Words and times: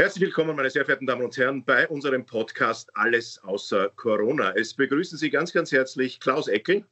Herzlich 0.00 0.26
willkommen, 0.26 0.54
meine 0.54 0.70
sehr 0.70 0.84
verehrten 0.84 1.08
Damen 1.08 1.24
und 1.24 1.36
Herren, 1.36 1.64
bei 1.64 1.88
unserem 1.88 2.24
Podcast 2.24 2.88
Alles 2.94 3.36
außer 3.42 3.88
Corona. 3.96 4.52
Es 4.52 4.72
begrüßen 4.72 5.18
Sie 5.18 5.28
ganz, 5.28 5.52
ganz 5.52 5.72
herzlich 5.72 6.20
Klaus 6.20 6.46
Eckel. 6.46 6.84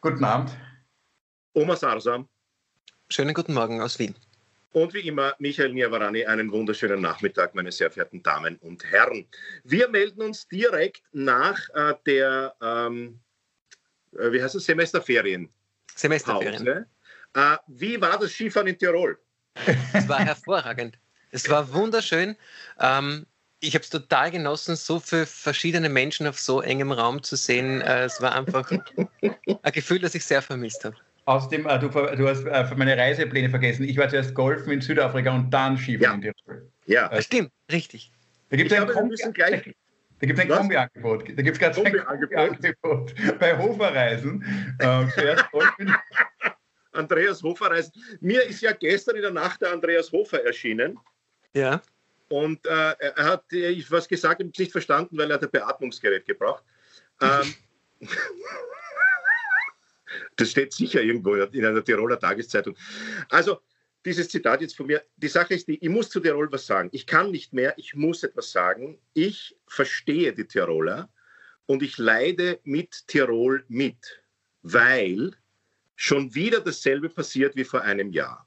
Guten 0.00 0.24
Abend. 0.24 0.56
Oma 1.52 1.76
Sarsam. 1.76 2.26
Schönen 3.10 3.34
guten 3.34 3.52
Morgen 3.52 3.82
aus 3.82 3.98
Wien. 3.98 4.14
Und 4.72 4.94
wie 4.94 5.06
immer 5.06 5.34
Michael 5.38 5.74
Niavarani, 5.74 6.24
einen 6.24 6.50
wunderschönen 6.50 7.02
Nachmittag, 7.02 7.54
meine 7.54 7.70
sehr 7.70 7.90
verehrten 7.90 8.22
Damen 8.22 8.56
und 8.62 8.90
Herren. 8.90 9.26
Wir 9.64 9.90
melden 9.90 10.22
uns 10.22 10.48
direkt 10.48 11.02
nach 11.12 11.58
äh, 11.74 11.92
der, 12.06 12.54
ähm, 12.62 13.20
äh, 14.18 14.32
wie 14.32 14.42
heißt 14.42 14.54
es, 14.54 14.64
Semesterferien. 14.64 15.50
Semesterferien. 15.94 16.86
Äh, 17.34 17.56
wie 17.66 18.00
war 18.00 18.18
das 18.18 18.30
Skifahren 18.30 18.68
in 18.68 18.78
Tirol? 18.78 19.18
Es 19.92 20.08
war 20.08 20.20
hervorragend. 20.20 20.98
Es 21.36 21.50
war 21.50 21.74
wunderschön. 21.74 22.34
Ähm, 22.80 23.26
ich 23.60 23.74
habe 23.74 23.82
es 23.82 23.90
total 23.90 24.30
genossen, 24.30 24.74
so 24.74 25.00
viele 25.00 25.26
verschiedene 25.26 25.90
Menschen 25.90 26.26
auf 26.26 26.40
so 26.40 26.62
engem 26.62 26.92
Raum 26.92 27.22
zu 27.22 27.36
sehen. 27.36 27.82
Äh, 27.82 28.04
es 28.04 28.22
war 28.22 28.34
einfach 28.34 28.70
ein 28.70 29.72
Gefühl, 29.72 29.98
das 29.98 30.14
ich 30.14 30.24
sehr 30.24 30.40
vermisst 30.40 30.84
habe. 30.86 30.96
Außerdem, 31.26 31.66
äh, 31.66 31.78
du, 31.78 31.88
du, 31.88 32.28
hast 32.28 32.44
äh, 32.44 32.74
meine 32.76 32.96
Reisepläne 32.96 33.50
vergessen. 33.50 33.86
Ich 33.86 33.98
war 33.98 34.08
zuerst 34.08 34.34
Golfen 34.34 34.72
in 34.72 34.80
Südafrika 34.80 35.34
und 35.34 35.50
dann 35.50 35.76
Skifahren 35.76 36.22
ja. 36.22 36.28
in 36.28 36.34
Tirol. 36.46 36.70
Ja, 36.86 37.08
äh, 37.08 37.20
stimmt, 37.20 37.50
richtig. 37.70 38.10
Da 38.48 38.56
gibt 38.56 38.72
es 38.72 38.78
ein, 38.78 38.86
Kombi 38.86 39.16
gleich... 39.34 39.74
da 40.20 40.26
gibt's 40.26 40.40
ein 40.40 40.48
Kombi-Angebot. 40.48 41.28
Da 41.36 41.42
gibt 41.42 41.56
es 41.56 41.58
gerade 41.58 41.76
ein 41.76 41.92
Kombi-Angebot 41.92 43.14
bei 43.38 43.58
Hoferreisen. 43.58 44.76
Ähm, 44.80 45.10
zuerst 45.14 45.50
Golfen. 45.50 45.94
Andreas 46.92 47.42
Hofer 47.42 47.70
reisen. 47.70 47.92
Mir 48.20 48.42
ist 48.44 48.62
ja 48.62 48.72
gestern 48.72 49.16
in 49.16 49.22
der 49.22 49.30
Nacht 49.30 49.60
der 49.60 49.72
Andreas 49.72 50.10
Hofer 50.12 50.44
erschienen. 50.44 50.98
Ja. 51.56 51.80
Und 52.28 52.66
äh, 52.66 52.94
er 52.98 53.24
hat 53.24 53.50
äh, 53.52 53.82
was 53.88 54.06
gesagt 54.06 54.42
und 54.42 54.58
nicht 54.58 54.72
verstanden, 54.72 55.16
weil 55.16 55.30
er 55.30 55.34
hat 55.34 55.44
ein 55.44 55.50
Beatmungsgerät 55.50 56.26
gebraucht. 56.26 56.62
Ähm, 57.20 57.54
das 60.36 60.50
steht 60.50 60.74
sicher 60.74 61.02
irgendwo 61.02 61.34
in 61.34 61.64
einer 61.64 61.82
Tiroler 61.82 62.18
Tageszeitung. 62.18 62.76
Also, 63.30 63.60
dieses 64.04 64.28
Zitat 64.28 64.60
jetzt 64.60 64.76
von 64.76 64.86
mir. 64.86 65.02
Die 65.16 65.28
Sache 65.28 65.54
ist 65.54 65.66
die, 65.66 65.82
ich 65.82 65.88
muss 65.88 66.10
zu 66.10 66.20
Tirol 66.20 66.52
was 66.52 66.66
sagen. 66.66 66.90
Ich 66.92 67.06
kann 67.06 67.30
nicht 67.30 67.52
mehr, 67.52 67.74
ich 67.76 67.94
muss 67.94 68.22
etwas 68.22 68.52
sagen. 68.52 68.98
Ich 69.14 69.56
verstehe 69.66 70.32
die 70.32 70.46
Tiroler 70.46 71.08
und 71.64 71.82
ich 71.82 71.96
leide 71.96 72.60
mit 72.64 73.08
Tirol 73.08 73.64
mit, 73.68 74.22
weil 74.62 75.32
schon 75.96 76.34
wieder 76.34 76.60
dasselbe 76.60 77.08
passiert 77.08 77.56
wie 77.56 77.64
vor 77.64 77.80
einem 77.80 78.12
Jahr. 78.12 78.45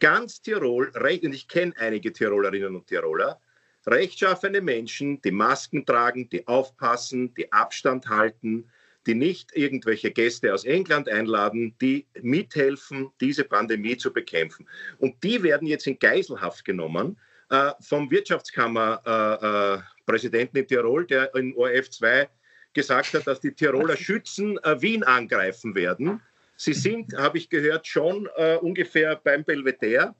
Ganz 0.00 0.42
Tirol, 0.42 0.92
und 0.96 1.34
ich 1.34 1.46
kenne 1.46 1.72
einige 1.78 2.12
Tirolerinnen 2.12 2.74
und 2.74 2.86
Tiroler, 2.86 3.40
rechtschaffene 3.86 4.60
Menschen, 4.60 5.22
die 5.22 5.30
Masken 5.30 5.86
tragen, 5.86 6.28
die 6.28 6.46
aufpassen, 6.48 7.32
die 7.34 7.52
Abstand 7.52 8.08
halten, 8.08 8.68
die 9.06 9.14
nicht 9.14 9.56
irgendwelche 9.56 10.10
Gäste 10.10 10.52
aus 10.52 10.64
England 10.64 11.08
einladen, 11.08 11.76
die 11.80 12.06
mithelfen, 12.20 13.10
diese 13.20 13.44
Pandemie 13.44 13.96
zu 13.96 14.12
bekämpfen. 14.12 14.68
Und 14.98 15.22
die 15.22 15.42
werden 15.42 15.66
jetzt 15.66 15.86
in 15.86 15.98
Geiselhaft 15.98 16.62
genommen 16.64 17.18
äh, 17.48 17.70
vom 17.80 18.10
Wirtschaftskammerpräsidenten 18.10 20.56
äh, 20.56 20.60
äh, 20.60 20.62
in 20.62 20.68
Tirol, 20.68 21.06
der 21.06 21.34
in 21.34 21.54
ORF 21.54 21.88
2 21.90 22.28
gesagt 22.72 23.14
hat, 23.14 23.26
dass 23.26 23.40
die 23.40 23.52
Tiroler 23.52 23.96
Schützen 24.06 24.58
äh, 24.58 24.80
Wien 24.80 25.02
angreifen 25.02 25.74
werden 25.74 26.22
Sie 26.60 26.74
sind, 26.74 27.16
habe 27.16 27.38
ich 27.38 27.48
gehört, 27.48 27.86
schon 27.86 28.28
äh, 28.36 28.56
ungefähr 28.56 29.16
beim 29.16 29.44
Belvedere, 29.44 30.14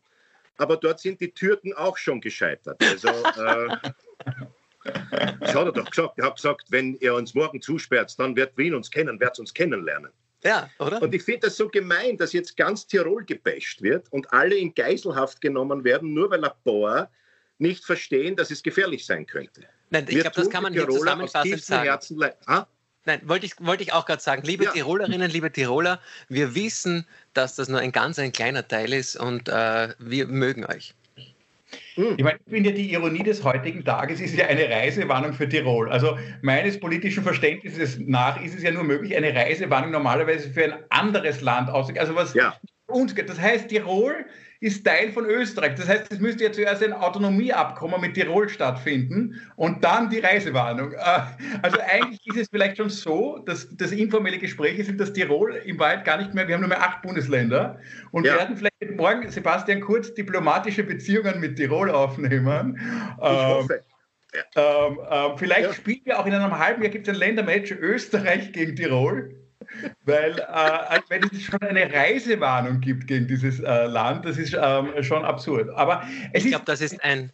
aber 0.57 0.79
dort 0.79 0.99
sind 0.99 1.21
die 1.21 1.33
Türken 1.33 1.75
auch 1.75 1.99
schon 1.99 2.19
gescheitert. 2.19 2.83
Also, 2.83 3.09
äh, 3.09 3.77
das 5.41 5.55
hat 5.55 5.67
er 5.67 5.73
doch 5.73 5.91
gesagt. 5.91 6.19
Er 6.19 6.25
hat 6.25 6.37
gesagt, 6.37 6.65
wenn 6.71 6.95
ihr 6.95 7.15
uns 7.15 7.35
morgen 7.35 7.61
zusperrt, 7.61 8.19
dann 8.19 8.35
wird 8.37 8.57
Wien 8.57 8.75
uns 8.75 8.91
kennen, 8.91 9.21
wird 9.21 9.39
uns 9.39 9.53
kennenlernen. 9.53 10.13
Ja, 10.43 10.71
oder? 10.79 11.03
Und 11.03 11.15
ich 11.15 11.23
finde 11.23 11.41
das 11.41 11.59
so 11.59 11.69
gemein, 11.69 12.17
dass 12.17 12.33
jetzt 12.33 12.57
ganz 12.57 12.87
Tirol 12.87 13.23
gebasht 13.27 13.83
wird 13.83 14.11
und 14.11 14.33
alle 14.33 14.55
in 14.55 14.75
Geiselhaft 14.75 15.43
genommen 15.43 15.85
werden, 15.85 16.15
nur 16.15 16.31
weil 16.31 16.43
ein 16.43 16.53
paar 16.65 17.11
nicht 17.59 17.85
verstehen, 17.85 18.35
dass 18.35 18.51
es 18.51 18.63
gefährlich 18.63 19.05
sein 19.05 19.27
könnte. 19.27 19.67
Nein, 19.91 20.07
ich 20.09 20.19
glaube, 20.19 20.37
das 20.37 20.49
kann 20.49 20.63
man 20.63 20.73
hier 20.73 20.89
zusammenfassend 20.89 21.63
sagen. 21.63 21.85
Herzen 21.85 22.25
ah? 22.47 22.67
Nein, 23.07 23.21
wollte 23.25 23.47
ich, 23.47 23.55
wollte 23.61 23.83
ich 23.83 23.93
auch 23.93 24.05
gerade 24.05 24.23
sagen. 24.23 24.43
Liebe 24.43 24.65
ja. 24.65 24.73
Tirolerinnen, 24.73 25.31
liebe 25.31 25.51
Tiroler, 25.51 26.01
wir 26.29 26.55
wissen, 26.55 27.07
dass 27.33 27.57
das 27.57 27.69
nur 27.69 27.81
ein 27.81 27.93
ganz 27.93 28.19
ein 28.19 28.33
kleiner 28.33 28.67
Teil 28.67 28.93
ist 28.93 29.17
und 29.17 29.49
äh, 29.49 29.89
wir 29.99 30.27
mögen 30.27 30.67
euch. 30.67 30.95
Hm. 31.95 32.15
Ich 32.17 32.25
meine, 32.25 32.39
ich 32.45 32.53
finde 32.53 32.71
ja, 32.71 32.77
die 32.77 32.93
Ironie 32.93 33.23
des 33.23 33.43
heutigen 33.43 33.85
Tages 33.85 34.21
ist 34.21 34.35
ja 34.35 34.47
eine 34.47 34.69
Reisewarnung 34.69 35.33
für 35.33 35.49
Tirol. 35.49 35.91
Also 35.91 36.19
meines 36.43 36.79
politischen 36.79 37.23
Verständnisses 37.23 37.99
nach 38.01 38.41
ist 38.43 38.55
es 38.55 38.63
ja 38.63 38.71
nur 38.71 38.85
möglich, 38.85 39.17
eine 39.17 39.35
Reisewarnung 39.35 39.91
normalerweise 39.91 40.51
für 40.51 40.65
ein 40.65 40.75
anderes 40.91 41.41
Land 41.41 41.71
auszugeben. 41.71 42.01
Also 42.01 42.15
was 42.15 42.35
ja. 42.35 42.55
uns 42.87 43.15
geht. 43.15 43.29
Das 43.29 43.41
heißt, 43.41 43.69
Tirol 43.69 44.27
ist 44.61 44.85
Teil 44.85 45.11
von 45.11 45.25
Österreich. 45.25 45.75
Das 45.77 45.89
heißt, 45.89 46.13
es 46.13 46.21
müsste 46.21 46.45
ja 46.45 46.53
zuerst 46.53 46.83
ein 46.83 46.93
Autonomieabkommen 46.93 48.01
mit 48.01 48.15
Tirol 48.15 48.49
stattfinden 48.49 49.41
und 49.57 49.83
dann 49.83 50.11
die 50.11 50.19
Reisewarnung. 50.19 50.93
Äh, 50.93 51.21
also 51.63 51.79
eigentlich 51.81 52.21
ist 52.27 52.37
es 52.37 52.49
vielleicht 52.51 52.77
schon 52.77 52.91
so, 52.91 53.39
dass 53.39 53.69
das 53.77 53.91
informelle 53.93 54.39
Gespräche 54.39 54.85
sind, 54.85 55.01
dass 55.01 55.15
Tirol 55.15 55.55
im 55.65 55.79
Wald 55.79 56.05
gar 56.05 56.19
nicht 56.19 56.35
mehr, 56.35 56.47
wir 56.47 56.55
haben 56.55 56.61
nur 56.61 56.69
mehr 56.69 56.83
acht 56.83 57.01
Bundesländer 57.03 57.79
und 58.11 58.27
ja. 58.27 58.37
werden 58.37 58.57
vielleicht 58.57 58.97
morgen, 58.97 59.31
Sebastian 59.31 59.81
Kurz, 59.81 60.13
diplomatische 60.13 60.85
Beziehungen 60.85 61.41
mit 61.41 61.57
Tirol 61.57 61.91
aufnehmen. 61.91 62.79
Ich 63.17 63.25
hoffe. 63.25 63.83
Ähm, 64.55 65.01
ähm, 65.11 65.33
vielleicht 65.39 65.69
ja. 65.69 65.73
spielen 65.73 66.03
wir 66.05 66.21
auch 66.21 66.27
in 66.27 66.33
einem 66.33 66.57
halben 66.57 66.83
Jahr, 66.83 66.93
gibt 66.93 67.09
es 67.09 67.15
ein 67.15 67.19
Ländermatch 67.19 67.73
Österreich 67.73 68.53
gegen 68.53 68.77
Tirol 68.77 69.40
weil 70.05 70.39
äh, 70.39 71.01
wenn 71.09 71.25
es 71.25 71.43
schon 71.43 71.61
eine 71.61 71.93
Reisewarnung 71.93 72.81
gibt 72.81 73.07
gegen 73.07 73.27
dieses 73.27 73.61
äh, 73.61 73.87
Land, 73.87 74.25
das 74.25 74.37
ist 74.37 74.57
ähm, 74.61 74.91
schon 75.03 75.25
absurd. 75.25 75.71
Aber 75.71 76.03
ich 76.33 76.47
glaube, 76.47 76.65
das 76.65 76.81
ist 76.81 77.03
ein 77.05 77.31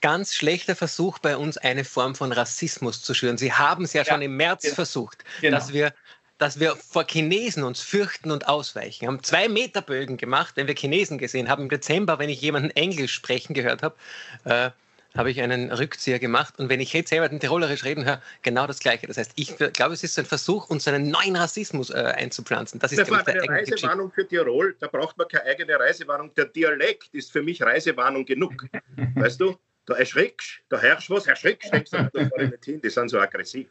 ganz 0.00 0.34
schlechter 0.34 0.76
Versuch 0.76 1.18
bei 1.18 1.36
uns, 1.36 1.58
eine 1.58 1.84
Form 1.84 2.14
von 2.14 2.32
Rassismus 2.32 3.02
zu 3.02 3.14
schüren. 3.14 3.38
Sie 3.38 3.52
haben 3.52 3.84
es 3.84 3.92
ja, 3.92 4.02
ja 4.02 4.12
schon 4.12 4.22
im 4.22 4.36
März 4.36 4.62
genau. 4.62 4.74
versucht, 4.74 5.24
genau. 5.40 5.56
dass 5.56 5.72
wir 5.72 5.92
dass 6.38 6.60
wir 6.60 6.76
vor 6.76 7.04
Chinesen 7.04 7.64
uns 7.64 7.80
fürchten 7.80 8.30
und 8.30 8.48
ausweichen. 8.48 9.00
Wir 9.00 9.08
haben 9.08 9.22
zwei 9.24 9.48
Meter 9.48 9.82
Bögen 9.82 10.16
gemacht, 10.16 10.52
wenn 10.54 10.68
wir 10.68 10.76
Chinesen 10.76 11.18
gesehen 11.18 11.48
haben. 11.48 11.64
Im 11.64 11.68
Dezember, 11.68 12.20
wenn 12.20 12.28
ich 12.28 12.40
jemanden 12.40 12.70
Englisch 12.70 13.12
sprechen 13.12 13.54
gehört 13.54 13.82
habe, 13.82 13.96
äh, 14.44 14.70
habe 15.18 15.32
ich 15.32 15.42
einen 15.42 15.72
Rückzieher 15.72 16.20
gemacht. 16.20 16.54
Und 16.58 16.68
wenn 16.68 16.78
ich 16.78 16.92
jetzt 16.92 17.10
selber 17.10 17.28
den 17.28 17.40
Tirolerisch 17.40 17.84
reden 17.84 18.04
höre, 18.04 18.22
genau 18.42 18.68
das 18.68 18.78
Gleiche. 18.78 19.08
Das 19.08 19.16
heißt, 19.16 19.32
ich 19.34 19.56
glaube, 19.56 19.92
es 19.92 20.04
ist 20.04 20.14
so 20.14 20.22
ein 20.22 20.26
Versuch, 20.26 20.70
uns 20.70 20.86
einen 20.86 21.10
neuen 21.10 21.34
Rassismus 21.34 21.90
äh, 21.90 22.14
einzupflanzen. 22.16 22.78
Das 22.78 22.92
ist 22.92 23.00
das 23.00 23.10
war 23.10 23.26
eine 23.26 23.48
Reisewarnung 23.48 24.12
für 24.12 24.26
Tirol. 24.26 24.76
Da 24.78 24.86
braucht 24.86 25.18
man 25.18 25.26
keine 25.26 25.44
eigene 25.46 25.78
Reisewarnung. 25.78 26.32
Der 26.34 26.44
Dialekt 26.44 27.12
ist 27.12 27.32
für 27.32 27.42
mich 27.42 27.60
Reisewarnung 27.60 28.24
genug. 28.24 28.64
weißt 29.16 29.40
du? 29.40 29.58
Da 29.86 29.94
erschrickst, 29.94 30.60
da 30.68 30.78
herrscht 30.78 31.10
was, 31.10 31.26
erschrickst, 31.26 31.72
denkst 31.72 31.90
du, 31.90 31.96
da 31.96 32.28
fahre 32.28 32.44
ich 32.44 32.50
nicht 32.50 32.64
hin. 32.64 32.80
Die 32.80 32.90
sind 32.90 33.08
so 33.08 33.18
aggressiv. 33.18 33.68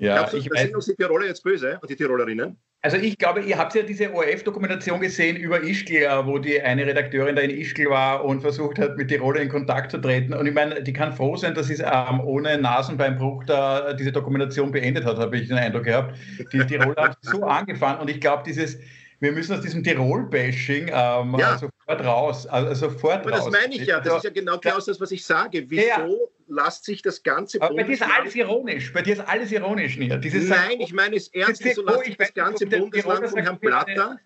Ja, 0.00 0.16
Glaubst 0.16 0.34
du, 0.34 0.36
ich 0.36 0.48
da 0.48 0.54
weiß, 0.54 0.62
sind 0.64 0.76
uns 0.76 0.84
die 0.84 0.96
Tiroler 0.96 1.26
jetzt 1.26 1.42
böse 1.42 1.78
und 1.80 1.88
die 1.88 1.96
Tirolerinnen? 1.96 2.58
Also 2.80 2.96
ich 2.96 3.18
glaube, 3.18 3.40
ihr 3.40 3.58
habt 3.58 3.74
ja 3.74 3.82
diese 3.82 4.14
ORF-Dokumentation 4.14 5.00
gesehen 5.00 5.36
über 5.36 5.60
Ischgl, 5.60 5.96
äh, 5.96 6.26
wo 6.26 6.38
die 6.38 6.62
eine 6.62 6.86
Redakteurin 6.86 7.34
da 7.34 7.42
in 7.42 7.50
Ischgl 7.50 7.90
war 7.90 8.24
und 8.24 8.40
versucht 8.40 8.78
hat, 8.78 8.96
mit 8.96 9.08
Tiroler 9.08 9.40
in 9.40 9.48
Kontakt 9.48 9.90
zu 9.90 9.98
treten. 9.98 10.32
Und 10.32 10.46
ich 10.46 10.54
meine, 10.54 10.80
die 10.80 10.92
kann 10.92 11.12
froh 11.12 11.36
sein, 11.36 11.54
dass 11.54 11.66
sie 11.66 11.82
ähm, 11.82 12.20
ohne 12.20 12.56
Nasenbeinbruch 12.56 13.42
da 13.44 13.94
diese 13.94 14.12
Dokumentation 14.12 14.70
beendet 14.70 15.04
hat, 15.04 15.18
habe 15.18 15.36
ich 15.36 15.48
den 15.48 15.58
Eindruck 15.58 15.84
gehabt. 15.84 16.16
Die 16.52 16.64
Tiroler 16.66 17.02
haben 17.02 17.14
so 17.22 17.42
angefangen 17.42 18.00
und 18.00 18.10
ich 18.10 18.20
glaube, 18.20 18.44
dieses 18.46 18.78
wir 19.20 19.32
müssen 19.32 19.56
aus 19.56 19.62
diesem 19.62 19.82
Tirol-Bashing 19.82 20.90
ähm, 20.92 21.36
ja. 21.38 21.58
sofort 21.58 22.04
raus. 22.04 22.46
Also 22.46 22.88
sofort 22.88 23.26
Aber 23.26 23.32
raus. 23.32 23.44
das 23.44 23.52
meine 23.52 23.74
ich 23.74 23.86
ja, 23.86 24.00
das 24.00 24.18
ist 24.18 24.24
ja 24.24 24.30
genau 24.30 24.56
das, 24.58 24.84
das 24.84 25.00
was 25.00 25.10
ich 25.10 25.24
sage. 25.24 25.68
Wieso 25.68 25.86
ja. 25.86 26.06
lässt 26.46 26.84
sich 26.84 27.02
das 27.02 27.22
ganze 27.22 27.60
Aber 27.60 27.74
Bei 27.74 27.82
dir 27.82 27.94
ist 27.94 28.02
alles 28.02 28.34
ironisch. 28.36 28.92
Bei 28.92 29.02
dir 29.02 29.14
ist 29.14 29.20
alles 29.20 29.50
ironisch, 29.50 29.96
Nia. 29.96 30.16
Dieses 30.16 30.48
Nein, 30.48 30.80
ich 30.80 30.92
meine 30.92 31.16
es 31.16 31.28
ernst. 31.28 31.64
Wieso 31.64 31.84
lässt 31.84 32.04
sich 32.04 32.16
das 32.16 32.32
ganze 32.32 32.66
Bundesland 32.66 33.28
von 33.28 33.40
Herrn 33.40 33.58
Platter 33.58 34.18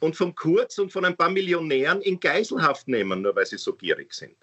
und 0.00 0.16
vom 0.16 0.34
Kurz 0.34 0.78
und 0.78 0.92
von 0.92 1.04
ein 1.04 1.16
paar 1.16 1.30
Millionären 1.30 2.00
in 2.00 2.18
Geiselhaft 2.18 2.88
nehmen, 2.88 3.22
nur 3.22 3.36
weil 3.36 3.46
sie 3.46 3.58
so 3.58 3.74
gierig 3.74 4.14
sind? 4.14 4.36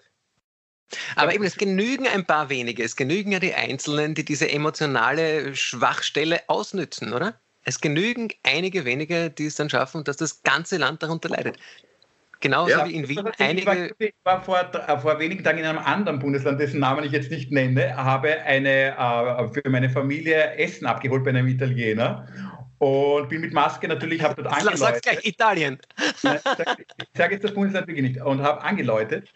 Aber 1.16 1.34
eben, 1.34 1.42
es 1.42 1.56
genügen 1.56 2.06
ein 2.06 2.24
paar 2.24 2.48
wenige. 2.48 2.84
Es 2.84 2.94
genügen 2.94 3.32
ja 3.32 3.40
die 3.40 3.54
Einzelnen, 3.54 4.14
die 4.14 4.24
diese 4.24 4.48
emotionale 4.50 5.56
Schwachstelle 5.56 6.42
ausnützen, 6.46 7.12
oder? 7.12 7.40
Es 7.64 7.80
genügen 7.80 8.28
einige 8.42 8.84
wenige, 8.84 9.30
die 9.30 9.46
es 9.46 9.56
dann 9.56 9.70
schaffen, 9.70 10.04
dass 10.04 10.18
das 10.18 10.42
ganze 10.42 10.76
Land 10.76 11.02
darunter 11.02 11.30
leidet. 11.30 11.58
Genauso 12.40 12.72
ja. 12.72 12.86
wie 12.86 12.94
in 12.94 13.08
Wien 13.08 13.26
einige. 13.38 13.94
Ich 13.98 14.12
war, 14.22 14.42
vor, 14.42 14.58
äh, 14.58 14.98
vor 14.98 15.18
wenigen 15.18 15.42
Tagen 15.42 15.58
in 15.58 15.64
einem 15.64 15.78
anderen 15.78 16.18
Bundesland, 16.18 16.60
dessen 16.60 16.78
Namen 16.78 17.04
ich 17.04 17.12
jetzt 17.12 17.30
nicht 17.30 17.50
nenne, 17.50 17.96
habe 17.96 18.38
eine, 18.42 18.90
äh, 18.90 19.48
für 19.48 19.70
meine 19.70 19.88
Familie 19.88 20.54
Essen 20.56 20.84
abgeholt 20.84 21.24
bei 21.24 21.30
einem 21.30 21.48
Italiener 21.48 22.28
und 22.78 23.30
bin 23.30 23.40
mit 23.40 23.54
Maske 23.54 23.88
natürlich, 23.88 24.22
habe 24.22 24.42
dort 24.42 24.48
angeläutet. 24.54 24.78
Sag 24.78 25.02
gleich 25.02 25.24
Italien. 25.24 25.78
ich 26.22 27.18
sage 27.18 27.34
jetzt 27.34 27.44
das 27.44 27.54
Bundesland 27.54 27.86
wirklich 27.86 28.10
nicht 28.10 28.20
und 28.20 28.42
habe 28.42 28.62
angeläutet 28.62 29.32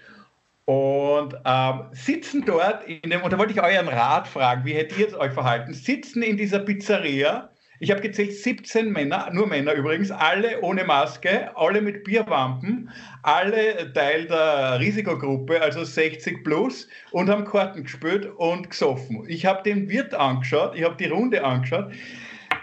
Und 0.67 1.35
ähm, 1.47 1.85
sitzen 1.93 2.45
dort, 2.45 2.87
in 2.87 3.09
dem, 3.09 3.23
und 3.23 3.33
da 3.33 3.39
wollte 3.39 3.55
ich 3.55 3.63
euren 3.63 3.89
Rat 3.89 4.29
fragen, 4.29 4.67
wie 4.67 4.75
hättet 4.75 4.99
ihr 4.99 5.19
euch 5.19 5.33
verhalten? 5.33 5.73
Sitzen 5.73 6.23
in 6.23 6.37
dieser 6.37 6.59
Pizzeria, 6.59 7.49
ich 7.81 7.91
habe 7.91 8.01
gezählt 8.01 8.33
17 8.33 8.91
Männer, 8.91 9.31
nur 9.33 9.47
Männer 9.47 9.73
übrigens, 9.73 10.11
alle 10.11 10.61
ohne 10.63 10.85
Maske, 10.85 11.57
alle 11.57 11.81
mit 11.81 12.05
Bierwampen, 12.05 12.91
alle 13.23 13.93
Teil 13.93 14.27
der 14.27 14.81
Risikogruppe, 14.81 15.61
also 15.61 15.85
60 15.85 16.43
plus, 16.43 16.89
und 17.13 17.29
haben 17.31 17.45
Karten 17.45 17.85
gespielt 17.85 18.27
und 18.37 18.71
gesoffen. 18.71 19.25
Ich 19.29 19.47
habe 19.47 19.63
den 19.63 19.89
Wirt 19.89 20.15
angeschaut, 20.15 20.75
ich 20.75 20.83
habe 20.83 20.97
die 20.97 21.07
Runde 21.07 21.45
angeschaut 21.45 21.93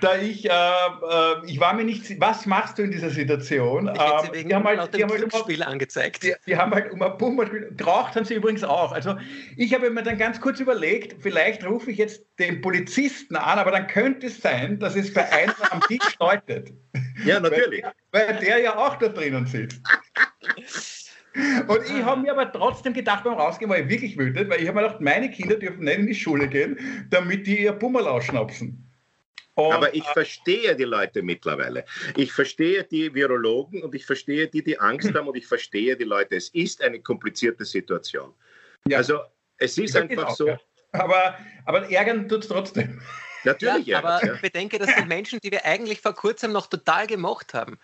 da 0.02 0.18
ich, 0.18 0.46
äh, 0.46 0.50
äh, 0.50 1.46
ich 1.46 1.60
war 1.60 1.74
mir 1.74 1.84
nicht, 1.84 2.20
was 2.20 2.46
machst 2.46 2.78
du 2.78 2.84
in 2.84 2.92
dieser 2.92 3.10
Situation? 3.10 3.90
Ich 3.94 4.00
hätte 4.00 4.28
ähm, 4.28 4.34
wegen 4.34 4.50
die 4.50 4.56
haben 4.56 4.64
halt, 4.66 4.96
die 4.96 5.04
haben 5.04 5.12
halt 5.12 5.34
um, 5.34 5.62
angezeigt. 5.62 6.24
Die, 6.24 6.34
die, 6.46 6.58
haben 6.58 6.74
halt 6.74 6.92
um 6.92 7.02
ein 7.02 7.18
Pumper 7.18 7.46
geraucht 7.46 8.16
haben 8.16 8.26
sie 8.26 8.36
übrigens 8.36 8.64
auch. 8.64 8.92
Also 8.92 9.16
ich 9.58 9.74
habe 9.74 9.90
mir 9.90 10.04
dann 10.04 10.18
ganz 10.18 10.40
kurz 10.40 10.60
überlegt, 10.60 11.22
vielleicht 11.22 11.66
rufe 11.66 11.92
ich 11.92 11.98
jetzt 11.98 12.24
den 12.40 12.62
Polizisten 12.62 13.36
an, 13.36 13.60
aber 13.60 13.72
dann 13.72 13.88
könnte 13.88 14.28
es 14.28 14.42
sein, 14.42 14.80
dass 14.80 14.96
es 14.96 15.14
bei 15.14 15.30
einem 15.32 15.54
am 15.72 15.82
Tisch 15.82 16.18
läutet. 16.20 16.72
Ja, 17.24 17.40
natürlich. 17.40 17.84
Weil, 18.12 18.28
weil 18.28 18.40
der 18.40 18.60
ja 18.60 18.78
auch 18.78 18.96
da 18.96 19.08
drinnen 19.08 19.46
sitzt. 19.46 19.82
Und 21.68 21.82
ich 21.86 22.04
habe 22.04 22.22
mir 22.22 22.32
aber 22.32 22.50
trotzdem 22.52 22.94
gedacht, 22.94 23.26
beim 23.26 23.34
Rausgehen 23.34 23.70
war 23.70 23.78
ich 23.78 23.90
wirklich 23.90 24.18
wütend, 24.18 24.50
weil 24.50 24.62
ich 24.62 24.68
habe 24.68 24.80
mir 24.80 24.88
gedacht, 24.88 25.02
meine 25.02 25.30
Kinder 25.30 25.56
dürfen 25.56 25.84
nicht 25.84 25.98
in 25.98 26.08
die 26.08 26.16
Schule 26.16 26.48
gehen, 26.48 26.80
damit 27.10 27.46
die 27.46 27.64
ihr 27.64 27.74
Pummel 27.74 28.08
ausschnapsen. 28.08 28.85
Und, 29.56 29.72
Aber 29.74 29.96
ich 29.96 30.04
verstehe 30.04 30.76
die 30.76 30.84
Leute 30.84 31.22
mittlerweile. 31.24 31.86
Ich 32.18 32.34
verstehe 32.34 32.84
die 32.84 33.14
Virologen 33.14 33.84
und 33.84 33.96
ich 33.96 34.06
verstehe 34.06 34.48
die, 34.48 34.64
die 34.64 34.80
Angst 34.80 35.14
haben 35.14 35.28
und 35.28 35.38
ich 35.38 35.48
verstehe 35.48 35.96
die 35.96 36.04
Leute. 36.04 36.36
Es 36.36 36.50
ist 36.50 36.84
eine 36.84 37.00
komplizierte 37.00 37.64
Situation. 37.64 38.34
Ja. 38.88 38.98
Also 38.98 39.20
es 39.58 39.78
ist 39.78 39.96
einfach 39.96 40.28
auch, 40.28 40.36
so. 40.36 40.48
Ja. 40.48 40.60
Aber, 40.92 41.38
aber 41.66 41.90
ärgern 41.90 42.28
tut 42.28 42.44
es 42.44 42.50
trotzdem. 42.50 43.02
Natürlich, 43.46 43.88
ja, 43.88 44.00
aber 44.00 44.26
ja. 44.26 44.34
bedenke, 44.42 44.80
das 44.80 44.94
sind 44.94 45.08
Menschen, 45.08 45.40
die 45.40 45.52
wir 45.52 45.66
eigentlich 45.66 46.02
vor 46.02 46.14
kurzem 46.14 46.52
noch 46.52 46.68
total 46.68 47.06
gemocht 47.08 47.54
haben. 47.54 47.78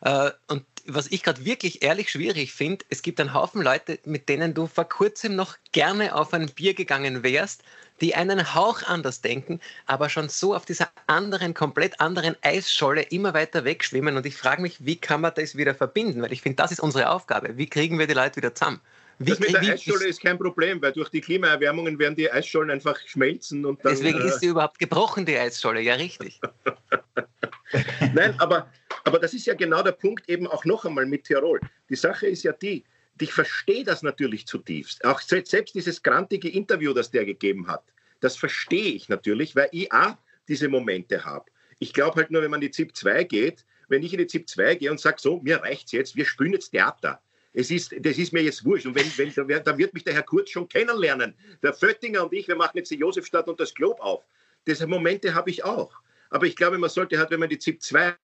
Äh, 0.00 0.30
und 0.46 0.64
was 0.86 1.08
ich 1.08 1.22
gerade 1.22 1.44
wirklich 1.44 1.82
ehrlich 1.82 2.10
schwierig 2.10 2.52
finde, 2.52 2.84
es 2.88 3.02
gibt 3.02 3.20
einen 3.20 3.34
Haufen 3.34 3.60
Leute, 3.60 3.98
mit 4.04 4.28
denen 4.28 4.54
du 4.54 4.66
vor 4.66 4.88
kurzem 4.88 5.34
noch 5.34 5.56
gerne 5.72 6.14
auf 6.14 6.32
ein 6.32 6.46
Bier 6.46 6.74
gegangen 6.74 7.22
wärst, 7.22 7.64
die 8.00 8.14
einen 8.14 8.54
Hauch 8.54 8.82
anders 8.82 9.20
denken, 9.20 9.60
aber 9.86 10.08
schon 10.08 10.28
so 10.28 10.54
auf 10.54 10.64
dieser 10.64 10.88
anderen, 11.06 11.54
komplett 11.54 12.00
anderen 12.00 12.36
Eisscholle 12.42 13.02
immer 13.02 13.34
weiter 13.34 13.64
wegschwimmen. 13.64 14.16
Und 14.16 14.26
ich 14.26 14.36
frage 14.36 14.62
mich, 14.62 14.84
wie 14.84 14.96
kann 14.96 15.20
man 15.20 15.32
das 15.34 15.56
wieder 15.56 15.74
verbinden? 15.74 16.22
Weil 16.22 16.32
ich 16.32 16.42
finde, 16.42 16.56
das 16.56 16.72
ist 16.72 16.80
unsere 16.80 17.10
Aufgabe. 17.10 17.56
Wie 17.56 17.68
kriegen 17.68 17.98
wir 17.98 18.06
die 18.06 18.14
Leute 18.14 18.36
wieder 18.36 18.54
zusammen? 18.54 18.80
Wie, 19.18 19.30
das 19.30 19.40
mit 19.40 19.52
der 19.52 19.60
Eisscholle 19.60 20.06
ist 20.06 20.22
kein 20.22 20.38
Problem, 20.38 20.80
weil 20.80 20.92
durch 20.92 21.08
die 21.08 21.20
Klimaerwärmungen 21.20 21.98
werden 21.98 22.14
die 22.14 22.30
Eisschollen 22.30 22.70
einfach 22.70 22.96
schmelzen. 23.04 23.64
Und 23.64 23.84
dann, 23.84 23.92
Deswegen 23.92 24.20
äh, 24.20 24.28
ist 24.28 24.40
sie 24.40 24.46
überhaupt 24.46 24.78
gebrochen, 24.78 25.26
die 25.26 25.36
Eisscholle, 25.36 25.80
ja 25.80 25.94
richtig. 25.94 26.40
Nein, 28.14 28.34
aber, 28.38 28.68
aber 29.04 29.18
das 29.18 29.34
ist 29.34 29.46
ja 29.46 29.54
genau 29.54 29.82
der 29.82 29.92
Punkt 29.92 30.28
eben 30.28 30.46
auch 30.46 30.64
noch 30.64 30.84
einmal 30.84 31.04
mit 31.04 31.24
Tirol. 31.24 31.58
Die 31.90 31.96
Sache 31.96 32.28
ist 32.28 32.44
ja 32.44 32.52
die, 32.52 32.84
ich 33.22 33.32
verstehe 33.32 33.84
das 33.84 34.02
natürlich 34.02 34.46
zutiefst. 34.46 35.04
Auch 35.04 35.20
selbst 35.20 35.74
dieses 35.74 36.02
grantige 36.02 36.48
Interview, 36.48 36.92
das 36.92 37.10
der 37.10 37.24
gegeben 37.24 37.66
hat, 37.68 37.84
das 38.20 38.36
verstehe 38.36 38.92
ich 38.92 39.08
natürlich, 39.08 39.54
weil 39.56 39.68
ich 39.72 39.92
auch 39.92 40.16
diese 40.48 40.68
Momente 40.68 41.24
habe. 41.24 41.50
Ich 41.78 41.92
glaube 41.92 42.16
halt 42.16 42.30
nur, 42.30 42.42
wenn 42.42 42.50
man 42.50 42.60
in 42.60 42.68
die 42.68 42.72
ZIP 42.72 42.96
2 42.96 43.24
geht, 43.24 43.64
wenn 43.88 44.02
ich 44.02 44.12
in 44.12 44.18
die 44.18 44.26
ZIP 44.26 44.48
2 44.48 44.74
gehe 44.76 44.90
und 44.90 45.00
sage, 45.00 45.18
so, 45.20 45.40
mir 45.40 45.58
reicht's 45.58 45.92
jetzt, 45.92 46.16
wir 46.16 46.24
spielen 46.24 46.52
jetzt 46.52 46.70
Theater. 46.70 47.20
Es 47.54 47.70
ist, 47.70 47.94
das 48.00 48.18
ist 48.18 48.32
mir 48.32 48.42
jetzt 48.42 48.64
wurscht. 48.64 48.86
Und 48.86 48.94
wenn, 48.94 49.06
wenn, 49.16 49.64
dann 49.64 49.78
wird 49.78 49.94
mich 49.94 50.04
der 50.04 50.14
Herr 50.14 50.22
Kurz 50.22 50.50
schon 50.50 50.68
kennenlernen. 50.68 51.34
Der 51.62 51.72
Föttinger 51.72 52.24
und 52.24 52.32
ich, 52.32 52.46
wir 52.46 52.56
machen 52.56 52.76
jetzt 52.76 52.90
die 52.90 52.96
Josefstadt 52.96 53.48
und 53.48 53.58
das 53.58 53.74
Glob 53.74 54.00
auf. 54.00 54.24
Diese 54.66 54.86
Momente 54.86 55.34
habe 55.34 55.50
ich 55.50 55.64
auch. 55.64 55.92
Aber 56.30 56.46
ich 56.46 56.56
glaube, 56.56 56.78
man 56.78 56.90
sollte 56.90 57.18
halt, 57.18 57.30
wenn 57.30 57.40
man 57.40 57.48
die 57.48 57.58
ZIP 57.58 57.82
2 57.82 58.16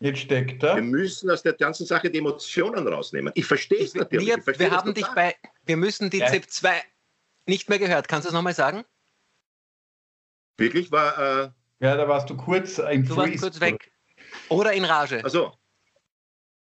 Jetzt 0.00 0.20
steckt 0.20 0.62
er. 0.62 0.76
Wir 0.76 0.82
müssen 0.82 1.28
aus 1.30 1.42
der 1.42 1.54
ganzen 1.54 1.84
Sache 1.84 2.10
die 2.10 2.18
Emotionen 2.18 2.86
rausnehmen. 2.86 3.32
Ich 3.34 3.46
verstehe 3.46 3.82
es 3.82 3.94
natürlich. 3.94 4.28
Wir, 4.28 4.58
wir 4.58 4.70
haben 4.70 4.94
dich 4.94 5.06
bei, 5.08 5.34
wir 5.64 5.76
müssen 5.76 6.08
die 6.08 6.18
ja. 6.18 6.28
ZIP 6.28 6.48
2 6.48 6.82
nicht 7.46 7.68
mehr 7.68 7.78
gehört. 7.78 8.06
Kannst 8.06 8.26
du 8.26 8.28
es 8.28 8.34
nochmal 8.34 8.54
sagen? 8.54 8.84
Wirklich 10.56 10.92
war. 10.92 11.18
Äh, 11.18 11.50
ja, 11.80 11.96
da 11.96 12.08
warst 12.08 12.30
du 12.30 12.36
kurz 12.36 12.78
im 12.78 13.06
Du 13.06 13.16
warst 13.16 13.40
kurz 13.40 13.60
weg. 13.60 13.90
Oder 14.48 14.72
in 14.72 14.84
Rage. 14.84 15.24
Also. 15.24 15.52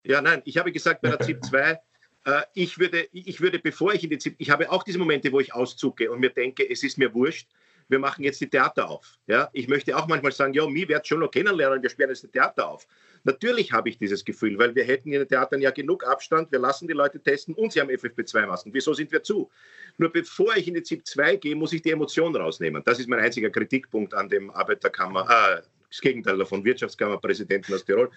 Ja, 0.06 0.22
nein, 0.22 0.42
ich 0.46 0.58
habe 0.58 0.72
gesagt, 0.72 1.02
bei 1.02 1.10
der 1.10 1.20
ZIP 1.26 1.44
2, 1.46 1.80
äh, 2.26 2.42
ich, 2.54 2.78
würde, 2.78 3.08
ich 3.14 3.40
würde, 3.42 3.58
bevor 3.58 3.94
ich 3.94 4.04
in 4.04 4.10
die 4.10 4.18
ZIP, 4.18 4.36
ich 4.38 4.50
habe 4.50 4.70
auch 4.72 4.84
diese 4.84 5.00
Momente, 5.00 5.32
wo 5.32 5.40
ich 5.40 5.54
auszucke 5.54 6.12
und 6.12 6.20
mir 6.20 6.30
denke, 6.30 6.70
es 6.70 6.84
ist 6.84 6.98
mir 6.98 7.14
wurscht, 7.14 7.48
wir 7.94 8.00
machen 8.00 8.24
jetzt 8.24 8.42
die 8.42 8.50
Theater 8.50 8.90
auf. 8.90 9.20
Ja, 9.28 9.50
ich 9.54 9.68
möchte 9.68 9.96
auch 9.96 10.08
manchmal 10.08 10.32
sagen, 10.32 10.54
ja, 10.54 10.68
mich 10.68 10.90
wird 10.90 11.08
schon 11.08 11.20
noch 11.20 11.30
kennenlernen, 11.30 11.82
wir 11.82 11.90
sperren 11.90 12.10
jetzt 12.10 12.24
die 12.24 12.28
Theater 12.28 12.68
auf. 12.68 12.88
Natürlich 13.24 13.72
habe 13.72 13.88
ich 13.88 13.98
dieses 13.98 14.26
Gefühl, 14.26 14.58
weil 14.58 14.76
wir 14.76 14.84
hätten 14.84 15.14
in 15.14 15.20
den 15.20 15.28
Theatern 15.28 15.62
ja 15.62 15.72
genug 15.72 16.06
Abstand, 16.06 16.52
wir 16.52 16.60
lassen 16.60 16.88
die 16.88 16.94
Leute 16.94 17.22
testen 17.22 17.54
und 17.54 17.72
sie 17.72 17.80
haben 17.80 17.90
FFP2-Masken. 17.90 18.74
Wieso 18.74 18.94
sind 18.94 19.12
wir 19.12 19.24
zu? 19.24 19.50
Nur 19.98 20.12
bevor 20.12 20.58
ich 20.58 20.68
in 20.68 20.74
die 20.74 20.84
ZIP 20.84 21.06
2 21.06 21.36
gehe, 21.38 21.56
muss 21.56 21.72
ich 21.72 21.84
die 21.84 21.92
Emotion 21.92 22.36
rausnehmen. 22.36 22.82
Das 22.84 23.00
ist 23.00 23.08
mein 23.08 23.20
einziger 23.20 23.52
Kritikpunkt 23.52 24.14
an 24.14 24.28
dem 24.28 24.50
Arbeiterkammer, 24.50 25.28
äh, 25.30 25.62
das 25.90 26.02
Gegenteil 26.02 26.40
davon, 26.40 26.66
Wirtschaftskammerpräsidenten 26.66 27.76
aus 27.76 27.86
Tirol, 27.86 28.10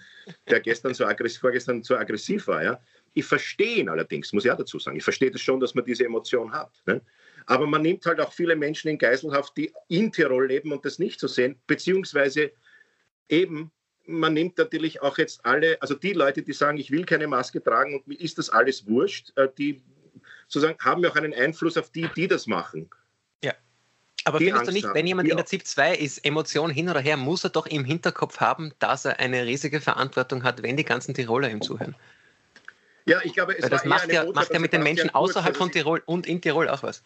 der 0.49 0.59
gestern 0.59 0.95
so 0.95 1.05
aggressiv, 1.05 1.41
vorgestern 1.41 1.83
so 1.83 1.95
aggressiv 1.95 2.47
war. 2.47 2.63
Ja? 2.63 2.79
Ich 3.13 3.25
verstehe 3.25 3.77
ihn 3.77 3.89
allerdings, 3.89 4.33
muss 4.33 4.45
ich 4.45 4.51
auch 4.51 4.57
dazu 4.57 4.79
sagen. 4.79 4.97
Ich 4.97 5.03
verstehe 5.03 5.29
das 5.29 5.41
schon, 5.41 5.59
dass 5.59 5.75
man 5.75 5.85
diese 5.85 6.03
Emotion 6.03 6.51
hat. 6.51 6.71
Ne? 6.87 7.01
Aber 7.47 7.65
man 7.65 7.81
nimmt 7.81 8.05
halt 8.05 8.19
auch 8.19 8.33
viele 8.33 8.55
Menschen 8.55 8.89
in 8.89 8.97
Geiselhaft, 8.97 9.57
die 9.57 9.73
in 9.87 10.11
Tirol 10.11 10.47
leben 10.47 10.71
und 10.71 10.85
das 10.85 10.99
nicht 10.99 11.19
so 11.19 11.27
sehen, 11.27 11.59
beziehungsweise 11.65 12.51
eben 13.29 13.71
man 14.07 14.33
nimmt 14.33 14.57
natürlich 14.57 15.01
auch 15.01 15.17
jetzt 15.17 15.45
alle, 15.45 15.81
also 15.81 15.93
die 15.93 16.13
Leute, 16.13 16.41
die 16.41 16.53
sagen, 16.53 16.77
ich 16.77 16.91
will 16.91 17.05
keine 17.05 17.27
Maske 17.27 17.61
tragen 17.61 17.93
und 17.95 18.07
mir 18.07 18.19
ist 18.19 18.37
das 18.37 18.49
alles 18.49 18.87
wurscht, 18.87 19.33
äh, 19.35 19.49
die 19.57 19.81
sozusagen 20.47 20.79
haben 20.79 21.03
ja 21.03 21.11
auch 21.11 21.15
einen 21.15 21.33
Einfluss 21.33 21.77
auf 21.77 21.91
die, 21.91 22.09
die 22.15 22.27
das 22.27 22.47
machen. 22.47 22.89
Ja. 23.43 23.53
Aber 24.23 24.37
findest 24.37 24.59
Angst 24.59 24.69
du 24.69 24.73
nicht, 24.73 24.85
haben. 24.85 24.95
wenn 24.95 25.07
jemand 25.07 25.27
ja. 25.27 25.33
in 25.33 25.37
der 25.37 25.45
ZIP 25.45 25.65
2 25.65 25.95
ist, 25.95 26.25
Emotion 26.25 26.69
hin 26.69 26.89
oder 26.89 27.01
her, 27.01 27.17
muss 27.17 27.43
er 27.43 27.49
doch 27.49 27.67
im 27.67 27.83
Hinterkopf 27.83 28.39
haben, 28.39 28.71
dass 28.79 29.05
er 29.05 29.19
eine 29.19 29.45
riesige 29.45 29.81
Verantwortung 29.81 30.43
hat, 30.43 30.63
wenn 30.63 30.77
die 30.77 30.85
ganzen 30.85 31.13
Tiroler 31.13 31.49
ihm 31.49 31.61
zuhören? 31.61 31.95
Ja, 33.07 33.19
ich 33.23 33.33
glaube, 33.33 33.57
es 33.57 33.69
das 33.69 33.83
war 33.83 33.89
macht, 33.89 34.11
ja, 34.11 34.25
macht 34.33 34.53
ja 34.53 34.59
mit 34.59 34.73
den 34.73 34.83
Menschen 34.83 35.09
außerhalb 35.09 35.55
von 35.55 35.71
Tirol 35.71 36.01
und 36.05 36.27
in 36.27 36.41
Tirol 36.41 36.67
auch 36.67 36.83
was. 36.83 37.03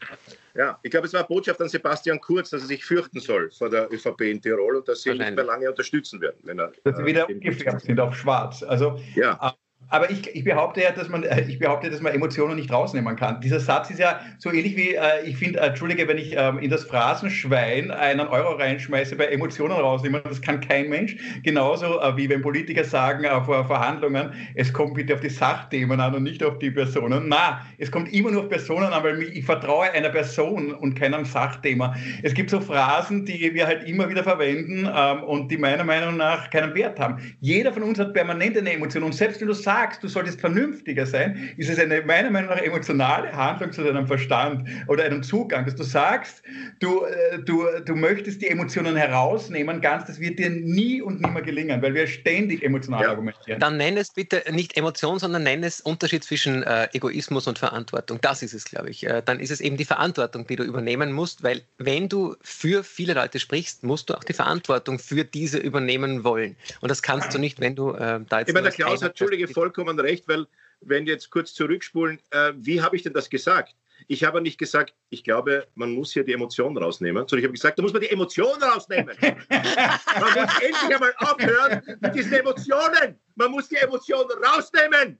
Ja, 0.55 0.79
ich 0.81 0.89
glaube, 0.89 1.05
es 1.05 1.13
war 1.13 1.21
eine 1.21 1.27
Botschaft 1.27 1.61
an 1.61 1.69
Sebastian 1.69 2.19
Kurz, 2.19 2.49
dass 2.49 2.61
er 2.61 2.67
sich 2.67 2.83
fürchten 2.83 3.19
soll 3.19 3.51
vor 3.51 3.69
der 3.69 3.91
ÖVP 3.91 4.21
in 4.21 4.41
Tirol 4.41 4.77
und 4.77 4.87
dass 4.87 5.03
sie 5.03 5.11
ihn 5.11 5.19
nicht 5.19 5.35
mehr 5.35 5.45
lange 5.45 5.69
unterstützen 5.69 6.19
werden. 6.19 6.39
Wenn 6.43 6.59
er, 6.59 6.71
dass 6.83 6.97
sie 6.97 7.05
wieder 7.05 7.29
äh, 7.29 7.33
umgefärbt 7.33 7.81
sind 7.81 7.99
auf 7.99 8.15
schwarz. 8.15 8.63
Also, 8.63 8.99
ja. 9.15 9.55
Aber 9.91 10.09
ich, 10.09 10.33
ich, 10.33 10.43
behaupte 10.45 10.81
ja, 10.81 10.91
dass 10.91 11.09
man, 11.09 11.23
äh, 11.23 11.41
ich 11.41 11.59
behaupte, 11.59 11.89
dass 11.89 12.01
man 12.01 12.13
Emotionen 12.13 12.55
nicht 12.55 12.71
rausnehmen 12.71 13.15
kann. 13.17 13.41
Dieser 13.41 13.59
Satz 13.59 13.89
ist 13.89 13.99
ja 13.99 14.21
so 14.39 14.51
ähnlich 14.51 14.77
wie, 14.77 14.95
äh, 14.95 15.23
ich 15.25 15.35
finde, 15.35 15.59
äh, 15.59 15.67
Entschuldige, 15.67 16.07
wenn 16.07 16.17
ich 16.17 16.33
ähm, 16.37 16.59
in 16.59 16.69
das 16.69 16.85
Phrasenschwein 16.85 17.91
einen 17.91 18.27
Euro 18.27 18.53
reinschmeiße, 18.53 19.17
bei 19.17 19.25
Emotionen 19.25 19.73
rausnehmen, 19.73 20.21
das 20.23 20.41
kann 20.41 20.61
kein 20.61 20.87
Mensch. 20.87 21.17
Genauso 21.43 21.99
äh, 21.99 22.15
wie 22.15 22.29
wenn 22.29 22.41
Politiker 22.41 22.85
sagen 22.85 23.25
äh, 23.25 23.43
vor 23.43 23.65
Verhandlungen, 23.65 24.31
es 24.55 24.71
kommt 24.71 24.93
bitte 24.93 25.13
auf 25.13 25.19
die 25.19 25.29
Sachthemen 25.29 25.99
an 25.99 26.15
und 26.15 26.23
nicht 26.23 26.41
auf 26.41 26.57
die 26.59 26.71
Personen. 26.71 27.27
Na, 27.27 27.61
es 27.77 27.91
kommt 27.91 28.13
immer 28.13 28.31
nur 28.31 28.43
auf 28.43 28.49
Personen 28.49 28.93
an, 28.93 29.03
weil 29.03 29.21
ich 29.23 29.43
vertraue 29.43 29.91
einer 29.91 30.09
Person 30.09 30.73
und 30.73 30.95
keinem 30.95 31.25
Sachthema. 31.25 31.95
Es 32.23 32.33
gibt 32.33 32.49
so 32.49 32.61
Phrasen, 32.61 33.25
die 33.25 33.53
wir 33.53 33.67
halt 33.67 33.83
immer 33.89 34.07
wieder 34.07 34.23
verwenden 34.23 34.89
ähm, 34.89 35.23
und 35.23 35.51
die 35.51 35.57
meiner 35.57 35.83
Meinung 35.83 36.15
nach 36.15 36.49
keinen 36.49 36.73
Wert 36.75 36.97
haben. 36.97 37.17
Jeder 37.41 37.73
von 37.73 37.83
uns 37.83 37.99
hat 37.99 38.13
permanent 38.13 38.57
eine 38.57 38.71
Emotion 38.71 39.03
und 39.03 39.13
selbst 39.13 39.41
wenn 39.41 39.49
du 39.49 39.53
sagst, 39.53 39.80
sagst, 39.81 40.03
du 40.03 40.07
solltest 40.07 40.39
vernünftiger 40.39 41.05
sein, 41.05 41.53
ist 41.57 41.69
es 41.69 41.79
eine 41.79 42.01
meiner 42.01 42.29
Meinung 42.29 42.51
nach 42.51 42.61
emotionale 42.61 43.31
Handlung 43.31 43.71
zu 43.71 43.83
deinem 43.83 44.05
Verstand 44.05 44.67
oder 44.87 45.03
einem 45.03 45.23
Zugang, 45.23 45.65
dass 45.65 45.75
du 45.75 45.83
sagst, 45.83 46.43
du, 46.79 47.03
äh, 47.05 47.39
du, 47.39 47.65
du 47.85 47.95
möchtest 47.95 48.41
die 48.41 48.47
Emotionen 48.47 48.95
herausnehmen, 48.95 49.81
ganz, 49.81 50.05
das 50.05 50.19
wird 50.19 50.37
dir 50.37 50.49
nie 50.49 51.01
und 51.01 51.21
nimmer 51.21 51.41
gelingen, 51.41 51.81
weil 51.81 51.93
wir 51.93 52.05
ständig 52.07 52.63
emotional 52.63 53.03
ja. 53.03 53.09
argumentieren. 53.09 53.59
Dann 53.59 53.77
nenn 53.77 53.97
es 53.97 54.11
bitte 54.11 54.43
nicht 54.51 54.77
Emotion, 54.77 55.17
sondern 55.17 55.43
nenn 55.43 55.63
es 55.63 55.81
Unterschied 55.81 56.23
zwischen 56.23 56.63
äh, 56.63 56.87
Egoismus 56.93 57.47
und 57.47 57.57
Verantwortung. 57.57 58.19
Das 58.21 58.43
ist 58.43 58.53
es, 58.53 58.65
glaube 58.65 58.89
ich. 58.89 59.05
Äh, 59.05 59.23
dann 59.25 59.39
ist 59.39 59.51
es 59.51 59.61
eben 59.61 59.77
die 59.77 59.85
Verantwortung, 59.85 60.45
die 60.45 60.57
du 60.57 60.63
übernehmen 60.63 61.11
musst, 61.11 61.43
weil 61.43 61.61
wenn 61.77 62.07
du 62.07 62.35
für 62.41 62.83
viele 62.83 63.13
Leute 63.13 63.39
sprichst, 63.39 63.83
musst 63.83 64.09
du 64.09 64.13
auch 64.13 64.23
die 64.23 64.33
Verantwortung 64.33 64.99
für 64.99 65.23
diese 65.23 65.57
übernehmen 65.57 66.23
wollen. 66.23 66.55
Und 66.81 66.89
das 66.89 67.01
kannst 67.01 67.33
du 67.33 67.39
nicht, 67.39 67.59
wenn 67.59 67.75
du 67.75 67.91
äh, 67.91 68.19
da 68.29 68.39
jetzt. 68.39 68.49
Ich 68.49 68.53
meine, 68.53 68.69
der 68.69 68.73
Klaus 68.73 69.01
hat, 69.01 69.11
Entschuldige, 69.11 69.47
vollkommen 69.71 69.99
recht, 69.99 70.27
weil 70.27 70.45
wenn 70.81 71.05
jetzt 71.05 71.29
kurz 71.29 71.53
zurückspulen, 71.53 72.19
äh, 72.31 72.53
wie 72.57 72.81
habe 72.81 72.95
ich 72.95 73.03
denn 73.03 73.13
das 73.13 73.29
gesagt? 73.29 73.75
Ich 74.07 74.23
habe 74.23 74.41
nicht 74.41 74.57
gesagt, 74.57 74.95
ich 75.09 75.23
glaube, 75.23 75.67
man 75.75 75.91
muss 75.93 76.11
hier 76.11 76.23
die 76.23 76.33
Emotionen 76.33 76.75
rausnehmen, 76.77 77.27
sondern 77.27 77.39
ich 77.39 77.45
habe 77.45 77.53
gesagt, 77.53 77.77
da 77.77 77.83
muss 77.83 77.93
man 77.93 78.01
die 78.01 78.09
Emotionen 78.09 78.61
rausnehmen. 78.61 79.15
man 79.21 80.33
muss 80.33 80.61
endlich 80.61 80.95
einmal 80.95 81.13
aufhören 81.17 81.81
mit 81.99 82.15
diesen 82.15 82.33
Emotionen. 82.33 83.19
Man 83.35 83.51
muss 83.51 83.69
die 83.69 83.75
Emotionen 83.75 84.43
rausnehmen. 84.43 85.19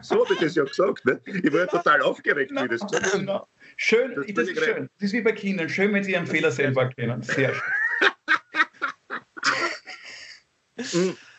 So 0.00 0.24
habe 0.24 0.34
ich 0.34 0.40
das 0.40 0.54
ja 0.54 0.64
gesagt. 0.64 1.04
Ne? 1.04 1.20
Ich 1.26 1.52
war 1.52 1.60
ja 1.60 1.66
total 1.66 2.00
aufgeregt, 2.00 2.50
wie 2.50 2.68
das 2.68 2.80
gesagt 2.80 3.12
genau. 3.12 3.46
Schön, 3.76 4.14
das, 4.14 4.24
das 4.34 4.48
ist 4.48 4.64
schön. 4.64 4.88
Das 4.98 5.06
ist 5.06 5.12
wie 5.12 5.20
bei 5.20 5.32
Kindern. 5.32 5.68
Schön, 5.68 5.92
wenn 5.92 6.02
sie 6.02 6.12
ihren 6.12 6.26
Fehler 6.26 6.50
selber 6.50 6.88
kennen. 6.88 7.22
Sehr 7.22 7.54
schön. 10.74 11.16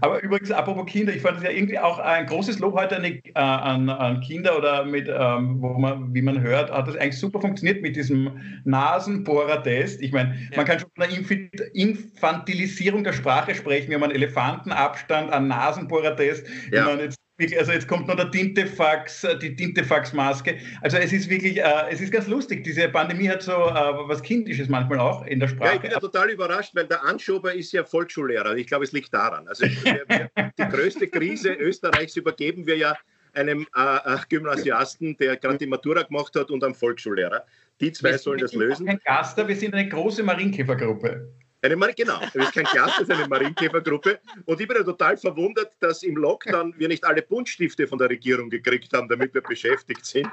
Aber 0.00 0.22
übrigens, 0.22 0.50
apropos 0.50 0.86
Kinder, 0.86 1.14
ich 1.14 1.22
fand 1.22 1.38
es 1.38 1.42
ja 1.42 1.50
irgendwie 1.50 1.78
auch 1.78 1.98
ein 1.98 2.26
großes 2.26 2.58
Lob 2.58 2.74
heute 2.74 2.96
an, 2.96 3.04
äh, 3.04 3.20
an, 3.34 3.88
an 3.88 4.20
Kinder 4.20 4.56
oder 4.56 4.84
mit, 4.84 5.08
ähm, 5.08 5.60
wo 5.60 5.74
man, 5.74 6.14
wie 6.14 6.22
man 6.22 6.40
hört, 6.40 6.70
hat 6.70 6.88
das 6.88 6.96
eigentlich 6.96 7.18
super 7.18 7.40
funktioniert 7.40 7.82
mit 7.82 7.96
diesem 7.96 8.30
Nasenbohrer-Test. 8.64 10.02
Ich 10.02 10.12
meine, 10.12 10.34
ja. 10.50 10.56
man 10.56 10.66
kann 10.66 10.78
schon 10.78 10.90
von 10.94 11.04
einer 11.04 11.74
Infantilisierung 11.74 13.04
der 13.04 13.12
Sprache 13.12 13.54
sprechen. 13.54 13.88
Wir 13.88 13.96
haben 13.96 14.04
einen 14.04 14.14
Elefantenabstand, 14.14 15.32
einen 15.32 15.48
Nasenbohrer-Test. 15.48 16.46
Ja. 16.70 16.80
Ich 16.80 16.86
meine, 16.86 17.02
jetzt 17.04 17.21
also 17.38 17.72
jetzt 17.72 17.88
kommt 17.88 18.08
noch 18.08 18.16
der 18.16 18.30
Tintefax, 18.30 19.24
äh, 19.24 19.38
die 19.38 19.56
Tintefax-Maske. 19.56 20.58
Also 20.80 20.98
es 20.98 21.12
ist 21.12 21.28
wirklich, 21.28 21.58
äh, 21.58 21.90
es 21.90 22.00
ist 22.00 22.12
ganz 22.12 22.26
lustig. 22.26 22.62
Diese 22.64 22.88
Pandemie 22.88 23.28
hat 23.28 23.42
so 23.42 23.52
äh, 23.52 23.74
was 24.06 24.22
Kindisches 24.22 24.68
manchmal 24.68 25.00
auch 25.00 25.26
in 25.26 25.40
der 25.40 25.48
Sprache. 25.48 25.70
Ja, 25.70 25.74
ich 25.74 25.80
bin 25.80 25.90
ja 25.90 26.00
total 26.00 26.30
überrascht, 26.30 26.74
weil 26.74 26.86
der 26.86 27.02
Anschober 27.04 27.54
ist 27.54 27.72
ja 27.72 27.84
Volksschullehrer. 27.84 28.56
Ich 28.56 28.66
glaube, 28.66 28.84
es 28.84 28.92
liegt 28.92 29.12
daran. 29.12 29.48
Also 29.48 29.64
wir, 29.64 30.04
wir, 30.08 30.30
die 30.58 30.68
größte 30.68 31.08
Krise 31.08 31.52
Österreichs 31.52 32.16
übergeben 32.16 32.66
wir 32.66 32.76
ja 32.76 32.96
einem 33.34 33.66
äh, 33.76 34.14
äh 34.14 34.18
Gymnasiasten, 34.28 35.16
der 35.16 35.36
gerade 35.36 35.58
die 35.58 35.66
Matura 35.66 36.02
gemacht 36.02 36.36
hat, 36.36 36.50
und 36.50 36.62
einem 36.62 36.74
Volksschullehrer. 36.74 37.44
Die 37.80 37.92
zwei 37.92 38.16
sollen 38.18 38.38
das 38.38 38.52
lösen. 38.52 38.86
Kein 38.86 39.00
Gaster, 39.04 39.48
wir 39.48 39.56
sind 39.56 39.74
eine 39.74 39.88
große 39.88 40.22
Marienkäfergruppe. 40.22 41.32
Eine 41.64 41.76
Mar 41.76 41.92
genau, 41.92 42.18
das 42.18 42.34
ist 42.34 42.52
kein 42.54 42.64
Glas, 42.64 42.90
das 42.98 43.08
ist 43.08 43.10
eine 43.12 43.28
Marienkäfergruppe. 43.28 44.18
Und 44.46 44.60
ich 44.60 44.66
bin 44.66 44.76
ja 44.76 44.82
total 44.82 45.16
verwundert, 45.16 45.72
dass 45.78 46.02
im 46.02 46.16
Lockdown 46.16 46.74
wir 46.76 46.88
nicht 46.88 47.04
alle 47.04 47.22
Buntstifte 47.22 47.86
von 47.86 47.98
der 47.98 48.10
Regierung 48.10 48.50
gekriegt 48.50 48.92
haben, 48.92 49.08
damit 49.08 49.32
wir 49.32 49.42
beschäftigt 49.42 50.04
sind. 50.04 50.28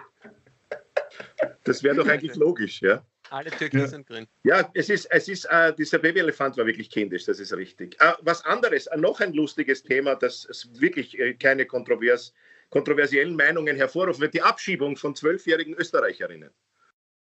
Das 1.65 1.83
wäre 1.83 1.95
doch 1.95 2.07
eigentlich 2.07 2.35
logisch, 2.35 2.81
ja. 2.81 3.05
Alle 3.29 3.51
Türkis 3.51 3.81
ja. 3.81 3.87
sind 3.87 4.07
grün. 4.07 4.25
Ja, 4.43 4.71
es 4.73 4.89
ist, 4.89 5.05
es 5.11 5.27
ist 5.27 5.45
äh, 5.45 5.71
dieser 5.75 5.99
Babyelefant 5.99 6.57
war 6.57 6.65
wirklich 6.65 6.89
kindisch, 6.89 7.25
das 7.25 7.39
ist 7.39 7.53
richtig. 7.53 7.95
Äh, 8.01 8.13
was 8.21 8.43
anderes, 8.45 8.87
äh, 8.87 8.97
noch 8.97 9.19
ein 9.19 9.33
lustiges 9.33 9.83
Thema, 9.83 10.15
das 10.15 10.67
wirklich 10.73 11.19
äh, 11.19 11.35
keine 11.35 11.67
kontrovers, 11.67 12.33
kontroversiellen 12.71 13.35
Meinungen 13.35 13.75
hervorruft, 13.75 14.19
wird 14.19 14.33
die 14.33 14.41
Abschiebung 14.41 14.97
von 14.97 15.13
zwölfjährigen 15.13 15.75
Österreicherinnen 15.75 16.49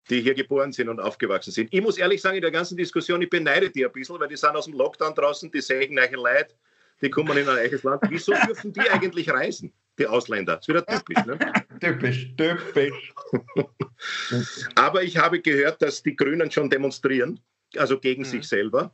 die 0.10 0.22
hier 0.22 0.34
geboren 0.34 0.72
sind 0.72 0.90
und 0.90 1.00
aufgewachsen 1.00 1.52
sind. 1.52 1.74
Ich 1.74 1.82
muss 1.82 1.98
ehrlich 1.98 2.22
sagen, 2.22 2.36
in 2.36 2.42
der 2.42 2.52
ganzen 2.52 2.78
Diskussion, 2.78 3.22
ich 3.22 3.30
beneide 3.30 3.70
die 3.70 3.86
ein 3.86 3.92
bisschen, 3.92 4.20
weil 4.20 4.28
die 4.28 4.38
sind 4.38 4.56
aus 4.56 4.66
dem 4.66 4.74
Lockdown 4.74 5.14
draußen, 5.14 5.52
die 5.52 5.62
sägen 5.62 6.00
euch 6.00 6.12
Leid, 6.12 6.56
die 7.02 7.10
kommen 7.10 7.38
in 7.38 7.48
ein 7.48 7.58
eigenes 7.58 7.84
Land. 7.84 8.02
Wieso 8.10 8.34
dürfen 8.46 8.74
die 8.74 8.90
eigentlich 8.90 9.30
reisen, 9.30 9.72
die 9.98 10.08
Ausländer? 10.08 10.58
Das 10.58 10.68
ist 10.68 10.70
wieder 10.70 10.86
typisch, 10.86 11.26
ne? 11.26 11.38
typisch, 11.80 12.34
typisch. 12.36 13.14
Aber 14.76 15.04
ich 15.04 15.18
habe 15.18 15.40
gehört, 15.42 15.82
dass 15.82 16.04
die 16.04 16.16
Grünen 16.16 16.52
schon 16.52 16.70
demonstrieren, 16.70 17.40
also 17.78 18.00
gegen 18.00 18.24
mhm. 18.24 18.28
sich 18.28 18.48
selber. 18.48 18.94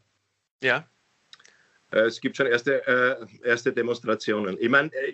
Ja. 0.61 0.87
Äh, 1.91 2.01
es 2.01 2.19
gibt 2.19 2.37
schon 2.37 2.47
erste, 2.47 2.85
äh, 2.87 3.47
erste 3.47 3.71
Demonstrationen. 3.71 4.57
Ich 4.59 4.69
meine, 4.69 4.93
äh, 4.93 5.13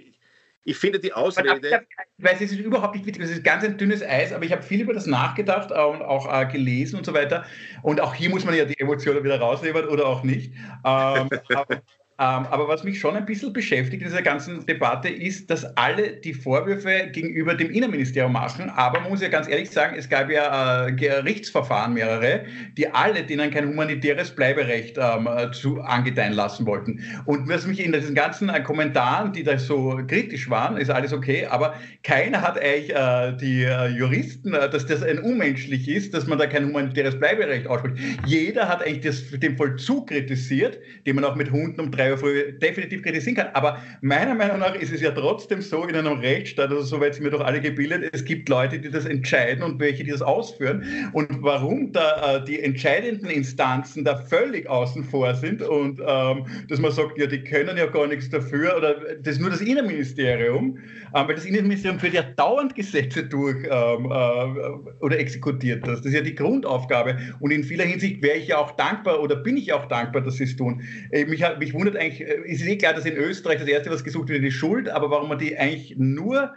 ich 0.64 0.78
finde 0.78 1.00
die 1.00 1.14
Ausrede. 1.14 1.86
Weil 2.18 2.36
es 2.36 2.42
ist 2.42 2.54
überhaupt 2.54 2.96
nicht 2.96 3.06
wichtig, 3.06 3.24
es 3.24 3.32
ist 3.32 3.44
ganz 3.44 3.64
ein 3.64 3.78
dünnes 3.78 4.04
Eis, 4.04 4.32
aber 4.32 4.46
ich 4.46 4.52
habe 4.52 4.62
viel 4.62 4.82
über 4.82 4.94
das 4.94 5.08
nachgedacht 5.08 5.72
und 5.72 6.02
auch 6.02 6.32
äh, 6.32 6.46
gelesen 6.46 6.98
und 6.98 7.06
so 7.06 7.14
weiter. 7.14 7.46
Und 7.82 8.00
auch 8.00 8.14
hier 8.14 8.30
muss 8.30 8.46
man 8.46 8.56
ja 8.56 8.66
die 8.66 8.80
Emotionen 8.80 9.24
wieder 9.24 9.40
rausnehmen 9.40 9.86
oder 9.88 10.06
auch 10.06 10.24
nicht. 10.24 10.54
Ähm, 10.86 11.30
aber, 11.56 11.82
aber 12.22 12.68
was 12.68 12.84
mich 12.84 13.00
schon 13.00 13.16
ein 13.16 13.26
bisschen 13.26 13.52
beschäftigt 13.52 14.04
in 14.04 14.10
dieser 14.10 14.22
ganzen 14.22 14.64
Debatte 14.66 15.10
ist, 15.10 15.50
dass 15.50 15.66
alle 15.76 16.14
die 16.18 16.34
Vorwürfe 16.34 17.10
gegenüber 17.12 17.56
dem 17.56 17.72
Innenministerium 17.72 18.34
machen. 18.34 18.70
Aber 18.70 19.00
man 19.00 19.10
muss 19.10 19.22
ja 19.22 19.30
ganz 19.30 19.48
ehrlich 19.48 19.72
sagen, 19.72 19.96
es 19.98 20.08
gab 20.08 20.30
ja 20.30 20.88
äh, 20.88 20.92
Gerichtsverfahren 20.92 21.94
mehrere, 21.94 22.46
die 22.78 22.88
alle 22.88 23.24
denen 23.24 23.50
kein 23.50 23.68
humanitäres 23.68 24.32
Bleiberecht 24.32 25.00
ähm, 25.00 25.28
zu, 25.54 25.82
angedeihen 25.82 26.34
lassen 26.34 26.66
wollten. 26.68 27.04
Und 27.26 27.50
was 27.50 27.66
mich 27.66 27.84
in 27.84 27.92
diesen 27.92 28.14
ganzen 28.14 28.50
äh, 28.50 28.62
Kommentaren, 28.62 29.34
die 29.34 29.44
da 29.44 29.58
so 29.58 30.00
kritisch 30.08 30.50
waren, 30.50 30.78
ist 30.78 30.92
alles 30.92 31.14
okay, 31.14 31.48
aber 31.48 31.74
keiner 32.04 32.42
hat 32.42 32.60
eigentlich 32.60 32.94
äh, 32.94 33.36
die 33.38 33.64
äh, 33.64 33.88
Juristen, 33.88 34.54
äh, 34.54 34.70
dass 34.70 34.86
das 34.86 35.02
ein 35.02 35.18
unmenschlich 35.20 35.88
ist, 35.90 36.14
dass 36.14 36.28
man 36.28 36.38
da 36.38 36.46
kein 36.46 36.66
humanitäres 36.66 37.18
Bleiberecht 37.18 37.66
ausspricht. 37.66 37.98
Jeder 38.26 38.68
hat 38.68 38.86
eigentlich 38.86 39.02
das, 39.02 39.40
den 39.40 39.58
Vollzug 39.58 40.10
kritisiert, 40.10 40.78
den 41.08 41.16
man 41.16 41.26
auch 41.26 41.36
mit 41.36 41.52
Hunden 41.52 41.80
um 41.82 41.92
drei 41.92 42.11
früh 42.18 42.54
definitiv 42.60 43.04
kritisieren 43.04 43.36
kann. 43.36 43.48
Aber 43.54 43.78
meiner 44.02 44.36
Meinung 44.36 44.60
nach 44.60 44.76
ist 44.76 44.92
es 44.92 45.02
ja 45.02 45.12
trotzdem 45.12 45.62
so 45.62 45.84
in 45.86 45.96
einem 45.96 46.20
Rechtsstaat, 46.20 46.70
also 46.70 46.82
soweit 46.82 47.16
sind 47.16 47.24
wir 47.24 47.32
doch 47.32 47.42
alle 47.42 47.62
gebildet, 47.62 48.10
es 48.14 48.26
gibt 48.26 48.50
Leute, 48.50 48.80
die 48.80 48.90
das 48.90 49.06
entscheiden 49.06 49.64
und 49.64 49.80
welche, 49.80 50.04
die 50.04 50.12
das 50.12 50.22
ausführen. 50.22 50.84
Und 51.14 51.42
warum 51.42 51.92
da 51.92 52.38
äh, 52.38 52.46
die 52.46 52.60
entscheidenden 52.60 53.30
Instanzen 53.30 54.04
da 54.04 54.18
völlig 54.18 54.70
außen 54.70 55.04
vor 55.04 55.34
sind 55.36 55.62
und 55.62 56.00
ähm, 56.06 56.46
dass 56.70 56.80
man 56.80 56.92
sagt, 56.92 57.18
ja, 57.18 57.28
die 57.28 57.44
können 57.44 57.78
ja 57.78 57.86
gar 57.86 58.08
nichts 58.08 58.30
dafür 58.30 58.78
oder 58.78 58.96
das 59.22 59.36
ist 59.36 59.42
nur 59.42 59.50
das 59.50 59.62
Innenministerium, 59.62 60.78
ähm, 61.16 61.28
weil 61.28 61.36
das 61.36 61.46
Innenministerium 61.46 62.00
führt 62.00 62.14
ja 62.14 62.24
dauernd 62.24 62.76
Gesetze 62.76 63.24
durch 63.24 63.58
ähm, 63.64 64.06
äh, 64.06 65.04
oder 65.04 65.20
exekutiert 65.20 65.86
das. 65.86 66.00
Das 66.00 66.08
ist 66.08 66.14
ja 66.14 66.22
die 66.22 66.36
Grundaufgabe. 66.36 67.18
Und 67.40 67.52
in 67.52 67.64
vieler 67.64 67.86
Hinsicht 67.86 68.22
wäre 68.22 68.38
ich 68.38 68.48
ja 68.48 68.58
auch 68.58 68.72
dankbar 68.72 69.22
oder 69.22 69.36
bin 69.36 69.58
ich 69.58 69.74
auch 69.74 69.88
dankbar, 69.88 70.22
dass 70.22 70.36
sie 70.36 70.46
es 70.46 70.56
tun. 70.56 70.82
Äh, 71.12 71.26
mich, 71.26 71.44
mich 71.60 71.74
wundert 71.74 71.96
eigentlich, 72.02 72.28
äh, 72.28 72.42
ist 72.46 72.66
eh 72.66 72.78
klar, 72.78 72.94
dass 72.94 73.06
in 73.06 73.16
Österreich 73.16 73.60
das 73.60 73.68
Erste, 73.68 73.90
was 73.90 74.04
gesucht 74.04 74.30
wird, 74.30 74.44
die 74.44 74.52
Schuld, 74.52 74.90
aber 74.90 75.10
warum 75.10 75.30
man 75.30 75.40
die 75.40 75.58
eigentlich 75.58 75.96
nur 75.98 76.54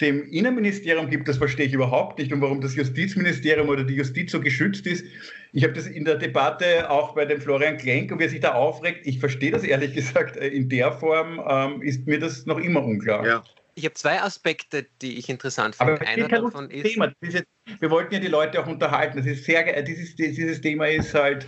dem 0.00 0.24
Innenministerium 0.24 1.08
gibt, 1.08 1.28
das 1.28 1.38
verstehe 1.38 1.66
ich 1.66 1.72
überhaupt 1.72 2.18
nicht. 2.18 2.32
Und 2.32 2.40
warum 2.40 2.60
das 2.60 2.74
Justizministerium 2.74 3.68
oder 3.68 3.84
die 3.84 3.94
Justiz 3.94 4.32
so 4.32 4.40
geschützt 4.40 4.86
ist, 4.86 5.04
ich 5.52 5.62
habe 5.62 5.72
das 5.72 5.86
in 5.86 6.04
der 6.04 6.16
Debatte 6.16 6.90
auch 6.90 7.14
bei 7.14 7.24
dem 7.24 7.40
Florian 7.40 7.76
Klenk 7.76 8.10
und 8.10 8.18
wie 8.18 8.24
er 8.24 8.28
sich 8.28 8.40
da 8.40 8.54
aufregt, 8.54 9.06
ich 9.06 9.20
verstehe 9.20 9.52
das 9.52 9.62
ehrlich 9.62 9.94
gesagt, 9.94 10.36
äh, 10.36 10.48
in 10.48 10.68
der 10.68 10.92
Form 10.92 11.40
ähm, 11.46 11.82
ist 11.82 12.06
mir 12.06 12.18
das 12.18 12.46
noch 12.46 12.58
immer 12.58 12.82
unklar. 12.82 13.26
Ja. 13.26 13.44
Ich 13.76 13.84
habe 13.84 13.94
zwei 13.94 14.20
Aspekte, 14.20 14.86
die 15.02 15.18
ich 15.18 15.28
interessant 15.28 15.74
finde. 15.74 15.94
Aber 15.94 16.06
Einer 16.06 16.28
davon 16.28 16.70
ist, 16.70 16.84
Thema. 16.84 17.12
jetzt, 17.22 17.44
wir 17.80 17.90
wollten 17.90 18.14
ja 18.14 18.20
die 18.20 18.28
Leute 18.28 18.62
auch 18.62 18.68
unterhalten. 18.68 19.16
Das 19.16 19.26
ist 19.26 19.44
sehr, 19.44 19.82
dieses, 19.82 20.14
dieses 20.14 20.60
Thema 20.60 20.86
ist 20.86 21.12
halt 21.12 21.44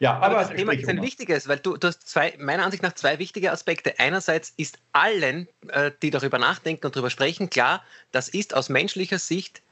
ja, 0.00 0.14
aber, 0.14 0.26
aber 0.26 0.48
das 0.48 0.50
Thema 0.50 0.72
ist 0.72 0.88
ein 0.88 1.02
wichtiges, 1.02 1.48
weil 1.48 1.58
du, 1.58 1.76
du 1.76 1.88
hast 1.88 2.08
zwei, 2.08 2.34
meiner 2.38 2.64
Ansicht 2.64 2.82
nach 2.82 2.94
zwei 2.94 3.18
wichtige 3.18 3.50
Aspekte. 3.50 3.98
Einerseits 3.98 4.52
ist 4.56 4.78
allen, 4.92 5.48
äh, 5.68 5.90
die 6.02 6.10
darüber 6.10 6.38
nachdenken 6.38 6.86
und 6.86 6.94
darüber 6.94 7.10
sprechen, 7.10 7.50
klar, 7.50 7.82
das 8.12 8.28
ist 8.28 8.54
aus 8.54 8.68
menschlicher 8.68 9.18
Sicht 9.18 9.62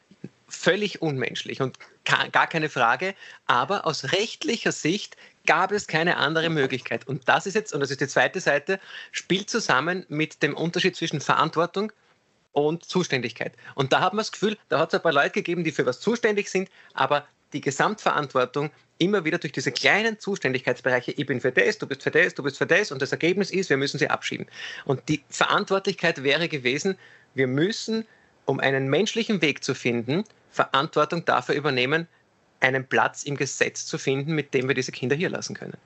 völlig 0.49 1.02
unmenschlich 1.02 1.61
und 1.61 1.78
gar 2.04 2.47
keine 2.47 2.68
Frage. 2.68 3.14
Aber 3.47 3.87
aus 3.87 4.12
rechtlicher 4.12 4.73
Sicht 4.73 5.16
gab 5.47 5.73
es 5.73 5.87
keine 5.87 6.16
andere 6.16 6.50
Möglichkeit. 6.50 7.06
Und 7.06 7.28
das 7.28 7.47
ist 7.47 7.54
jetzt, 7.54 7.73
und 7.73 7.80
das 7.80 7.90
ist 7.90 8.00
die 8.00 8.09
zweite 8.09 8.40
Seite, 8.40 8.80
spielt 9.12 9.50
zusammen 9.50 10.04
mit 10.09 10.42
dem 10.42 10.54
Unterschied 10.54 10.97
zwischen 10.97 11.21
Verantwortung 11.21 11.92
und 12.52 12.85
Zuständigkeit. 12.85 13.52
Und 13.75 13.92
da 13.92 14.00
hat 14.00 14.12
man 14.12 14.18
das 14.18 14.33
Gefühl, 14.33 14.56
da 14.68 14.78
hat 14.78 14.92
es 14.92 14.99
ein 14.99 15.02
paar 15.02 15.12
Leute 15.12 15.30
gegeben, 15.30 15.62
die 15.62 15.73
für 15.73 15.87
was 15.87 16.00
zuständig 16.00 16.49
sind, 16.49 16.71
aber 16.95 17.26
die 17.52 17.61
Gesamtverantwortung 17.61 18.71
immer 18.99 19.25
wieder 19.25 19.38
durch 19.38 19.53
diese 19.53 19.73
kleinen 19.73 20.19
Zuständigkeitsbereiche, 20.19 21.12
ich 21.12 21.26
bin 21.26 21.41
für 21.41 21.53
das, 21.53 21.79
du 21.79 21.87
bist 21.87 22.03
für 22.03 22.11
das, 22.11 22.35
du 22.35 22.43
bist 22.43 22.59
für 22.59 22.67
das 22.67 22.93
und 22.93 23.03
das 23.03 23.12
Ergebnis 23.12 23.50
ist, 23.50 23.71
wir 23.71 23.76
müssen 23.76 23.99
sie 23.99 24.09
abschieben. 24.09 24.47
Und 24.85 25.09
die 25.09 25.23
Verantwortlichkeit 25.29 26.23
wäre 26.23 26.49
gewesen, 26.49 26.97
wir 27.35 27.47
müssen, 27.47 28.07
um 28.47 28.61
einen 28.61 28.88
menschlichen 28.88 29.43
Weg 29.43 29.62
zu 29.62 29.75
finden, 29.75 30.25
Verantwortung 30.50 31.25
dafür 31.25 31.55
übernehmen, 31.55 32.09
einen 32.61 32.87
Platz 32.87 33.23
im 33.25 33.37
Gesetz 33.37 33.87
zu 33.87 33.99
finden, 33.99 34.35
mit 34.35 34.55
dem 34.55 34.69
wir 34.69 34.75
diese 34.75 34.93
Kinder 34.93 35.15
hier 35.15 35.29
lassen 35.29 35.55
können. 35.55 35.76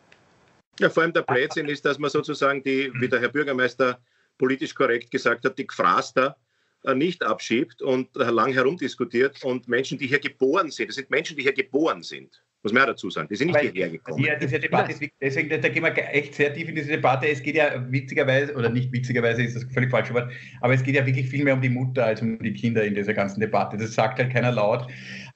Ja, 0.79 0.89
vor 0.89 1.03
allem 1.03 1.13
der 1.13 1.23
Blödsinn 1.23 1.69
ist, 1.69 1.85
dass 1.85 1.99
man 1.99 2.11
sozusagen 2.11 2.63
die, 2.63 2.93
wie 2.95 3.09
der 3.09 3.21
Herr 3.21 3.29
Bürgermeister 3.29 4.01
politisch 4.39 4.75
korrekt 4.75 5.11
gesagt 5.11 5.45
hat, 5.45 5.59
die 5.59 5.67
Gefraster 5.67 6.37
äh, 6.85 6.95
nicht 6.95 7.23
abschiebt 7.23 7.83
und 7.83 8.17
äh, 8.17 8.31
lang 8.31 8.53
herumdiskutiert 8.53 9.45
und 9.45 9.69
Menschen, 9.69 9.99
die 9.99 10.07
hier 10.07 10.21
geboren 10.21 10.71
sind, 10.71 10.89
das 10.89 10.97
sind 10.97 11.11
Menschen, 11.11 11.37
die 11.37 11.43
hier 11.43 11.53
geboren 11.53 12.03
sind, 12.03 12.43
muss 12.63 12.73
man 12.73 12.83
ja 12.83 12.87
dazu 12.87 13.11
sagen. 13.11 13.29
Die 13.31 13.37
sind 13.37 13.49
nicht 13.49 13.57
Weil, 13.57 13.71
hierher 13.71 13.91
gekommen. 13.91 14.25
Ja, 14.25 14.37
diese 14.37 14.59
Debatte 14.59 14.93
ist, 14.93 15.03
deswegen, 15.21 15.49
da 15.49 15.69
gehen 15.69 15.83
wir 15.83 15.95
echt 16.13 16.35
sehr 16.35 16.53
tief 16.53 16.69
in 16.69 16.75
diese 16.75 16.89
Debatte. 16.89 17.29
Es 17.29 17.43
geht 17.43 17.57
ja 17.57 17.85
witzigerweise, 17.91 18.55
oder 18.55 18.69
nicht 18.69 18.93
witzigerweise 18.93 19.43
ist 19.43 19.57
das 19.57 19.65
völlig 19.73 19.91
falsche 19.91 20.13
Wort, 20.15 20.31
aber 20.61 20.75
es 20.75 20.83
geht 20.83 20.95
ja 20.95 21.07
wirklich 21.07 21.29
viel 21.29 21.45
mehr 21.45 21.55
um 21.55 21.63
die 21.63 21.71
Mutter 21.71 22.05
als 22.05 22.21
um 22.21 22.39
die 22.39 22.53
Kinder 22.53 22.85
in 22.85 22.95
dieser 22.95 23.15
ganzen 23.15 23.41
Debatte. 23.41 23.77
Das 23.77 23.95
sagt 23.95 24.19
halt 24.19 24.33
keiner 24.33 24.53
laut. 24.53 24.87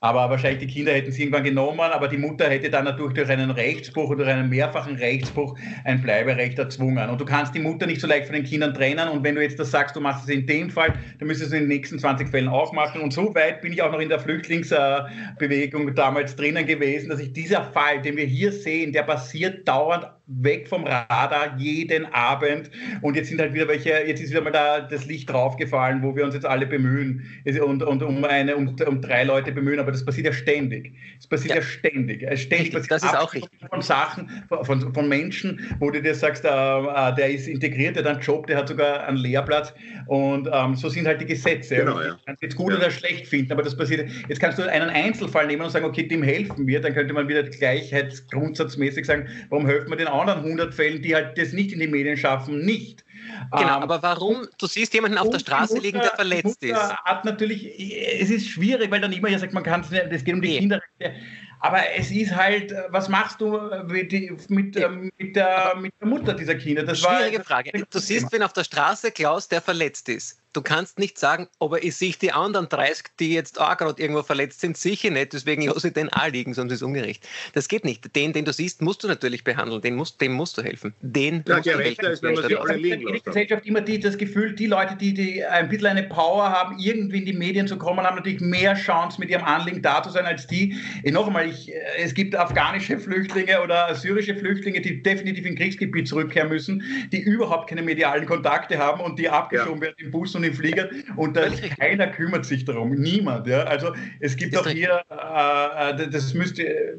Aber 0.01 0.29
wahrscheinlich 0.29 0.67
die 0.67 0.67
Kinder 0.67 0.93
hätten 0.93 1.11
sie 1.13 1.23
irgendwann 1.23 1.45
genommen, 1.45 1.81
aber 1.81 2.09
die 2.09 2.19
Mutter 2.19 2.51
hätte 2.51 2.69
dann 2.69 2.85
natürlich 2.85 3.15
durch 3.15 3.31
einen 3.31 3.51
Rechtsbruch 3.51 4.11
oder 4.11 4.25
durch 4.25 4.29
einen 4.29 4.51
mehrfachen 4.51 4.97
Rechtsbruch 4.97 5.57
ein 5.85 6.03
Bleiberecht 6.03 6.59
erzwungen. 6.59 7.09
Und 7.09 7.19
du 7.19 7.25
kannst 7.25 7.55
die 7.55 7.61
Mutter 7.61 7.87
nicht 7.87 8.03
so 8.03 8.07
leicht 8.07 8.27
von 8.27 8.35
den 8.35 8.45
Kindern 8.45 8.75
trennen. 8.75 9.09
Und 9.09 9.25
wenn 9.25 9.35
du 9.35 9.41
jetzt 9.41 9.59
das 9.59 9.71
sagst, 9.71 9.97
du 9.97 10.01
machst 10.03 10.25
es 10.25 10.35
in 10.35 10.47
dem 10.47 10.69
Fall, 10.69 10.93
dann 11.19 11.27
müsstest 11.27 11.53
du 11.53 11.57
es 11.57 11.63
in 11.63 11.69
den 11.69 11.75
nächsten 11.75 11.99
20 11.99 12.29
Fällen 12.29 12.49
auch 12.49 12.75
machen. 12.75 13.01
Und 13.01 13.15
so 13.15 13.35
weit 13.35 13.63
bin 13.63 13.73
ich 13.73 13.81
auch 13.81 13.93
noch 13.93 14.01
in 14.01 14.11
der 14.11 14.21
Flüchtlingsbewegung 14.21 15.95
damals 15.95 16.37
drinnen 16.37 16.67
gewesen, 16.67 17.11
dass 17.15 17.23
ich 17.23 17.33
dieser 17.33 17.63
Fall, 17.63 18.03
den 18.03 18.17
wir 18.17 18.25
hier 18.25 18.51
sehen, 18.51 18.93
der 18.93 19.05
passiert 19.05 19.69
dauernd 19.69 20.05
weg 20.27 20.69
vom 20.69 20.85
Radar 20.85 21.57
jeden 21.59 22.07
Abend. 22.13 22.71
Und 23.03 23.17
jetzt 23.17 23.29
sind 23.29 23.41
halt 23.41 23.53
wieder 23.53 23.69
welche, 23.69 23.91
jetzt 23.91 24.23
ist 24.23 24.31
wieder 24.31 24.41
mal 24.41 24.51
da 24.51 24.81
das 24.81 25.05
Licht 25.07 25.31
draufgefallen, 25.31 26.03
wo 26.03 26.17
wir 26.17 26.25
uns 26.25 26.35
jetzt 26.35 26.47
alle 26.47 26.67
bemühen 26.67 27.25
und, 27.63 27.83
und 27.83 28.03
um, 28.03 28.25
eine, 28.25 28.57
um, 28.57 28.75
um 28.87 29.01
drei 29.01 29.25
Leute 29.25 29.53
bemühen, 29.53 29.79
aber 29.79 29.93
das 29.93 30.05
passiert 30.05 30.27
ja 30.27 30.33
ständig. 30.33 30.95
Es 31.19 31.27
passiert 31.27 31.51
ja, 31.51 31.57
ja 31.57 31.63
ständig. 31.63 32.23
Es 32.23 32.41
ständig 32.41 32.75
richtig, 32.75 32.89
das 32.89 33.05
ist 33.05 33.17
auch 33.17 33.35
richtig. 33.35 33.51
Von 33.69 33.83
Sachen, 33.83 34.45
von, 34.49 34.95
von 34.95 35.09
Menschen, 35.09 35.61
wo 35.79 35.91
du 35.91 36.01
dir 36.01 36.15
sagst, 36.15 36.45
äh, 36.45 36.49
äh, 36.49 37.15
der 37.15 37.31
ist 37.31 37.47
integriert, 37.47 37.97
der 37.97 38.05
hat 38.05 38.13
einen 38.13 38.21
Job, 38.21 38.47
der 38.47 38.59
hat 38.59 38.69
sogar 38.69 39.07
einen 39.07 39.19
Lehrplatz. 39.19 39.75
Und 40.07 40.49
ähm, 40.53 40.75
so 40.75 40.89
sind 40.89 41.07
halt 41.07 41.21
die 41.21 41.27
Gesetze. 41.27 41.77
Genau, 41.77 42.01
ja. 42.01 42.17
Kannst 42.27 42.43
jetzt 42.43 42.57
gut 42.57 42.73
ja. 42.73 42.79
oder 42.79 42.91
schlecht 42.91 43.27
finden, 43.27 43.53
aber 43.53 43.63
das 43.63 43.77
passiert. 43.77 44.09
Jetzt 44.29 44.41
kannst 44.41 44.59
du 44.59 44.63
einen 44.63 44.89
Einzelfall 44.89 45.47
nehmen 45.47 45.63
und 45.63 45.71
sagen, 45.71 45.85
okay, 45.85 46.05
dem 46.05 46.23
helfen 46.23 46.67
wir, 46.67 46.81
dann 46.81 46.95
könnte 46.95 47.13
man 47.13 47.29
wieder 47.29 47.43
gleichheitsgrundsatzmäßig 47.43 49.05
sagen, 49.05 49.29
warum 49.51 49.67
helfen 49.67 49.91
wir 49.91 49.97
den 49.97 50.09
anderen 50.21 50.45
100 50.45 50.75
Fällen, 50.75 51.03
die 51.03 51.15
halt 51.15 51.39
das 51.39 51.53
nicht 51.53 51.73
in 51.73 51.81
die 51.81 51.87
Medien 51.87 52.17
schaffen, 52.17 52.65
nicht. 52.65 53.05
Genau, 53.53 53.77
ähm, 53.77 53.83
aber 53.83 54.03
warum? 54.03 54.47
Du 54.59 54.67
siehst 54.67 54.93
jemanden 54.95 55.19
auf 55.19 55.31
der 55.31 55.39
Straße 55.39 55.75
Mutter, 55.75 55.87
liegen, 55.87 56.01
der 56.01 56.11
verletzt 56.11 56.63
ist. 56.63 56.77
Hat 56.77 57.25
natürlich, 57.25 58.21
es 58.21 58.31
ist 58.31 58.49
schwierig, 58.49 58.91
weil 58.91 59.01
dann 59.01 59.13
immer 59.13 59.29
ja 59.29 59.39
sagt, 59.39 59.55
man 59.55 59.63
kann 59.63 59.81
es 59.81 59.91
nicht, 59.91 60.07
das 60.11 60.25
geht 60.25 60.35
um 60.35 60.43
die 60.43 60.49
nee. 60.49 60.59
Kinderrechte. 60.59 61.15
Aber 61.61 61.79
es 61.97 62.11
ist 62.11 62.35
halt, 62.35 62.75
was 62.91 63.09
machst 63.09 63.41
du 63.41 63.59
mit, 63.87 64.13
mit, 64.51 64.77
ja. 64.77 64.89
mit, 64.89 65.35
der, 65.35 65.75
mit 65.81 65.95
der 65.99 66.09
Mutter 66.09 66.35
dieser 66.35 66.57
Kinder? 66.57 66.83
Das 66.83 67.01
Schwierige 67.01 67.39
war, 67.39 67.45
Frage. 67.45 67.73
Du 67.89 67.99
siehst, 67.99 68.31
wenn 68.33 68.43
auf 68.43 68.53
der 68.53 68.65
Straße 68.65 69.11
Klaus, 69.11 69.49
der 69.49 69.63
verletzt 69.63 70.09
ist 70.11 70.44
du 70.55 70.63
kannst 70.63 70.99
nicht 70.99 71.19
sagen, 71.19 71.49
aber 71.59 71.83
ich 71.83 71.97
sehe 71.97 72.15
die 72.21 72.33
anderen 72.33 72.69
30, 72.69 73.07
die 73.21 73.35
jetzt 73.35 73.61
auch 73.61 73.77
gerade 73.77 74.01
irgendwo 74.01 74.23
verletzt 74.23 74.61
sind, 74.61 74.77
sicher 74.77 75.11
nicht, 75.11 75.33
deswegen 75.33 75.63
lasse 75.63 75.89
ich 75.89 75.95
den 75.95 76.13
auch 76.13 76.29
liegen, 76.29 76.55
sonst 76.55 76.73
ist 76.73 76.79
es 76.79 76.83
ungerecht. 76.83 77.29
Das 77.53 77.69
geht 77.69 77.85
nicht. 77.85 78.15
Den, 78.17 78.33
den 78.33 78.45
du 78.45 78.53
siehst, 78.53 78.81
musst 78.81 79.03
du 79.03 79.09
natürlich 79.09 79.45
behandeln, 79.45 79.83
den 79.83 79.97
musst, 79.97 80.21
dem 80.21 80.33
musst 80.33 80.57
du 80.57 80.63
helfen. 80.63 80.95
Den 81.01 81.45
ja, 81.47 81.57
musst 81.57 81.67
du 81.67 81.79
helfen. 81.79 82.05
Ist, 82.07 82.23
wenn 82.23 82.35
man 82.35 82.47
sie 82.47 82.57
alle 82.57 82.77
liegen 82.77 83.03
in 83.03 83.13
der 83.13 83.21
Gesellschaft 83.21 83.67
immer 83.67 83.81
die, 83.81 83.99
das 83.99 84.17
Gefühl, 84.17 84.55
die 84.55 84.67
Leute, 84.67 84.97
die, 84.97 85.13
die 85.13 85.45
ein 85.45 85.69
bisschen 85.69 85.89
eine 85.89 86.05
Power 86.05 86.49
haben, 86.51 86.79
irgendwie 86.79 87.19
in 87.19 87.27
die 87.27 87.33
Medien 87.33 87.67
zu 87.67 87.77
kommen, 87.77 88.07
haben 88.07 88.17
natürlich 88.17 88.41
mehr 88.41 88.75
Chance, 88.75 89.21
mit 89.21 89.31
ihrem 89.31 89.45
Anliegen 89.45 89.83
da 89.83 90.03
zu 90.03 90.11
sein, 90.11 90.25
als 90.25 90.47
die. 90.47 90.77
Ich, 91.03 91.13
noch 91.13 91.27
einmal, 91.27 91.49
ich, 91.49 91.73
es 91.99 92.15
gibt 92.15 92.37
afghanische 92.37 92.99
Flüchtlinge 92.99 93.61
oder 93.61 93.93
syrische 93.95 94.37
Flüchtlinge, 94.37 94.81
die 94.81 95.03
definitiv 95.03 95.45
in 95.45 95.57
Kriegsgebiet 95.57 96.07
zurückkehren 96.07 96.49
müssen, 96.49 96.83
die 97.13 97.21
überhaupt 97.21 97.69
keine 97.69 97.83
medialen 97.83 98.27
Kontakte 98.27 98.79
haben 98.79 99.01
und 99.01 99.19
die 99.19 99.29
abgeschoben 99.29 99.77
ja. 99.77 99.83
werden 99.83 99.97
im 99.99 100.11
Bus 100.11 100.35
und 100.35 100.44
und 100.45 100.51
im 100.51 100.55
Flieger 100.55 100.89
und 101.17 101.37
da, 101.37 101.49
keiner 101.79 102.07
kümmert 102.09 102.45
sich 102.45 102.65
darum, 102.65 102.95
niemand. 102.95 103.47
Ja? 103.47 103.65
Also 103.65 103.93
es 104.21 104.37
gibt 104.37 104.57
auch 104.57 104.67
hier, 104.67 105.03
äh, 105.11 106.03
äh 106.03 106.11
das 106.11 106.35
müsste, 106.35 106.97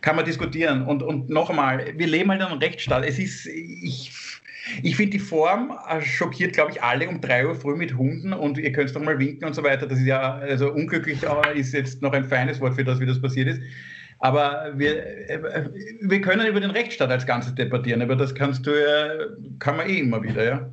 kann 0.00 0.16
man 0.16 0.24
diskutieren. 0.24 0.82
Und, 0.82 1.02
und 1.02 1.28
noch 1.30 1.50
einmal, 1.50 1.84
wir 1.96 2.06
leben 2.06 2.30
halt 2.30 2.40
in 2.40 2.46
einem 2.46 2.58
Rechtsstaat. 2.58 3.04
Es 3.04 3.18
ist, 3.18 3.46
ich, 3.46 4.10
ich 4.82 4.96
finde 4.96 5.12
die 5.12 5.18
Form 5.18 5.76
äh, 5.88 6.00
schockiert, 6.02 6.52
glaube 6.54 6.72
ich, 6.72 6.82
alle 6.82 7.08
um 7.08 7.20
drei 7.20 7.46
Uhr 7.46 7.54
früh 7.54 7.76
mit 7.76 7.96
Hunden 7.96 8.32
und 8.32 8.58
ihr 8.58 8.72
könnt 8.72 8.94
doch 8.94 9.00
mal 9.00 9.18
winken 9.18 9.46
und 9.46 9.54
so 9.54 9.62
weiter. 9.62 9.86
Das 9.86 9.98
ist 9.98 10.06
ja, 10.06 10.34
also 10.34 10.72
unglücklich 10.72 11.22
ist 11.54 11.72
jetzt 11.72 12.02
noch 12.02 12.12
ein 12.12 12.24
feines 12.24 12.60
Wort 12.60 12.74
für 12.74 12.84
das, 12.84 13.00
wie 13.00 13.06
das 13.06 13.20
passiert 13.20 13.48
ist. 13.48 13.60
Aber 14.20 14.72
wir, 14.74 15.30
äh, 15.30 15.68
wir 16.00 16.20
können 16.20 16.46
über 16.46 16.60
den 16.60 16.72
Rechtsstaat 16.72 17.10
als 17.10 17.24
Ganzes 17.24 17.54
debattieren, 17.54 18.02
aber 18.02 18.16
das 18.16 18.34
kannst 18.34 18.66
du 18.66 18.70
ja, 18.72 19.26
kann 19.60 19.76
man 19.76 19.88
eh 19.88 20.00
immer 20.00 20.22
wieder, 20.22 20.44
ja. 20.44 20.70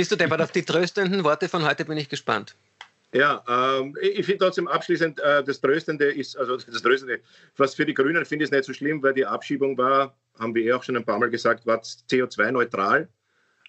Bist 0.00 0.12
du 0.12 0.16
deppert 0.16 0.40
auf 0.40 0.50
die 0.50 0.62
tröstenden 0.62 1.24
Worte 1.24 1.46
von 1.46 1.62
heute, 1.62 1.84
bin 1.84 1.98
ich 1.98 2.08
gespannt. 2.08 2.56
Ja, 3.12 3.44
ähm, 3.46 3.94
ich 4.00 4.24
finde 4.24 4.46
trotzdem 4.46 4.66
abschließend, 4.66 5.20
äh, 5.20 5.44
das 5.44 5.60
Tröstende 5.60 6.06
ist, 6.06 6.38
also 6.38 6.56
das 6.56 6.80
Tröstende, 6.80 7.20
was 7.58 7.74
für 7.74 7.84
die 7.84 7.92
Grünen 7.92 8.24
finde 8.24 8.46
ich 8.46 8.50
nicht 8.50 8.64
so 8.64 8.72
schlimm, 8.72 9.02
weil 9.02 9.12
die 9.12 9.26
Abschiebung 9.26 9.76
war, 9.76 10.16
haben 10.38 10.54
wir 10.54 10.64
eh 10.64 10.72
auch 10.72 10.82
schon 10.82 10.96
ein 10.96 11.04
paar 11.04 11.18
Mal 11.18 11.28
gesagt, 11.28 11.66
war 11.66 11.82
CO2-neutral. 11.82 13.10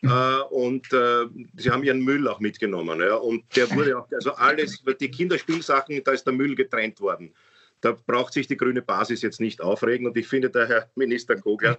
Mhm. 0.03 0.09
Äh, 0.09 0.39
und 0.51 0.93
äh, 0.93 1.25
sie 1.57 1.69
haben 1.69 1.83
ihren 1.83 1.99
Müll 1.99 2.25
auch 2.29 2.39
mitgenommen. 2.39 3.01
Ja, 3.01 3.15
und 3.15 3.43
der 3.57 3.69
wurde 3.75 3.99
auch, 3.99 4.07
also 4.13 4.31
alles, 4.31 4.81
die 5.01 5.11
Kinderspielsachen, 5.11 6.01
da 6.01 6.13
ist 6.13 6.23
der 6.23 6.31
Müll 6.31 6.55
getrennt 6.55 7.01
worden. 7.01 7.33
Da 7.81 7.91
braucht 8.07 8.31
sich 8.31 8.47
die 8.47 8.55
grüne 8.55 8.81
Basis 8.81 9.21
jetzt 9.21 9.41
nicht 9.41 9.59
aufregen. 9.59 10.07
Und 10.07 10.15
ich 10.15 10.29
finde, 10.29 10.49
der 10.49 10.69
Herr 10.69 10.89
Minister 10.95 11.35
Kogler, 11.35 11.77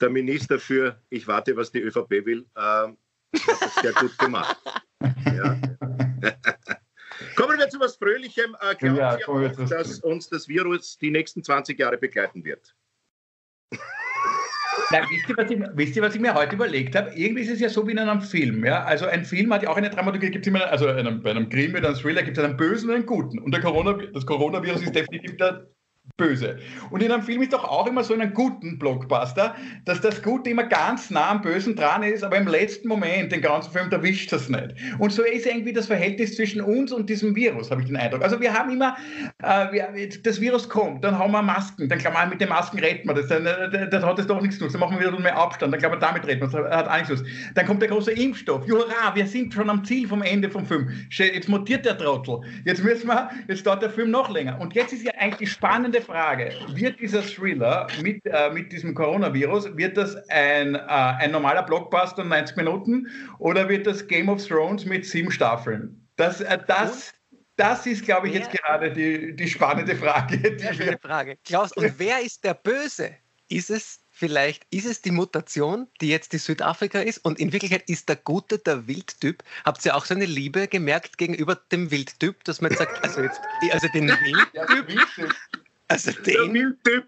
der 0.00 0.08
Minister 0.08 0.58
für, 0.58 0.98
ich 1.10 1.26
warte, 1.26 1.54
was 1.54 1.70
die 1.70 1.80
ÖVP 1.80 2.24
will, 2.24 2.46
äh, 2.56 2.88
das 3.46 3.74
sehr 3.76 3.92
gut 3.92 4.18
gemacht. 4.18 4.56
Ja. 5.26 5.60
Kommen 7.36 7.58
wir 7.58 7.68
zu 7.68 7.76
etwas 7.76 7.96
Fröhlichem. 7.96 8.56
Äh, 8.60 8.74
glauben 8.76 8.96
ja, 8.96 9.16
Sie 9.16 9.24
auch, 9.24 9.68
dass 9.68 10.00
uns 10.00 10.28
das 10.28 10.48
Virus 10.48 10.98
die 10.98 11.10
nächsten 11.10 11.42
20 11.42 11.78
Jahre 11.78 11.98
begleiten 11.98 12.44
wird? 12.44 12.74
Nein, 14.90 15.04
wisst, 15.10 15.28
ihr, 15.28 15.36
was 15.36 15.50
ich, 15.50 15.60
wisst 15.74 15.96
ihr, 15.96 16.02
was 16.02 16.14
ich 16.14 16.20
mir 16.20 16.34
heute 16.34 16.54
überlegt 16.54 16.94
habe? 16.94 17.10
Irgendwie 17.14 17.42
ist 17.42 17.50
es 17.50 17.60
ja 17.60 17.68
so 17.68 17.86
wie 17.86 17.92
in 17.92 17.98
einem 17.98 18.20
Film. 18.20 18.64
Ja? 18.64 18.84
Also 18.84 19.06
ein 19.06 19.24
Film 19.24 19.52
hat 19.52 19.62
ja 19.62 19.70
auch 19.70 19.76
eine 19.76 19.90
Dramaturgie, 19.90 20.30
gibt 20.30 20.46
immer, 20.46 20.66
also 20.66 20.86
einem, 20.86 21.22
bei 21.22 21.30
einem 21.30 21.48
Krimi, 21.48 21.78
einem 21.78 21.94
Thriller 21.94 22.22
gibt 22.22 22.38
es 22.38 22.44
einen 22.44 22.56
Bösen 22.56 22.90
und 22.90 22.96
einen 22.96 23.06
Guten. 23.06 23.38
Und 23.38 23.58
Corona, 23.60 23.94
das 24.12 24.26
Coronavirus 24.26 24.82
ist 24.82 24.94
definitiv 24.94 25.36
der 25.36 25.66
böse. 26.16 26.58
Und 26.90 27.02
in 27.02 27.10
einem 27.10 27.22
Film 27.22 27.42
ist 27.42 27.52
doch 27.52 27.64
auch 27.64 27.88
immer 27.88 28.04
so 28.04 28.14
in 28.14 28.20
einem 28.20 28.34
guten 28.34 28.78
Blockbuster, 28.78 29.56
dass 29.84 30.00
das 30.00 30.22
Gute 30.22 30.50
immer 30.50 30.62
ganz 30.62 31.10
nah 31.10 31.30
am 31.30 31.42
Bösen 31.42 31.74
dran 31.74 32.04
ist, 32.04 32.22
aber 32.22 32.36
im 32.36 32.46
letzten 32.46 32.86
Moment, 32.86 33.32
den 33.32 33.40
ganzen 33.40 33.72
Film, 33.72 33.90
erwischt 33.90 34.32
das 34.32 34.48
nicht. 34.48 34.74
Und 35.00 35.12
so 35.12 35.22
ist 35.22 35.44
irgendwie 35.44 35.72
das 35.72 35.86
Verhältnis 35.86 36.36
zwischen 36.36 36.60
uns 36.60 36.92
und 36.92 37.10
diesem 37.10 37.34
Virus, 37.34 37.70
habe 37.70 37.80
ich 37.80 37.88
den 37.88 37.96
Eindruck. 37.96 38.22
Also 38.22 38.40
wir 38.40 38.52
haben 38.52 38.70
immer, 38.70 38.96
äh, 39.42 39.72
wir, 39.72 40.08
das 40.22 40.40
Virus 40.40 40.68
kommt, 40.68 41.02
dann 41.02 41.18
haben 41.18 41.32
wir 41.32 41.42
Masken, 41.42 41.88
dann 41.88 41.98
kann 41.98 42.12
man 42.12 42.28
mit 42.28 42.40
den 42.40 42.48
Masken 42.48 42.78
retten 42.78 43.08
wir 43.08 43.14
das, 43.14 43.26
dann, 43.26 43.46
äh, 43.46 43.88
das 43.88 44.04
hat 44.04 44.18
das 44.18 44.28
doch 44.28 44.40
nichts 44.40 44.58
zu 44.58 44.64
tun, 44.64 44.72
dann 44.72 44.80
machen 44.80 45.00
wir 45.00 45.08
wieder 45.08 45.18
mehr 45.18 45.36
Abstand, 45.36 45.72
dann 45.72 45.80
kann 45.80 45.90
man 45.90 46.00
damit 46.00 46.24
retten, 46.26 46.40
das 46.40 46.54
hat 46.54 46.88
auch 46.88 47.08
nichts 47.08 47.22
zu 47.22 47.28
Dann 47.54 47.66
kommt 47.66 47.82
der 47.82 47.88
große 47.88 48.12
Impfstoff, 48.12 48.64
hurra, 48.68 49.14
wir 49.14 49.26
sind 49.26 49.52
schon 49.52 49.68
am 49.68 49.84
Ziel 49.84 50.06
vom 50.06 50.22
Ende 50.22 50.48
vom 50.48 50.64
Film. 50.64 50.88
Jetzt 51.10 51.48
mutiert 51.48 51.84
der 51.84 51.98
Trottel, 51.98 52.40
jetzt 52.64 52.84
müssen 52.84 53.08
wir, 53.08 53.30
jetzt 53.48 53.66
dauert 53.66 53.82
der 53.82 53.90
Film 53.90 54.12
noch 54.12 54.30
länger. 54.30 54.60
Und 54.60 54.74
jetzt 54.74 54.92
ist 54.92 55.02
ja 55.02 55.12
eigentlich 55.18 55.38
die 55.38 55.46
spannende 55.94 56.02
Frage, 56.02 56.52
wird 56.74 57.00
dieser 57.00 57.22
Thriller 57.22 57.86
mit, 58.02 58.24
äh, 58.26 58.50
mit 58.50 58.72
diesem 58.72 58.94
Coronavirus, 58.94 59.76
wird 59.76 59.96
das 59.96 60.16
ein, 60.28 60.74
äh, 60.74 60.78
ein 60.78 61.30
normaler 61.30 61.62
Blockbuster 61.62 62.24
90 62.24 62.56
Minuten 62.56 63.08
oder 63.38 63.68
wird 63.68 63.86
das 63.86 64.06
Game 64.06 64.28
of 64.28 64.44
Thrones 64.44 64.84
mit 64.84 65.04
sieben 65.04 65.30
Staffeln? 65.30 66.00
Das, 66.16 66.40
äh, 66.40 66.58
das, 66.66 67.12
das 67.56 67.86
ist, 67.86 68.04
glaube 68.04 68.28
ich, 68.28 68.34
jetzt 68.34 68.50
gerade 68.50 68.92
die, 68.92 69.34
die 69.36 69.48
spannende 69.48 69.94
Frage. 69.94 70.38
Die 70.38 70.78
wir 70.78 70.98
Frage. 70.98 71.36
Klaus, 71.44 71.72
und 71.72 71.92
wer 71.98 72.20
ist 72.20 72.44
der 72.44 72.54
Böse? 72.54 73.10
Ist 73.48 73.70
es 73.70 74.00
vielleicht, 74.10 74.66
ist 74.70 74.86
es 74.86 75.02
die 75.02 75.10
Mutation, 75.10 75.86
die 76.00 76.08
jetzt 76.08 76.32
die 76.32 76.38
Südafrika 76.38 77.00
ist? 77.00 77.18
Und 77.18 77.38
in 77.38 77.52
Wirklichkeit 77.52 77.88
ist 77.88 78.08
der 78.08 78.16
Gute 78.16 78.58
der 78.58 78.86
Wildtyp. 78.88 79.44
Habt 79.64 79.84
ihr 79.84 79.94
auch 79.94 80.06
so 80.06 80.14
eine 80.14 80.24
Liebe 80.24 80.66
gemerkt 80.66 81.18
gegenüber 81.18 81.54
dem 81.70 81.90
Wildtyp, 81.90 82.42
dass 82.44 82.60
man 82.60 82.70
jetzt 82.70 82.80
sagt, 82.80 83.04
also, 83.04 83.22
jetzt, 83.22 83.40
also 83.70 83.86
den 83.88 84.08
Wildtyp? 84.88 85.30
Also. 85.94 86.12
Der 86.22 86.52
Wildtyp. 86.52 87.06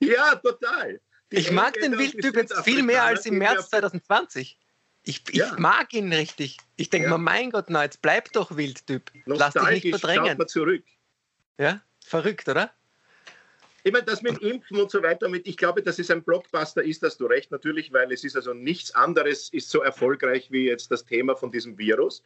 Ja, 0.00 0.34
total. 0.36 1.00
Die 1.32 1.36
ich 1.36 1.50
mag 1.50 1.74
den 1.74 1.98
Wildtyp 1.98 2.36
jetzt 2.36 2.56
viel 2.62 2.82
mehr 2.82 3.04
als 3.04 3.26
im 3.26 3.38
März 3.38 3.70
2020. 3.70 4.58
Ich, 5.02 5.22
ich 5.28 5.36
ja. 5.36 5.54
mag 5.58 5.92
ihn 5.92 6.12
richtig. 6.12 6.56
Ich 6.76 6.90
denke 6.90 7.08
ja. 7.08 7.16
mir, 7.16 7.22
mein 7.22 7.50
Gott, 7.50 7.66
na, 7.68 7.84
jetzt 7.84 8.02
bleib 8.02 8.32
doch 8.32 8.56
Wildtyp. 8.56 9.10
Lass 9.24 9.54
dich 9.54 9.84
nicht 9.84 10.00
verdrängen. 10.00 10.36
Schaut 10.36 10.50
zurück. 10.50 10.84
Ja, 11.58 11.80
verrückt, 12.04 12.48
oder? 12.48 12.72
Ich 13.84 13.92
meine, 13.92 14.04
das 14.04 14.20
mit 14.20 14.38
Impfen 14.38 14.80
und 14.80 14.90
so 14.90 15.00
weiter, 15.00 15.28
mit, 15.28 15.46
ich 15.46 15.56
glaube, 15.56 15.80
dass 15.80 16.00
es 16.00 16.10
ein 16.10 16.24
Blockbuster 16.24 16.82
ist, 16.82 17.02
hast 17.02 17.18
du 17.18 17.26
recht, 17.26 17.52
natürlich, 17.52 17.92
weil 17.92 18.10
es 18.10 18.24
ist 18.24 18.34
also 18.34 18.52
nichts 18.52 18.92
anderes 18.96 19.48
ist 19.50 19.70
so 19.70 19.80
erfolgreich 19.80 20.50
wie 20.50 20.66
jetzt 20.66 20.90
das 20.90 21.04
Thema 21.04 21.36
von 21.36 21.52
diesem 21.52 21.78
Virus. 21.78 22.24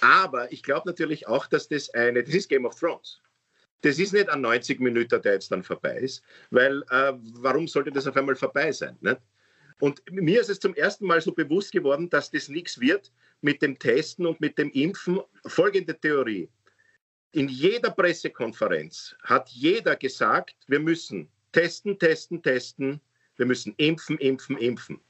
Aber 0.00 0.52
ich 0.52 0.62
glaube 0.62 0.86
natürlich 0.86 1.26
auch, 1.26 1.46
dass 1.46 1.68
das 1.68 1.88
eine, 1.94 2.22
das 2.22 2.34
ist 2.34 2.48
Game 2.50 2.66
of 2.66 2.78
Thrones. 2.78 3.22
Das 3.82 3.98
ist 3.98 4.12
nicht 4.12 4.28
ein 4.28 4.40
90 4.40 4.80
Minuten, 4.80 5.22
der 5.22 5.34
jetzt 5.34 5.52
dann 5.52 5.62
vorbei 5.62 5.98
ist, 5.98 6.22
weil 6.50 6.82
äh, 6.90 7.12
warum 7.40 7.68
sollte 7.68 7.92
das 7.92 8.06
auf 8.06 8.16
einmal 8.16 8.34
vorbei 8.34 8.72
sein? 8.72 8.96
Nicht? 9.00 9.20
Und 9.80 10.02
mir 10.10 10.40
ist 10.40 10.50
es 10.50 10.58
zum 10.58 10.74
ersten 10.74 11.06
Mal 11.06 11.20
so 11.20 11.32
bewusst 11.32 11.72
geworden, 11.72 12.10
dass 12.10 12.30
das 12.30 12.48
nichts 12.48 12.80
wird 12.80 13.12
mit 13.40 13.62
dem 13.62 13.78
Testen 13.78 14.26
und 14.26 14.40
mit 14.40 14.58
dem 14.58 14.70
Impfen. 14.72 15.20
Folgende 15.46 15.98
Theorie. 15.98 16.48
In 17.32 17.48
jeder 17.48 17.90
Pressekonferenz 17.90 19.14
hat 19.22 19.48
jeder 19.50 19.94
gesagt, 19.94 20.56
wir 20.66 20.80
müssen 20.80 21.28
testen, 21.52 21.98
testen, 21.98 22.42
testen, 22.42 23.00
wir 23.36 23.46
müssen 23.46 23.74
impfen, 23.76 24.18
impfen, 24.18 24.58
impfen. 24.58 25.00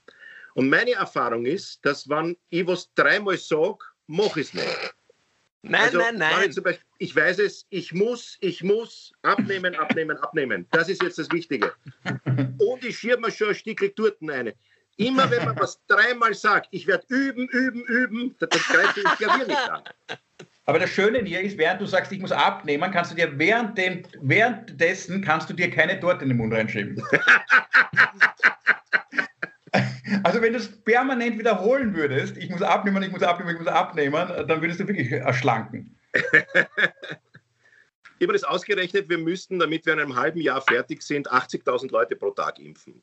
Und 0.55 0.69
meine 0.69 0.93
Erfahrung 0.93 1.47
ist, 1.47 1.85
dass 1.87 2.09
wenn 2.09 2.37
ich 2.51 2.67
was 2.67 2.93
dreimal 2.95 3.39
sage, 3.39 3.79
mache 4.07 4.41
ich 4.41 4.49
es 4.49 4.55
nicht. 4.55 4.95
Nein, 5.63 5.83
also, 5.83 5.99
nein, 5.99 6.19
nein. 6.19 6.55
Beispiel, 6.63 6.79
ich 6.99 7.15
weiß 7.15 7.41
es, 7.41 7.67
ich 7.71 7.93
muss, 7.93 8.39
ich 8.41 8.63
muss 8.63 9.13
abnehmen, 9.23 9.75
abnehmen, 9.75 10.17
abnehmen. 10.19 10.67
Das 10.71 10.89
ist 10.89 11.03
jetzt 11.03 11.19
das 11.19 11.31
Wichtige. 11.33 11.73
Und 12.59 12.85
ich 12.85 12.99
schiebe 12.99 13.19
mir 13.19 13.31
schon 13.31 13.49
ein 13.49 13.55
Stück 13.55 13.83
eine. 14.23 14.55
Immer 14.97 15.31
wenn 15.31 15.45
man 15.45 15.59
was 15.59 15.81
dreimal 15.87 16.35
sagt, 16.35 16.69
ich 16.73 16.87
werde 16.87 17.05
üben, 17.09 17.49
üben, 17.49 17.85
üben, 17.85 18.37
das 18.39 18.51
greift 18.51 18.97
das 19.03 19.17
Klavier 19.17 19.47
nicht 19.47 19.71
an. 19.71 19.83
Aber 20.65 20.79
das 20.79 20.91
Schöne 20.91 21.21
hier 21.21 21.41
ist, 21.41 21.57
während 21.57 21.81
du 21.81 21.87
sagst, 21.87 22.13
ich 22.13 22.19
muss 22.21 22.33
abnehmen, 22.33 22.91
kannst 22.93 23.13
du 23.13 23.15
dir 23.15 23.39
während 23.39 23.79
dem, 23.79 24.03
währenddessen 24.21 25.23
kannst 25.23 25.49
du 25.49 25.55
dir 25.55 25.71
keine 25.71 25.99
Torte 25.99 26.25
in 26.25 26.29
den 26.31 26.37
Mund 26.37 26.53
reinschieben. 26.53 27.03
also 30.25 30.41
wenn 30.41 30.53
du 30.53 30.59
es 30.59 30.69
permanent 30.83 31.39
wiederholen 31.39 31.95
würdest, 31.95 32.37
ich 32.37 32.51
muss 32.51 32.63
abnehmen, 32.63 33.03
ich 33.03 33.11
muss 33.11 33.23
abnehmen, 33.23 33.53
ich 33.53 33.59
muss 33.59 33.69
abnehmen, 33.69 34.47
dann 34.47 34.61
würdest 34.61 34.81
du 34.81 34.89
wirklich 34.89 35.13
erschlanken. 35.13 35.97
Ich 38.21 38.27
habe 38.27 38.33
das 38.33 38.43
ausgerechnet, 38.43 39.09
wir 39.09 39.19
müssten, 39.19 39.61
damit 39.61 39.87
wir 39.87 39.93
in 39.93 40.01
einem 40.01 40.17
halben 40.17 40.41
Jahr 40.41 40.61
fertig 40.61 41.03
sind, 41.03 41.31
80.000 41.31 41.93
Leute 41.93 42.17
pro 42.17 42.31
Tag 42.31 42.59
impfen. 42.59 43.01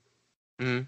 Mhm. 0.57 0.87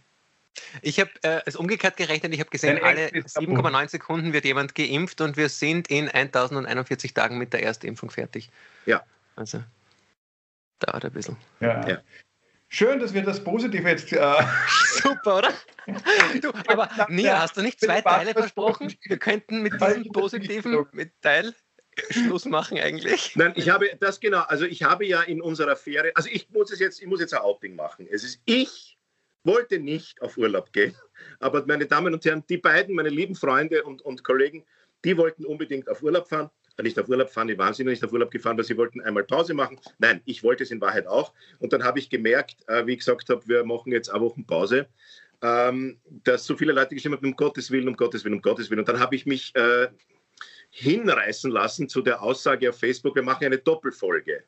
Ich 0.81 0.99
habe 0.99 1.11
äh, 1.21 1.41
es 1.45 1.55
umgekehrt 1.55 1.97
gerechnet. 1.97 2.33
Ich 2.33 2.39
habe 2.39 2.49
gesehen, 2.49 2.83
alle 2.83 3.07
7,9 3.07 3.89
Sekunden 3.89 4.33
wird 4.33 4.43
jemand 4.43 4.75
geimpft 4.75 5.21
und 5.21 5.37
wir 5.37 5.49
sind 5.49 5.87
in 5.87 6.09
1041 6.09 7.13
Tagen 7.13 7.37
mit 7.37 7.53
der 7.53 7.63
Erstimpfung 7.63 8.09
fertig. 8.09 8.49
Ja. 8.85 9.03
Also 9.35 9.63
dauert 10.79 11.05
ein 11.05 11.11
bisschen. 11.11 11.37
Ja. 11.59 11.87
ja. 11.87 12.01
Schön, 12.69 12.99
dass 12.99 13.13
wir 13.13 13.23
das 13.23 13.43
Positive 13.43 13.87
jetzt. 13.87 14.11
Äh 14.11 14.43
Super, 15.01 15.37
oder? 15.37 15.53
Du, 16.41 16.51
aber 16.67 16.89
Nia, 17.07 17.41
hast 17.41 17.55
du 17.55 17.61
nicht 17.61 17.79
zwei 17.79 18.01
Teile 18.01 18.33
versprochen? 18.33 18.93
Wir 19.03 19.17
könnten 19.17 19.61
mit 19.61 19.73
diesem 19.81 20.11
positiven 20.11 20.85
mit 20.91 21.13
Teil 21.21 21.53
Schluss 22.09 22.45
machen 22.45 22.77
eigentlich. 22.77 23.35
Nein, 23.35 23.53
ich 23.55 23.69
habe 23.69 23.89
das 23.99 24.19
genau. 24.19 24.41
Also 24.41 24.65
ich 24.65 24.83
habe 24.83 25.05
ja 25.05 25.21
in 25.21 25.41
unserer 25.41 25.71
Affäre, 25.71 26.11
also 26.15 26.29
ich 26.31 26.49
muss 26.51 26.71
es 26.71 26.79
jetzt, 26.79 27.01
ich 27.01 27.07
muss 27.07 27.19
jetzt 27.19 27.33
ein 27.33 27.41
Outing 27.41 27.75
machen. 27.75 28.07
Es 28.09 28.23
ist 28.23 28.41
ich 28.45 28.97
wollte 29.43 29.79
nicht 29.79 30.21
auf 30.21 30.37
Urlaub 30.37 30.71
gehen. 30.73 30.95
Aber 31.39 31.65
meine 31.65 31.85
Damen 31.85 32.13
und 32.13 32.23
Herren, 32.25 32.43
die 32.49 32.57
beiden, 32.57 32.95
meine 32.95 33.09
lieben 33.09 33.35
Freunde 33.35 33.83
und, 33.83 34.01
und 34.01 34.23
Kollegen, 34.23 34.65
die 35.05 35.17
wollten 35.17 35.45
unbedingt 35.45 35.89
auf 35.89 36.03
Urlaub 36.03 36.27
fahren. 36.27 36.49
Äh, 36.77 36.83
nicht 36.83 36.99
auf 36.99 37.09
Urlaub 37.09 37.29
fahren, 37.29 37.47
die 37.47 37.57
waren 37.57 37.73
sie 37.73 37.83
nicht 37.83 38.03
auf 38.03 38.13
Urlaub 38.13 38.31
gefahren, 38.31 38.57
weil 38.57 38.65
sie 38.65 38.77
wollten 38.77 39.01
einmal 39.01 39.23
Pause 39.23 39.53
machen. 39.53 39.79
Nein, 39.99 40.21
ich 40.25 40.43
wollte 40.43 40.63
es 40.63 40.71
in 40.71 40.79
Wahrheit 40.81 41.07
auch. 41.07 41.33
Und 41.59 41.73
dann 41.73 41.83
habe 41.83 41.99
ich 41.99 42.09
gemerkt, 42.09 42.57
äh, 42.67 42.85
wie 42.85 42.93
ich 42.93 42.99
gesagt 42.99 43.29
habe, 43.29 43.47
wir 43.47 43.63
machen 43.65 43.91
jetzt 43.91 44.09
eine 44.09 44.21
Woche 44.21 44.41
Pause, 44.43 44.87
ähm, 45.41 45.99
dass 46.23 46.45
so 46.45 46.55
viele 46.55 46.73
Leute 46.73 46.95
geschrieben 46.95 47.15
haben, 47.15 47.25
um 47.25 47.35
Gottes 47.35 47.71
Willen, 47.71 47.87
um 47.87 47.95
Gottes 47.95 48.23
Willen, 48.23 48.35
um 48.35 48.41
Gottes 48.41 48.69
Willen. 48.69 48.79
Und 48.79 48.89
dann 48.89 48.99
habe 48.99 49.15
ich 49.15 49.25
mich 49.25 49.55
äh, 49.55 49.87
hinreißen 50.71 51.51
lassen 51.51 51.89
zu 51.89 52.01
der 52.01 52.21
Aussage 52.21 52.69
auf 52.69 52.79
Facebook, 52.79 53.15
wir 53.15 53.23
machen 53.23 53.45
eine 53.45 53.57
Doppelfolge. 53.57 54.43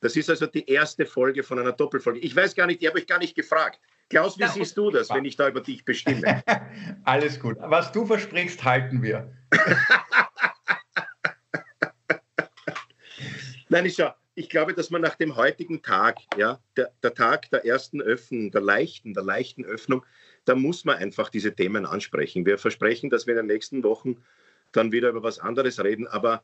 Das 0.00 0.16
ist 0.16 0.30
also 0.30 0.46
die 0.46 0.68
erste 0.68 1.06
Folge 1.06 1.42
von 1.42 1.58
einer 1.58 1.72
Doppelfolge. 1.72 2.20
Ich 2.20 2.34
weiß 2.34 2.54
gar 2.54 2.66
nicht, 2.66 2.80
ich 2.80 2.88
habe 2.88 2.98
euch 2.98 3.06
gar 3.06 3.18
nicht 3.18 3.34
gefragt. 3.34 3.80
Klaus, 4.08 4.38
wie 4.38 4.42
ja, 4.42 4.48
siehst 4.48 4.76
du 4.76 4.90
das, 4.90 5.10
wenn 5.10 5.24
ich 5.24 5.36
da 5.36 5.48
über 5.48 5.60
dich 5.60 5.84
bestimme? 5.84 6.42
Alles 7.04 7.38
gut. 7.38 7.56
Was 7.60 7.92
du 7.92 8.06
versprichst, 8.06 8.64
halten 8.64 9.02
wir. 9.02 9.32
Nein, 13.68 13.86
ich, 13.86 13.94
schau, 13.94 14.12
ich 14.34 14.48
glaube, 14.48 14.72
dass 14.72 14.90
man 14.90 15.02
nach 15.02 15.16
dem 15.16 15.36
heutigen 15.36 15.82
Tag, 15.82 16.18
ja, 16.36 16.60
der, 16.76 16.92
der 17.02 17.14
Tag 17.14 17.50
der 17.50 17.64
ersten 17.64 18.00
Öffnung, 18.00 18.50
der 18.50 18.60
leichten, 18.60 19.14
der 19.14 19.24
leichten 19.24 19.64
Öffnung, 19.64 20.04
da 20.44 20.54
muss 20.54 20.84
man 20.84 20.96
einfach 20.96 21.28
diese 21.28 21.54
Themen 21.54 21.84
ansprechen. 21.84 22.46
Wir 22.46 22.56
versprechen, 22.56 23.10
dass 23.10 23.26
wir 23.26 23.34
in 23.34 23.46
den 23.46 23.54
nächsten 23.54 23.82
Wochen 23.82 24.24
dann 24.72 24.92
wieder 24.92 25.10
über 25.10 25.22
was 25.22 25.38
anderes 25.38 25.82
reden, 25.82 26.06
aber 26.06 26.42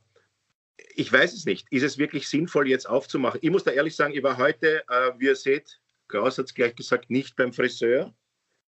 ich 0.94 1.12
weiß 1.12 1.32
es 1.32 1.44
nicht. 1.44 1.66
Ist 1.70 1.82
es 1.82 1.98
wirklich 1.98 2.28
sinnvoll, 2.28 2.68
jetzt 2.68 2.88
aufzumachen? 2.88 3.40
Ich 3.42 3.50
muss 3.50 3.64
da 3.64 3.70
ehrlich 3.70 3.96
sagen, 3.96 4.14
ich 4.14 4.22
war 4.22 4.38
heute, 4.38 4.84
äh, 4.88 5.12
wie 5.18 5.26
ihr 5.26 5.36
seht, 5.36 5.80
Klaus 6.08 6.36
hat 6.38 6.46
es 6.46 6.54
gleich 6.54 6.74
gesagt, 6.74 7.10
nicht 7.10 7.36
beim 7.36 7.52
Friseur. 7.52 8.12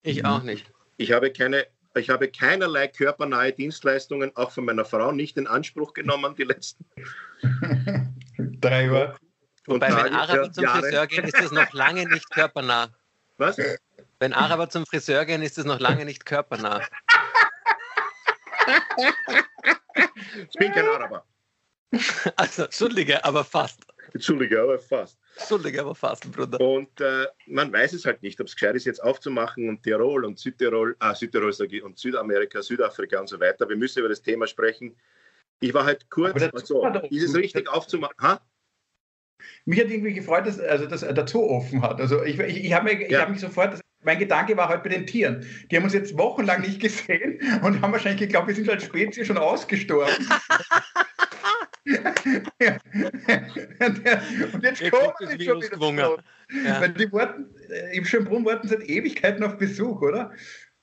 Ich 0.04 0.24
auch 0.26 0.44
nicht. 0.44 0.72
Ich 0.98 1.12
habe 1.12 1.32
keine, 1.32 1.68
ich 1.96 2.10
habe 2.10 2.30
keinerlei 2.30 2.88
körpernahe 2.88 3.52
Dienstleistungen, 3.52 4.36
auch 4.36 4.52
von 4.52 4.66
meiner 4.66 4.86
Frau, 4.86 5.12
nicht 5.12 5.38
in 5.38 5.48
Anspruch 5.48 5.94
genommen, 5.94 6.36
die 6.36 6.44
letzten 6.44 6.86
drei 8.60 8.86
Jahre. 8.86 9.16
Wobei, 9.66 9.90
wenn 9.90 10.14
Araber 10.14 10.52
zum 10.52 10.64
Jahre. 10.64 10.82
Friseur 10.82 11.08
gehen, 11.08 11.26
ist 11.26 11.38
das 11.38 11.52
noch 11.52 11.74
lange 11.74 12.08
nicht 12.08 12.30
körpernah. 12.30 12.90
Was? 13.38 13.58
Wenn 14.20 14.34
Araber 14.34 14.70
zum 14.70 14.86
Friseur 14.86 15.26
gehen, 15.26 15.42
ist 15.42 15.58
das 15.58 15.66
noch 15.66 15.80
lange 15.80 16.06
nicht 16.06 16.26
körpernah. 16.26 16.82
Ich 20.50 20.58
bin 20.58 20.72
kein 20.72 20.88
Araber. 20.88 21.26
Also, 22.36 22.64
Entschuldige, 22.66 23.24
aber 23.24 23.44
fast. 23.44 23.86
Entschuldige, 24.14 24.62
aber 24.62 24.80
fast. 24.80 25.18
Entschuldige, 25.38 25.82
aber 25.82 25.96
fast, 25.96 26.32
Bruder. 26.32 26.60
Und 26.60 27.00
äh, 27.02 27.28
man 27.48 27.72
weiß 27.72 27.94
es 27.94 28.06
halt 28.06 28.24
nicht, 28.24 28.40
ob 28.40 28.48
es 28.48 28.54
gescheit 28.54 28.76
ist, 28.76 28.86
jetzt 28.86 29.04
aufzumachen 29.04 29.70
und 29.70 29.84
Tirol 29.84 30.26
und 30.26 30.40
Südtirol, 30.40 30.96
ah, 31.00 31.14
Südtirol 31.14 31.54
und 31.84 31.98
Südamerika, 31.98 32.62
Südafrika 32.62 33.20
und 33.20 33.28
so 33.28 33.40
weiter. 33.40 33.68
Wir 33.70 33.76
müssen 33.76 34.00
über 34.00 34.10
das 34.10 34.22
Thema 34.22 34.48
sprechen. 34.48 34.96
Ich 35.60 35.74
war 35.74 35.86
halt 35.86 36.10
kurz, 36.10 36.42
also, 36.54 37.04
ist 37.10 37.24
es 37.24 37.36
richtig 37.36 37.68
aufzumachen? 37.70 38.16
Ha? 38.22 38.42
Mich 39.66 39.80
hat 39.80 39.90
irgendwie 39.90 40.14
gefreut, 40.14 40.46
dass, 40.46 40.60
also, 40.60 40.86
dass 40.86 41.04
er 41.04 41.14
dazu 41.14 41.50
offen 41.50 41.82
hat. 41.82 42.00
Also 42.00 42.24
ich, 42.24 42.40
ich, 42.40 42.66
ich 42.66 42.74
habe 42.74 42.86
mich, 42.86 43.10
ja. 43.10 43.22
hab 43.22 43.30
mich 43.30 43.40
sofort, 43.40 43.80
mein 44.04 44.20
Gedanke 44.20 44.56
war 44.56 44.70
halt 44.70 44.84
bei 44.84 44.90
den 44.90 45.06
Tieren. 45.06 45.46
Die 45.70 45.76
haben 45.76 45.84
uns 45.84 45.94
jetzt 45.94 46.18
wochenlang 46.18 46.62
nicht 46.62 46.80
gesehen 46.80 47.40
und 47.64 47.82
haben 47.82 47.92
wahrscheinlich 47.92 48.22
geglaubt, 48.22 48.48
wir 48.48 48.56
sind 48.56 48.70
als 48.70 48.84
Spezies 48.84 49.28
schon 49.28 49.38
ausgestorben. 49.38 50.14
und 54.54 54.64
jetzt 54.64 54.92
kommt 54.92 55.16
es 55.22 55.44
schon 55.44 55.62
wieder. 55.62 56.18
Ja. 56.66 56.82
Weil 56.82 56.90
die 56.94 57.12
warten, 57.12 57.54
im 57.92 58.06
Schönbrunn 58.06 58.46
warten 58.46 58.68
seit 58.68 58.84
Ewigkeiten 58.84 59.44
auf 59.44 59.58
Besuch, 59.58 60.02
oder? 60.02 60.32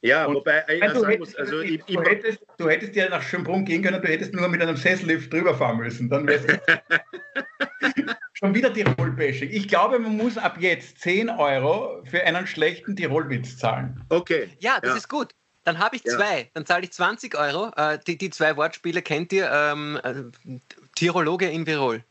Ja, 0.04 0.26
und, 0.26 0.34
wobei 0.34 0.62
ich 0.68 0.82
also, 0.82 1.00
sagen 1.00 1.18
muss, 1.18 1.34
also 1.34 1.60
ich, 1.60 1.82
du, 1.84 2.02
hättest, 2.02 2.44
du 2.58 2.68
hättest 2.68 2.94
ja 2.94 3.08
nach 3.08 3.22
Schönbrunn 3.22 3.64
gehen 3.64 3.82
können, 3.82 4.02
du 4.02 4.08
hättest 4.08 4.34
nur 4.34 4.46
mit 4.48 4.60
einem 4.60 4.76
Sessellift 4.76 5.32
drüber 5.32 5.54
fahren 5.54 5.78
müssen. 5.78 6.10
Dann 6.10 6.26
wär's 6.26 6.44
schon 8.34 8.54
wieder 8.54 8.70
Tirol-Bashing. 8.70 9.48
Ich 9.50 9.66
glaube, 9.66 9.98
man 9.98 10.18
muss 10.18 10.36
ab 10.36 10.58
jetzt 10.60 10.98
10 10.98 11.30
Euro 11.30 12.04
für 12.04 12.22
einen 12.22 12.46
schlechten 12.46 12.94
Tirol-Witz 12.94 13.56
zahlen. 13.56 13.98
Okay. 14.10 14.50
Ja, 14.58 14.78
das 14.78 14.90
ja. 14.90 14.96
ist 14.98 15.08
gut. 15.08 15.34
Dann 15.64 15.78
habe 15.78 15.96
ich 15.96 16.04
zwei. 16.04 16.40
Ja. 16.40 16.46
Dann 16.52 16.66
zahle 16.66 16.84
ich 16.84 16.92
20 16.92 17.34
Euro. 17.38 17.72
Äh, 17.74 17.98
die, 18.06 18.18
die 18.18 18.28
zwei 18.28 18.58
Wortspiele 18.58 19.00
kennt 19.00 19.32
ihr. 19.32 19.50
Ähm, 19.50 19.98
äh, 20.04 20.60
Tirologe 20.94 21.48
in 21.48 21.66
Virol. 21.66 22.04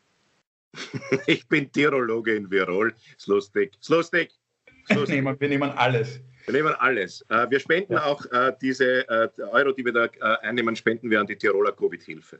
ich 1.28 1.48
bin 1.48 1.72
Tirologe 1.72 2.34
in 2.34 2.50
Virol. 2.50 2.96
Ist 3.16 3.28
lustig. 3.28 3.74
Ist 3.80 3.90
lustig. 3.90 4.32
Ist 4.90 4.96
lustig. 4.96 5.16
Nehmen, 5.18 5.40
wir 5.40 5.48
nehmen 5.48 5.70
alles. 5.70 6.20
Wir 6.46 6.54
nehmen 6.54 6.74
alles. 6.76 7.26
Äh, 7.30 7.50
wir 7.50 7.60
spenden 7.60 7.94
ja. 7.94 8.06
auch 8.06 8.26
äh, 8.32 8.54
diese 8.62 9.08
äh, 9.08 9.30
Euro, 9.52 9.72
die 9.72 9.86
wir 9.86 9.94
da 9.94 10.06
einnehmen, 10.42 10.76
spenden 10.76 11.10
wir 11.10 11.20
an 11.20 11.28
die 11.28 11.38
Tiroler 11.38 11.72
Covid-Hilfe. 11.72 12.40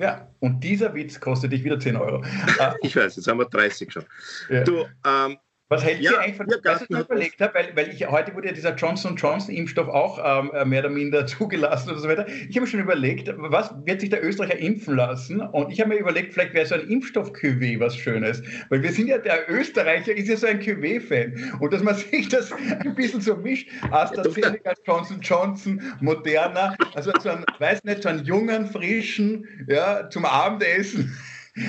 Ja, 0.00 0.32
und 0.38 0.60
dieser 0.60 0.94
Witz 0.94 1.18
kostet 1.18 1.52
dich 1.52 1.64
wieder 1.64 1.78
10 1.78 1.96
Euro. 1.96 2.24
ich 2.82 2.94
weiß, 2.94 3.16
jetzt 3.16 3.26
haben 3.26 3.38
wir 3.38 3.46
30 3.46 3.92
schon. 3.92 4.04
Ja. 4.48 4.62
Du, 4.62 4.86
ähm, 5.04 5.38
was 5.68 5.84
hält 5.84 6.00
ja, 6.00 6.12
ihr 6.12 6.20
eigentlich 6.20 6.36
von 6.36 6.46
was 6.46 6.82
ich 6.82 6.90
überlegt 6.90 7.40
habe, 7.40 7.54
weil, 7.54 7.76
weil 7.76 7.88
ich 7.90 8.06
heute 8.08 8.34
wurde 8.34 8.48
ja 8.48 8.54
dieser 8.54 8.74
Johnson 8.74 9.16
Johnson 9.16 9.54
Impfstoff 9.54 9.88
auch 9.88 10.18
ähm, 10.24 10.50
äh, 10.54 10.64
mehr 10.64 10.80
oder 10.80 10.90
minder 10.90 11.26
zugelassen 11.26 11.90
und 11.90 11.98
so 11.98 12.08
weiter. 12.08 12.26
Ich 12.26 12.56
habe 12.56 12.62
mir 12.62 12.66
schon 12.66 12.80
überlegt, 12.80 13.30
was 13.36 13.74
wird 13.84 14.00
sich 14.00 14.10
der 14.10 14.24
Österreicher 14.24 14.58
impfen 14.58 14.96
lassen? 14.96 15.40
Und 15.40 15.70
ich 15.70 15.80
habe 15.80 15.90
mir 15.90 15.98
überlegt, 15.98 16.32
vielleicht 16.32 16.54
wäre 16.54 16.66
so 16.66 16.74
ein 16.74 16.88
impfstoff 16.88 17.32
qw 17.32 17.80
was 17.80 17.96
Schönes, 17.96 18.42
weil 18.70 18.82
wir 18.82 18.92
sind 18.92 19.08
ja 19.08 19.18
der 19.18 19.50
Österreicher 19.50 20.14
ist 20.14 20.28
ja 20.28 20.36
so 20.36 20.46
ein 20.46 20.60
QW-Fan 20.60 21.58
und 21.60 21.72
dass 21.72 21.82
man 21.82 21.94
sich 21.96 22.28
das 22.28 22.50
ein 22.52 22.94
bisschen 22.94 23.20
so 23.20 23.36
mischt, 23.36 23.68
AstraZeneca, 23.90 24.72
Johnson 24.86 25.20
Johnson, 25.20 25.82
Moderna, 26.00 26.74
also 26.94 27.12
so 27.20 27.28
einen, 27.30 27.44
weiß 27.58 27.84
nicht, 27.84 28.02
so 28.02 28.08
einen 28.08 28.24
jungen, 28.24 28.66
frischen, 28.66 29.46
ja, 29.66 30.08
zum 30.08 30.24
Abendessen. 30.24 31.14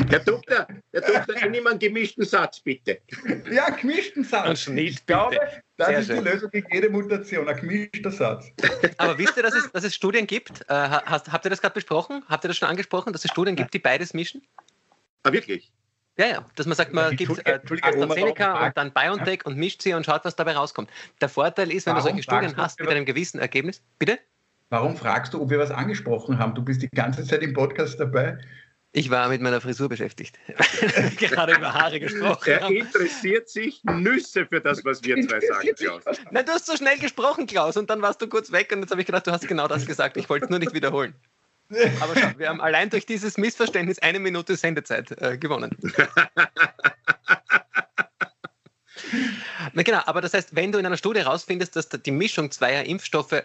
Herr 0.10 0.20
Doktor, 0.20 0.68
Herr 0.92 1.02
Doktor, 1.02 1.36
ich 1.36 1.50
nehme 1.50 1.70
einen 1.70 1.80
gemischten 1.80 2.26
Satz, 2.26 2.60
bitte. 2.60 3.00
Ja, 3.52 3.70
gemischten 3.70 4.24
Satz. 4.24 4.62
Schnitt, 4.62 4.90
ich 4.90 5.06
glaube, 5.06 5.38
das 5.78 5.88
Sehr 5.88 6.00
ist 6.00 6.08
schön. 6.08 6.24
die 6.24 6.30
Lösung 6.30 6.52
gegen 6.52 6.68
jede 6.74 6.90
Mutation, 6.90 7.48
ein 7.48 7.56
gemischter 7.56 8.12
Satz. 8.12 8.52
Aber 8.98 9.18
wisst 9.18 9.38
ihr, 9.38 9.44
dass 9.44 9.56
es, 9.56 9.72
dass 9.72 9.84
es 9.84 9.96
Studien 9.96 10.28
gibt? 10.28 10.62
Äh, 10.68 10.74
hast, 10.74 11.32
habt 11.32 11.46
ihr 11.46 11.50
das 11.50 11.62
gerade 11.62 11.74
besprochen? 11.74 12.24
Habt 12.28 12.44
ihr 12.46 12.50
das 12.50 12.58
schon 12.58 12.68
angesprochen, 12.68 13.14
dass 13.14 13.24
es 13.26 13.32
Studien 13.32 13.56
gibt, 13.56 13.74
die 13.74 13.80
beides 13.80 14.14
mischen? 14.14 14.42
Ah, 15.24 15.32
wirklich? 15.32 15.72
Ja, 16.18 16.28
ja, 16.28 16.46
dass 16.56 16.66
man 16.66 16.76
sagt, 16.76 16.94
man 16.94 17.16
gibt 17.16 17.32
äh, 17.48 17.60
AstraZeneca 17.82 18.68
und 18.68 18.78
dann 18.78 18.92
BioNTech 18.92 19.46
und 19.46 19.58
mischt 19.58 19.82
sie 19.82 19.94
und 19.94 20.06
schaut, 20.06 20.26
was 20.26 20.36
dabei 20.36 20.52
rauskommt. 20.54 20.90
Der 21.22 21.30
Vorteil 21.30 21.72
ist, 21.72 21.86
wenn 21.86 21.94
Warum 21.94 22.08
du 22.08 22.10
solche 22.10 22.24
Studien 22.24 22.58
hast 22.58 22.80
mit 22.80 22.90
einem 22.90 23.06
gewissen 23.06 23.40
Ergebnis. 23.40 23.82
Bitte? 24.00 24.20
Warum 24.70 24.98
fragst 24.98 25.34
du, 25.34 25.42
ob 25.42 25.50
wir 25.50 25.60
was 25.60 25.72
angesprochen 25.72 26.38
haben? 26.38 26.54
Du 26.54 26.62
bist 26.62 26.82
die 26.82 26.90
ganze 26.90 27.24
Zeit 27.24 27.42
im 27.42 27.54
Podcast 27.54 28.00
dabei. 28.00 28.38
Ich 28.92 29.12
war 29.12 29.30
mit 29.30 29.40
meiner 29.42 29.62
Frisur 29.62 29.88
beschäftigt. 29.88 30.40
Gerade 31.18 31.54
über 31.56 31.74
Haare 31.74 32.00
gesprochen. 32.00 32.50
Er 32.50 32.68
interessiert 32.70 33.48
sich 33.48 33.84
Nüsse 33.84 34.48
für 34.48 34.62
das, 34.62 34.84
was 34.84 35.04
wir 35.04 35.16
zwei 35.28 35.40
sagen, 35.40 35.76
Klaus. 35.76 36.02
Nein, 36.32 36.46
du 36.46 36.52
hast 36.52 36.66
so 36.66 36.76
schnell 36.76 36.98
gesprochen, 36.98 37.46
Klaus, 37.46 37.78
und 37.78 37.90
dann 37.90 38.02
warst 38.02 38.20
du 38.22 38.28
kurz 38.28 38.52
weg 38.52 38.72
und 38.72 38.80
jetzt 38.80 38.90
habe 38.90 39.02
ich 39.02 39.06
gedacht, 39.06 39.28
du 39.28 39.32
hast 39.32 39.48
genau 39.48 39.68
das 39.68 39.86
gesagt. 39.86 40.18
Ich 40.18 40.28
wollte 40.28 40.46
es 40.46 40.50
nur 40.50 40.58
nicht 40.58 40.74
wiederholen. 40.74 41.14
Aber 42.00 42.16
schau, 42.20 42.32
wir 42.38 42.50
haben 42.50 42.62
allein 42.62 42.90
durch 42.90 43.06
dieses 43.06 43.38
Missverständnis 43.38 44.00
eine 44.00 44.18
Minute 44.20 44.56
Sendezeit 44.56 45.12
äh, 45.22 45.38
gewonnen. 45.38 45.78
Na 49.74 49.84
genau, 49.84 50.02
aber 50.06 50.22
das 50.22 50.34
heißt, 50.34 50.56
wenn 50.56 50.72
du 50.72 50.80
in 50.80 50.86
einer 50.88 50.98
Studie 50.98 51.20
herausfindest, 51.20 51.76
dass 51.76 51.90
die 51.90 52.12
Mischung 52.12 52.50
zweier 52.50 52.86
Impfstoffe 52.86 53.44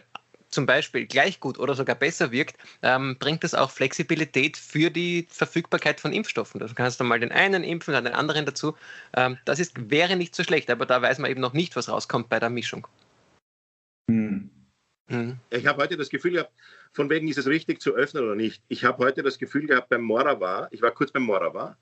zum 0.55 0.67
Beispiel 0.67 1.07
gleich 1.07 1.41
gut 1.41 1.59
oder 1.59 1.75
sogar 1.75 1.97
besser 1.97 2.31
wirkt, 2.31 2.57
ähm, 2.83 3.17
bringt 3.19 3.45
das 3.45 3.55
auch 3.55 3.71
Flexibilität 3.71 4.57
für 4.57 4.91
die 4.91 5.27
Verfügbarkeit 5.29 6.01
von 6.01 6.13
Impfstoffen. 6.13 6.61
Du 6.61 6.75
kannst 6.75 7.01
dann 7.01 7.09
mal 7.09 7.21
den 7.21 7.33
einen 7.33 7.65
impfen, 7.65 7.93
dann 7.93 8.05
den 8.05 8.15
anderen 8.15 8.47
dazu. 8.47 8.75
Ähm, 9.15 9.39
das 9.45 9.59
ist, 9.59 9.91
wäre 9.91 10.17
nicht 10.17 10.35
so 10.35 10.45
schlecht, 10.45 10.71
aber 10.71 10.87
da 10.87 11.03
weiß 11.03 11.19
man 11.19 11.31
eben 11.31 11.41
noch 11.41 11.53
nicht, 11.53 11.77
was 11.77 11.89
rauskommt 11.89 12.29
bei 12.29 12.41
der 12.41 12.51
Mischung. 12.51 12.87
Hm. 14.11 14.51
Mhm. 15.09 15.39
Ich 15.51 15.67
habe 15.67 15.83
heute 15.83 15.97
das 15.97 16.09
Gefühl 16.09 16.33
gehabt, 16.33 16.53
von 16.93 17.11
wegen 17.11 17.29
ist 17.29 17.39
es 17.39 17.47
richtig 17.47 17.81
zu 17.81 17.95
öffnen 17.95 18.25
oder 18.25 18.35
nicht. 18.35 18.63
Ich 18.69 18.85
habe 18.85 19.05
heute 19.05 19.23
das 19.23 19.39
Gefühl 19.39 19.67
gehabt 19.67 19.89
beim 19.91 20.03
Morava, 20.03 20.69
ich 20.71 20.81
war 20.81 20.93
kurz 20.93 21.13
beim 21.13 21.25
Morava 21.25 21.77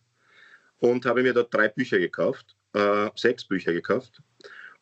und 0.78 1.06
habe 1.06 1.22
mir 1.22 1.32
dort 1.32 1.54
drei 1.54 1.68
Bücher 1.68 1.98
gekauft, 1.98 2.56
äh, 2.74 3.10
sechs 3.14 3.44
Bücher 3.44 3.72
gekauft. 3.72 4.20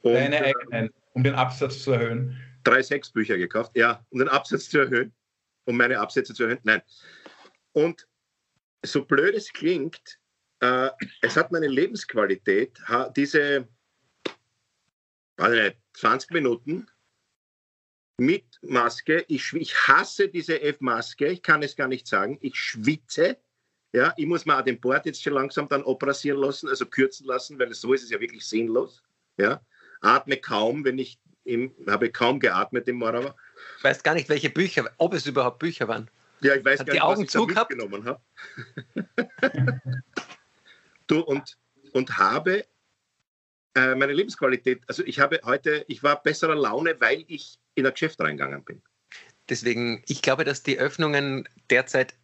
Und, 0.01 0.15
Deine 0.15 0.37
äh, 0.37 0.55
eigenen, 0.55 0.91
um 1.13 1.23
den 1.23 1.35
Absatz 1.35 1.83
zu 1.83 1.93
erhöhen. 1.93 2.41
Drei, 2.63 2.83
sechs 2.83 3.11
Bücher 3.11 3.39
gekauft, 3.39 3.73
ja, 3.75 4.05
um 4.11 4.19
den 4.19 4.29
Absatz 4.29 4.69
zu 4.69 4.79
erhöhen, 4.79 5.15
um 5.65 5.77
meine 5.77 5.99
Absätze 5.99 6.35
zu 6.35 6.45
erhöhen. 6.45 6.61
Nein. 6.63 6.83
Und 7.73 8.07
so 8.85 9.05
blöd 9.05 9.35
es 9.35 9.53
klingt, 9.53 10.19
äh, 10.61 10.91
es 11.23 11.37
hat 11.37 11.53
meine 11.53 11.69
Lebensqualität, 11.69 12.79
diese, 13.17 13.69
nicht, 15.39 15.77
20 15.95 16.31
Minuten 16.33 16.87
mit 18.19 18.45
Maske. 18.63 19.25
Ich, 19.29 19.53
ich 19.55 19.75
hasse 19.89 20.29
diese 20.29 20.61
F-Maske, 20.61 21.29
ich 21.29 21.43
kann 21.43 21.63
es 21.63 21.75
gar 21.75 21.89
nicht 21.89 22.07
sagen. 22.07 22.39
Ich 22.43 22.57
schwitze. 22.57 23.39
Ja, 23.93 24.15
ich 24.17 24.27
muss 24.27 24.47
mal 24.47 24.63
den 24.63 24.81
Bord 24.81 25.07
jetzt 25.07 25.23
schon 25.23 25.33
langsam 25.33 25.69
dann 25.69 25.83
operieren 25.83 26.39
lassen, 26.39 26.69
also 26.69 26.87
kürzen 26.87 27.27
lassen, 27.27 27.59
weil 27.59 27.73
so 27.75 27.93
ist 27.93 28.05
es 28.05 28.11
ja 28.11 28.21
wirklich 28.21 28.47
sinnlos. 28.47 29.03
Ja, 29.37 29.65
atme 30.01 30.37
kaum, 30.37 30.85
wenn 30.85 30.99
ich 30.99 31.19
im, 31.45 31.73
habe 31.87 32.11
kaum 32.11 32.41
geatmet 32.41 32.89
im 32.89 32.97
Morava. 32.97 33.35
Ich 33.79 33.85
weiß 33.85 34.03
gar 34.03 34.15
nicht, 34.15 34.29
welche 34.29 34.51
Bücher, 34.51 34.91
ob 34.99 35.15
es 35.15 35.27
überhaupt 35.27 35.59
Bücher 35.59 35.89
waren. 35.89 36.11
Ja, 36.41 36.55
ich 36.55 36.65
weiß 36.65 36.81
Hat 36.81 36.87
gar 36.87 36.95
nicht, 36.95 37.03
Augen 37.03 37.23
was 37.23 37.35
ich 37.35 37.55
da 37.55 37.61
mitgenommen 37.61 38.05
habe. 38.05 38.21
du, 41.07 41.21
und, 41.21 41.57
und 41.93 42.19
habe 42.19 42.65
äh, 43.75 43.95
meine 43.95 44.13
Lebensqualität, 44.13 44.83
also 44.87 45.05
ich 45.05 45.21
habe 45.21 45.41
heute, 45.45 45.85
ich 45.89 46.03
war 46.03 46.23
besserer 46.23 46.55
Laune, 46.55 46.97
weil 47.01 47.25
ich 47.29 47.59
in 47.75 47.87
ein 47.87 47.93
Geschäft 47.93 48.21
reingegangen 48.21 48.65
bin. 48.65 48.83
Deswegen, 49.49 50.03
ich 50.07 50.23
glaube, 50.23 50.45
dass 50.45 50.63
die 50.63 50.79
Öffnungen 50.79 51.49
derzeit 51.71 52.15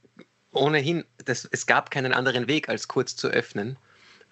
ohnehin, 0.52 1.04
das, 1.24 1.46
es 1.50 1.66
gab 1.66 1.90
keinen 1.90 2.12
anderen 2.12 2.48
Weg, 2.48 2.68
als 2.68 2.88
kurz 2.88 3.16
zu 3.16 3.28
öffnen 3.28 3.76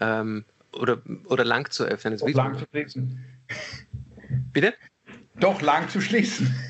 ähm, 0.00 0.44
oder, 0.72 1.02
oder 1.26 1.44
lang 1.44 1.70
zu 1.70 1.84
öffnen. 1.84 2.18
Lang 2.18 2.58
zu 2.58 2.66
schließen. 2.70 3.24
Bitte? 4.52 4.74
Doch 5.40 5.60
lang 5.60 5.88
zu 5.88 6.00
schließen. 6.00 6.54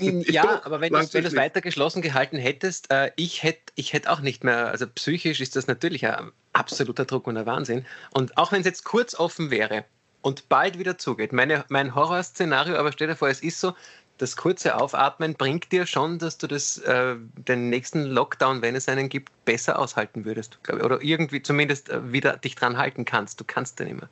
Ja, 0.00 0.64
aber 0.64 0.80
wenn 0.80 0.92
du 0.92 0.98
es 0.98 1.34
weiter 1.34 1.60
geschlossen 1.60 2.02
gehalten 2.02 2.36
hättest, 2.36 2.88
äh, 2.92 3.10
ich 3.16 3.42
hätte 3.42 3.72
ich 3.74 3.92
hätt 3.92 4.06
auch 4.06 4.20
nicht 4.20 4.44
mehr, 4.44 4.68
also 4.68 4.86
psychisch 4.86 5.40
ist 5.40 5.56
das 5.56 5.66
natürlich 5.66 6.06
ein 6.06 6.30
absoluter 6.52 7.04
Druck 7.04 7.26
und 7.26 7.36
ein 7.36 7.46
Wahnsinn. 7.46 7.84
Und 8.12 8.38
auch 8.38 8.52
wenn 8.52 8.60
es 8.60 8.66
jetzt 8.66 8.84
kurz 8.84 9.16
offen 9.16 9.50
wäre 9.50 9.84
und 10.22 10.48
bald 10.48 10.78
wieder 10.78 10.98
zugeht, 10.98 11.32
meine, 11.32 11.64
mein 11.68 11.96
Horrorszenario, 11.96 12.76
aber 12.76 12.92
stell 12.92 13.08
dir 13.08 13.16
vor, 13.16 13.28
es 13.28 13.42
ist 13.42 13.60
so, 13.60 13.74
das 14.18 14.36
kurze 14.36 14.76
Aufatmen 14.76 15.34
bringt 15.34 15.70
dir 15.70 15.86
schon, 15.86 16.18
dass 16.18 16.38
du 16.38 16.46
das, 16.46 16.78
äh, 16.78 17.16
den 17.16 17.70
nächsten 17.70 18.02
Lockdown, 18.04 18.62
wenn 18.62 18.74
es 18.74 18.88
einen 18.88 19.08
gibt, 19.08 19.32
besser 19.44 19.78
aushalten 19.78 20.24
würdest. 20.24 20.58
Oder 20.68 21.02
irgendwie 21.02 21.40
zumindest 21.40 21.88
äh, 21.88 22.12
wieder 22.12 22.36
dich 22.36 22.56
dran 22.56 22.76
halten 22.76 23.04
kannst. 23.04 23.40
Du 23.40 23.44
kannst 23.44 23.78
den 23.78 23.86
immer. 23.86 24.08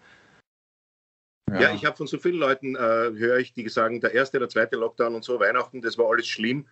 Ja, 1.50 1.60
ja 1.60 1.74
ich 1.74 1.84
habe 1.84 1.96
von 1.96 2.06
so 2.06 2.18
vielen 2.18 2.38
Leuten, 2.38 2.74
äh, 2.76 2.78
höre 2.78 3.38
ich, 3.38 3.52
die 3.52 3.68
sagen, 3.68 4.00
der 4.00 4.12
erste, 4.12 4.38
der 4.38 4.48
zweite 4.48 4.76
Lockdown 4.76 5.14
und 5.14 5.24
so, 5.24 5.38
Weihnachten, 5.38 5.80
das 5.80 5.96
war 5.98 6.10
alles 6.10 6.26
schlimm. 6.26 6.66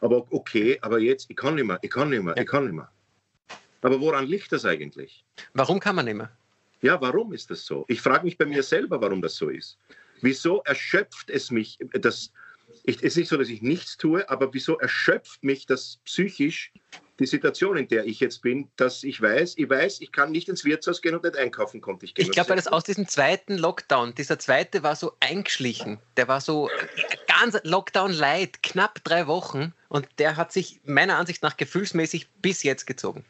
Aber 0.00 0.26
okay, 0.30 0.78
aber 0.80 0.98
jetzt, 0.98 1.28
ich 1.28 1.36
kann 1.36 1.56
nicht 1.56 1.66
mehr, 1.66 1.78
ich 1.82 1.90
kann 1.90 2.10
nicht 2.10 2.22
mehr, 2.22 2.34
ja. 2.36 2.42
ich 2.42 2.48
kann 2.48 2.64
nicht 2.64 2.74
mehr. 2.74 2.90
Aber 3.82 4.00
woran 4.00 4.26
liegt 4.26 4.52
das 4.52 4.64
eigentlich? 4.64 5.24
Warum 5.52 5.80
kann 5.80 5.96
man 5.96 6.04
nicht 6.04 6.16
mehr? 6.16 6.30
Ja, 6.82 7.00
warum 7.00 7.32
ist 7.32 7.50
das 7.50 7.64
so? 7.64 7.84
Ich 7.88 8.00
frage 8.00 8.24
mich 8.24 8.38
bei 8.38 8.46
mir 8.46 8.62
selber, 8.62 9.00
warum 9.00 9.20
das 9.20 9.36
so 9.36 9.48
ist. 9.48 9.78
Wieso 10.22 10.62
erschöpft 10.62 11.30
es 11.30 11.50
mich, 11.50 11.78
das, 11.92 12.32
ich, 12.84 12.96
es 12.96 13.02
ist 13.02 13.16
nicht 13.16 13.28
so, 13.28 13.36
dass 13.36 13.48
ich 13.48 13.62
nichts 13.62 13.96
tue, 13.96 14.28
aber 14.28 14.52
wieso 14.52 14.78
erschöpft 14.78 15.42
mich 15.44 15.66
das 15.66 16.00
psychisch, 16.04 16.72
die 17.18 17.26
Situation, 17.26 17.76
in 17.76 17.86
der 17.86 18.06
ich 18.06 18.18
jetzt 18.18 18.40
bin, 18.40 18.70
dass 18.76 19.04
ich 19.04 19.20
weiß, 19.20 19.54
ich 19.58 19.68
weiß, 19.68 20.00
ich 20.00 20.10
kann 20.10 20.32
nicht 20.32 20.48
ins 20.48 20.64
Wirtshaus 20.64 21.02
gehen 21.02 21.14
und 21.14 21.22
nicht 21.22 21.36
einkaufen 21.36 21.80
konnte 21.80 22.06
ich. 22.06 22.14
Ich 22.16 22.30
glaube, 22.30 22.48
weil 22.48 22.56
das 22.56 22.66
aus 22.66 22.82
diesem 22.82 23.06
zweiten 23.06 23.58
Lockdown, 23.58 24.14
dieser 24.14 24.38
zweite 24.38 24.82
war 24.82 24.96
so 24.96 25.12
eingeschlichen, 25.20 25.98
der 26.16 26.28
war 26.28 26.40
so 26.40 26.70
ganz 27.26 27.58
Lockdown 27.62 28.12
light, 28.12 28.62
knapp 28.62 29.04
drei 29.04 29.26
Wochen 29.26 29.74
und 29.88 30.08
der 30.18 30.36
hat 30.36 30.52
sich 30.52 30.80
meiner 30.84 31.18
Ansicht 31.18 31.42
nach 31.42 31.56
gefühlsmäßig 31.56 32.28
bis 32.40 32.62
jetzt 32.62 32.86
gezogen. 32.86 33.24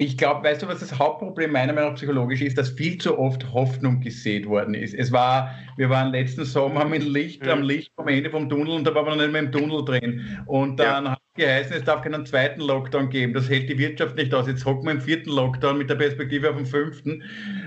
Ich 0.00 0.16
glaube, 0.16 0.44
weißt 0.44 0.62
du, 0.62 0.68
was 0.68 0.78
das 0.78 0.96
Hauptproblem 0.96 1.50
meiner 1.50 1.72
Meinung 1.72 1.90
nach 1.90 1.96
psychologisch 1.96 2.40
ist, 2.40 2.56
dass 2.56 2.68
viel 2.70 2.98
zu 2.98 3.18
oft 3.18 3.52
Hoffnung 3.52 4.00
gesät 4.00 4.46
worden 4.46 4.74
ist. 4.74 4.94
Es 4.94 5.10
war, 5.10 5.52
wir 5.76 5.90
waren 5.90 6.12
letzten 6.12 6.44
Sommer 6.44 6.84
mit 6.84 7.02
Licht 7.02 7.42
mhm. 7.42 7.48
am 7.48 7.62
Licht 7.62 7.90
vom 7.96 8.06
Ende 8.06 8.30
vom 8.30 8.48
Tunnel 8.48 8.76
und 8.76 8.84
da 8.84 8.94
waren 8.94 9.06
wir 9.06 9.16
noch 9.16 9.22
nicht 9.22 9.32
mehr 9.32 9.42
im 9.42 9.50
Tunnel 9.50 9.84
drin. 9.84 10.38
Und 10.46 10.78
dann 10.78 11.06
ja. 11.06 11.18
Geheißen, 11.38 11.74
es 11.74 11.84
darf 11.84 12.02
keinen 12.02 12.26
zweiten 12.26 12.60
Lockdown 12.60 13.08
geben. 13.08 13.32
Das 13.32 13.48
hält 13.48 13.70
die 13.70 13.78
Wirtschaft 13.78 14.16
nicht 14.16 14.34
aus. 14.34 14.46
Jetzt 14.46 14.64
hocken 14.64 14.84
wir 14.84 14.92
im 14.92 15.00
vierten 15.00 15.30
Lockdown 15.30 15.78
mit 15.78 15.88
der 15.88 15.94
Perspektive 15.94 16.50
auf 16.50 16.56
den 16.56 16.66
fünften. 16.66 17.22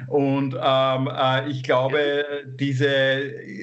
Und 0.07 0.55
ähm, 0.61 1.09
äh, 1.11 1.49
ich 1.49 1.63
glaube, 1.63 2.25
diese, 2.59 2.87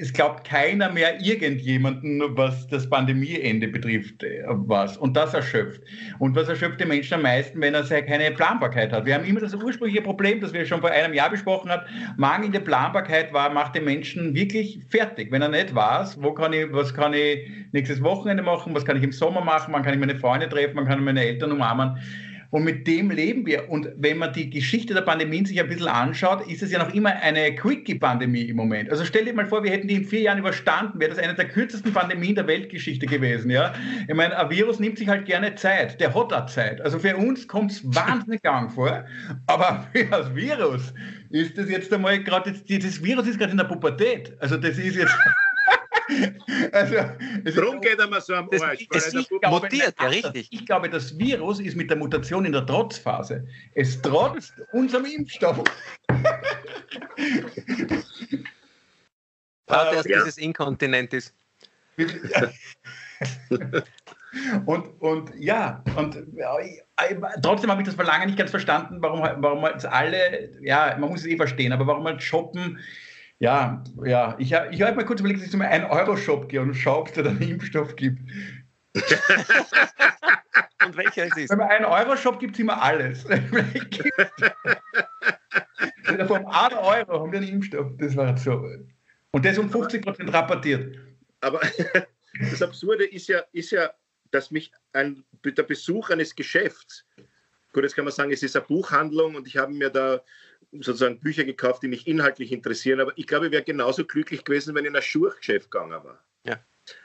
es 0.01 0.11
glaubt 0.11 0.47
keiner 0.47 0.91
mehr 0.91 1.21
irgendjemanden, 1.21 2.21
was 2.35 2.67
das 2.67 2.89
Pandemieende 2.89 3.67
betrifft, 3.67 4.23
äh, 4.23 4.43
was. 4.47 4.97
Und 4.97 5.15
das 5.15 5.33
erschöpft. 5.33 5.81
Und 6.17 6.35
was 6.35 6.49
erschöpft 6.49 6.81
die 6.81 6.85
Menschen 6.85 7.15
am 7.15 7.21
meisten, 7.21 7.61
wenn 7.61 7.73
er 7.73 7.83
keine 7.83 8.31
Planbarkeit 8.31 8.91
hat? 8.91 9.05
Wir 9.05 9.15
haben 9.15 9.25
immer 9.25 9.39
das 9.39 9.53
ursprüngliche 9.53 10.01
Problem, 10.01 10.41
das 10.41 10.53
wir 10.53 10.65
schon 10.65 10.81
vor 10.81 10.89
einem 10.89 11.13
Jahr 11.13 11.29
besprochen 11.29 11.69
haben. 11.69 11.83
Mangelnde 12.17 12.59
Planbarkeit 12.59 13.31
war, 13.31 13.49
macht 13.51 13.75
den 13.75 13.85
Menschen 13.85 14.33
wirklich 14.33 14.79
fertig. 14.89 15.31
Wenn 15.31 15.41
er 15.41 15.49
nicht 15.49 15.75
weiß, 15.75 16.21
wo 16.21 16.33
kann 16.33 16.53
ich, 16.53 16.71
was 16.71 16.93
kann 16.93 17.13
ich 17.13 17.47
nächstes 17.71 18.01
Wochenende 18.01 18.43
machen, 18.43 18.73
was 18.73 18.85
kann 18.85 18.97
ich 18.97 19.03
im 19.03 19.11
Sommer 19.11 19.41
machen, 19.41 19.73
wann 19.73 19.83
kann 19.83 19.93
ich 19.93 19.98
meine 19.99 20.15
Freunde 20.15 20.49
treffen, 20.49 20.75
man 20.75 20.87
kann 20.87 21.03
meine 21.03 21.23
Eltern 21.23 21.51
umarmen. 21.51 21.97
Und 22.51 22.63
mit 22.63 22.87
dem 22.87 23.11
leben 23.11 23.45
wir. 23.45 23.69
Und 23.69 23.89
wenn 23.97 24.17
man 24.17 24.33
die 24.33 24.49
Geschichte 24.49 24.95
der 24.95 25.01
Pandemien 25.01 25.45
sich 25.45 25.59
ein 25.59 25.67
bisschen 25.67 25.87
anschaut, 25.87 26.47
ist 26.47 26.63
es 26.63 26.71
ja 26.71 26.79
noch 26.79 26.93
immer 26.93 27.11
eine 27.11 27.53
Quickie-Pandemie 27.53 28.41
im 28.41 28.55
Moment. 28.55 28.89
Also 28.89 29.05
stell 29.05 29.25
dir 29.25 29.33
mal 29.33 29.45
vor, 29.45 29.63
wir 29.63 29.71
hätten 29.71 29.87
die 29.87 29.95
in 29.95 30.05
vier 30.05 30.21
Jahren 30.21 30.39
überstanden, 30.39 30.99
wäre 30.99 31.11
das 31.11 31.19
eine 31.19 31.35
der 31.35 31.47
kürzesten 31.47 31.93
Pandemien 31.93 32.33
der 32.33 32.47
Weltgeschichte 32.47 33.05
gewesen. 33.05 33.51
Ja? 33.51 33.73
Ich 34.07 34.15
meine, 34.15 34.35
ein 34.35 34.49
Virus 34.49 34.79
nimmt 34.79 34.97
sich 34.97 35.07
halt 35.07 35.25
gerne 35.25 35.53
Zeit. 35.55 35.99
Der 36.01 36.15
hat 36.15 36.33
auch 36.33 36.45
Zeit. 36.47 36.81
Also 36.81 36.97
für 36.97 37.15
uns 37.15 37.47
kommt 37.47 37.71
es 37.71 37.83
wahnsinnig 37.83 38.41
lang 38.43 38.71
vor. 38.71 39.05
Aber 39.45 39.87
für 39.93 40.05
das 40.05 40.33
Virus 40.33 40.91
ist 41.29 41.55
das 41.55 41.69
jetzt 41.69 41.93
einmal 41.93 42.23
gerade, 42.23 42.51
das 42.51 43.03
Virus 43.03 43.27
ist 43.27 43.37
gerade 43.37 43.51
in 43.51 43.57
der 43.57 43.65
Pubertät. 43.65 44.33
Also 44.39 44.57
das 44.57 44.77
ist 44.79 44.95
jetzt. 44.95 45.15
Also, 46.71 46.95
Darum 47.55 47.81
geht 47.81 47.99
er 47.99 48.07
mal 48.07 48.21
so 48.21 48.33
am 48.33 48.49
Arsch. 48.59 48.87
Das, 48.89 49.11
das 49.11 49.27
glaube, 49.27 49.49
mutiert, 49.49 49.95
ja, 49.99 50.07
richtig. 50.07 50.47
Ich 50.51 50.65
glaube, 50.65 50.89
das 50.89 51.17
Virus 51.17 51.59
ist 51.59 51.75
mit 51.75 51.89
der 51.89 51.97
Mutation 51.97 52.45
in 52.45 52.51
der 52.51 52.65
Trotzphase. 52.65 53.45
Es 53.75 54.01
trotzt 54.01 54.53
unserem 54.73 55.05
Impfstoff. 55.05 55.63
Warte, 59.67 59.95
erst 59.95 60.09
ja. 60.09 60.17
dieses 60.19 60.37
Inkontinent 60.37 61.13
ist. 61.13 61.33
und, 64.65 65.01
und 65.01 65.31
ja, 65.37 65.83
und 65.97 66.17
ja, 66.33 66.55
trotzdem 67.41 67.69
habe 67.69 67.81
ich 67.81 67.87
das 67.87 67.95
vor 67.95 68.05
lange 68.05 68.25
nicht 68.25 68.37
ganz 68.37 68.51
verstanden, 68.51 69.01
warum, 69.01 69.21
warum 69.21 69.65
jetzt 69.65 69.85
alle, 69.85 70.49
ja, 70.61 70.95
man 70.97 71.09
muss 71.09 71.21
es 71.21 71.25
eh 71.27 71.35
verstehen, 71.35 71.73
aber 71.73 71.85
warum 71.87 72.05
halt 72.05 72.23
shoppen 72.23 72.79
ja, 73.39 73.83
ja. 74.03 74.35
Ich, 74.37 74.51
ich 74.51 74.81
habe 74.81 74.95
mir 74.95 75.05
kurz 75.05 75.19
überlegt, 75.19 75.39
dass 75.39 75.47
ich 75.47 75.51
zu 75.51 75.59
einem 75.59 75.85
1-Euro-Shop 75.85 76.49
gehe 76.49 76.61
und 76.61 76.73
schaue, 76.73 76.99
ob 76.99 77.07
es 77.07 77.13
da 77.13 77.21
einen 77.21 77.41
Impfstoff 77.41 77.95
gibt. 77.95 78.19
und 80.85 80.97
welcher 80.97 81.25
es 81.27 81.37
ist? 81.37 81.49
Wenn 81.49 81.59
man 81.59 81.69
einen 81.69 81.85
Euro-Shop 81.85 82.39
gibt 82.39 82.55
es 82.55 82.59
immer 82.59 82.81
alles. 82.81 83.23
Vom 86.27 86.45
1 86.45 86.73
Euro 86.73 87.21
haben 87.21 87.31
wir 87.31 87.39
einen 87.39 87.47
Impfstoff. 87.47 87.91
Das 87.97 88.15
war 88.15 88.35
so. 88.37 88.63
Und 89.31 89.45
der 89.45 89.53
ist 89.53 89.59
um 89.59 89.69
50 89.69 90.03
Prozent 90.03 90.33
rabattiert. 90.33 90.97
Aber 91.41 91.61
das 92.39 92.61
Absurde 92.61 93.05
ist 93.05 93.27
ja, 93.27 93.43
ist 93.53 93.71
ja 93.71 93.91
dass 94.31 94.51
mich 94.51 94.71
ein, 94.93 95.23
der 95.43 95.63
Besuch 95.63 96.09
eines 96.09 96.35
Geschäfts, 96.35 97.05
gut, 97.73 97.83
jetzt 97.83 97.95
kann 97.95 98.05
man 98.05 98.13
sagen, 98.13 98.31
es 98.31 98.43
ist 98.43 98.55
eine 98.55 98.65
Buchhandlung 98.65 99.35
und 99.35 99.47
ich 99.47 99.57
habe 99.57 99.73
mir 99.73 99.89
da 99.89 100.21
sozusagen 100.71 101.19
Bücher 101.19 101.43
gekauft, 101.43 101.83
die 101.83 101.87
mich 101.87 102.07
inhaltlich 102.07 102.51
interessieren. 102.51 102.99
Aber 102.99 103.13
ich 103.15 103.27
glaube, 103.27 103.47
ich 103.47 103.51
wäre 103.51 103.63
genauso 103.63 104.05
glücklich 104.05 104.43
gewesen, 104.43 104.75
wenn 104.75 104.85
ich 104.85 104.89
in 104.89 104.95
ein 104.95 105.01
Schurchgeschäft 105.01 105.71
gegangen 105.71 106.03
war. 106.03 106.23
Ja. 106.45 106.59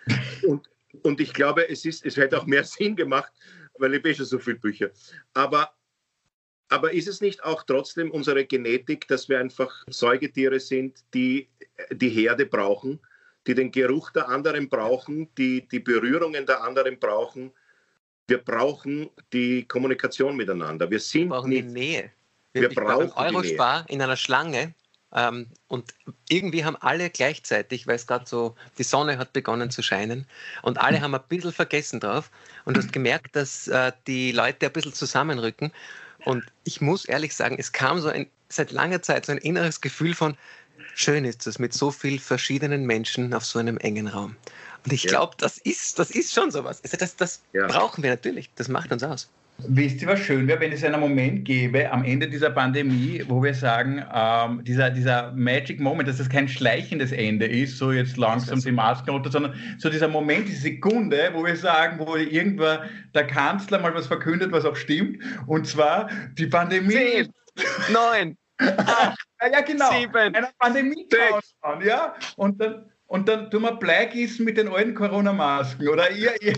Und, 0.47 0.69
und 1.03 1.21
ich 1.21 1.33
glaube, 1.33 1.69
es, 1.69 1.85
ist, 1.85 2.07
es 2.07 2.17
hätte 2.17 2.39
auch 2.39 2.47
mehr 2.47 2.65
Sinn 2.65 2.95
gemacht, 2.95 3.33
weil 3.79 3.95
ich 3.95 4.05
eh 4.05 4.15
schon 4.15 4.27
so 4.27 4.39
viele 4.39 4.59
Bücher. 4.59 4.91
Aber, 5.33 5.75
aber 6.69 6.93
ist 6.93 7.09
es 7.09 7.21
nicht 7.21 7.43
auch 7.43 7.65
trotzdem 7.65 8.11
unsere 8.11 8.45
Genetik, 8.45 9.09
dass 9.09 9.29
wir 9.29 9.41
einfach 9.41 9.85
Säugetiere 9.89 10.61
sind, 10.61 11.03
die 11.13 11.49
die 11.91 12.11
Herde 12.11 12.47
brauchen, 12.47 13.01
die 13.47 13.55
den 13.55 13.73
Geruch 13.73 14.11
der 14.11 14.29
anderen 14.29 14.69
brauchen, 14.69 15.35
die 15.37 15.67
die 15.67 15.81
Berührungen 15.81 16.47
der 16.47 16.63
anderen 16.63 16.99
brauchen. 16.99 17.53
Wir 18.29 18.39
brauchen 18.39 19.11
die 19.33 19.67
Kommunikation 19.67 20.37
miteinander. 20.37 20.91
Wir 20.91 21.01
sind 21.01 21.25
wir 21.25 21.31
brauchen 21.31 21.51
nicht, 21.51 21.69
die 21.69 21.73
Nähe. 21.73 22.13
Wir, 22.55 22.71
wir 22.71 22.71
brauchen 22.71 23.13
beim 23.15 23.35
Eurospar 23.35 23.85
in 23.89 24.01
einer 24.01 24.17
Schlange 24.17 24.75
ähm, 25.13 25.49
und 25.69 25.93
irgendwie 26.29 26.65
haben 26.65 26.77
alle 26.77 27.11
gleichzeitig, 27.11 27.87
weil 27.87 27.97
es 27.97 28.07
gerade 28.07 28.27
so, 28.27 28.55
die 28.79 28.85
Sonne 28.85 29.19
hat 29.19 29.33
begonnen 29.33 29.71
zu 29.71 29.83
scheinen 29.83 30.27
und 30.63 30.79
alle 30.79 31.01
haben 31.01 31.15
ein 31.15 31.23
bisschen 31.29 31.53
vergessen 31.53 32.01
drauf 32.01 32.31
und 32.65 32.77
du 32.77 32.83
hast 32.83 32.93
gemerkt, 32.93 33.35
dass 33.37 33.69
äh, 33.69 33.93
die 34.07 34.33
Leute 34.33 34.67
ein 34.67 34.73
bisschen 34.73 34.95
zusammenrücken. 34.95 35.73
Und 36.25 36.45
ich 36.65 36.81
muss 36.81 37.05
ehrlich 37.05 37.35
sagen, 37.35 37.57
es 37.59 37.73
kam 37.73 38.01
so 38.01 38.09
ein, 38.09 38.29
seit 38.49 38.71
langer 38.71 39.03
Zeit 39.03 39.27
so 39.27 39.33
ein 39.33 39.39
inneres 39.39 39.81
Gefühl 39.81 40.15
von, 40.15 40.37
schön 40.95 41.25
ist 41.25 41.47
es 41.47 41.59
mit 41.59 41.75
so 41.75 41.91
vielen 41.91 42.19
verschiedenen 42.19 42.87
Menschen 42.87 43.35
auf 43.35 43.45
so 43.45 43.59
einem 43.59 43.77
engen 43.79 44.09
Raum. 44.09 44.37
Und 44.85 44.93
ich 44.93 45.07
glaube, 45.07 45.35
das 45.39 45.59
ist, 45.59 45.99
das 45.99 46.11
ist 46.11 46.33
schon 46.33 46.51
sowas. 46.51 46.81
Also 46.83 46.97
das, 46.97 47.17
das 47.17 47.43
ja. 47.53 47.67
brauchen 47.67 48.03
wir 48.03 48.11
natürlich. 48.11 48.51
Das 48.57 48.69
macht 48.69 48.93
uns 48.93 49.03
aus. 49.03 49.29
Wisst 49.59 50.03
ihr, 50.03 50.09
was 50.09 50.19
schön 50.19 50.49
wäre, 50.49 50.61
wenn 50.61 50.73
es 50.73 50.83
einen 50.85 51.01
Moment 51.01 51.45
gäbe 51.45 51.91
am 51.91 52.05
Ende 52.05 52.29
dieser 52.29 52.51
Pandemie, 52.51 53.23
wo 53.29 53.43
wir 53.43 53.55
sagen, 53.55 54.05
ähm, 54.13 54.65
dieser, 54.65 54.91
dieser 54.91 55.33
Magic 55.33 55.81
Moment, 55.81 56.09
dass 56.09 56.19
es 56.19 56.29
kein 56.29 56.49
schleichendes 56.49 57.13
Ende 57.13 57.47
ist, 57.47 57.79
so 57.79 57.93
jetzt 57.93 58.17
langsam 58.17 58.61
die 58.61 58.73
Masken 58.73 59.11
runter, 59.11 59.31
sondern 59.31 59.55
so 59.79 59.89
dieser 59.89 60.09
Moment, 60.09 60.49
diese 60.49 60.63
Sekunde, 60.63 61.31
wo 61.33 61.45
wir 61.45 61.57
sagen, 61.57 61.99
wo 62.05 62.17
irgendwann 62.17 62.91
der 63.15 63.27
Kanzler 63.27 63.79
mal 63.79 63.95
was 63.95 64.09
verkündet, 64.09 64.51
was 64.51 64.65
auch 64.65 64.77
stimmt, 64.77 65.23
und 65.47 65.67
zwar 65.67 66.11
die 66.37 66.47
Pandemie. 66.47 66.93
Zehn, 66.93 67.33
neun, 67.93 68.37
acht, 68.59 69.19
ja, 69.41 69.61
genau, 69.61 69.91
sieben, 69.93 70.35
eine 70.35 70.49
Pandemie 70.59 71.07
ja, 71.85 72.15
und 72.37 72.61
dann, 72.61 72.91
und 73.07 73.29
dann 73.29 73.51
tun 73.51 73.63
wir 73.63 73.77
Bleigießen 73.77 74.45
mit 74.45 74.59
den 74.59 74.69
alten 74.69 74.95
Corona-Masken, 74.95 75.89
oder? 75.89 76.11
Ihr, 76.11 76.33
ihr 76.43 76.55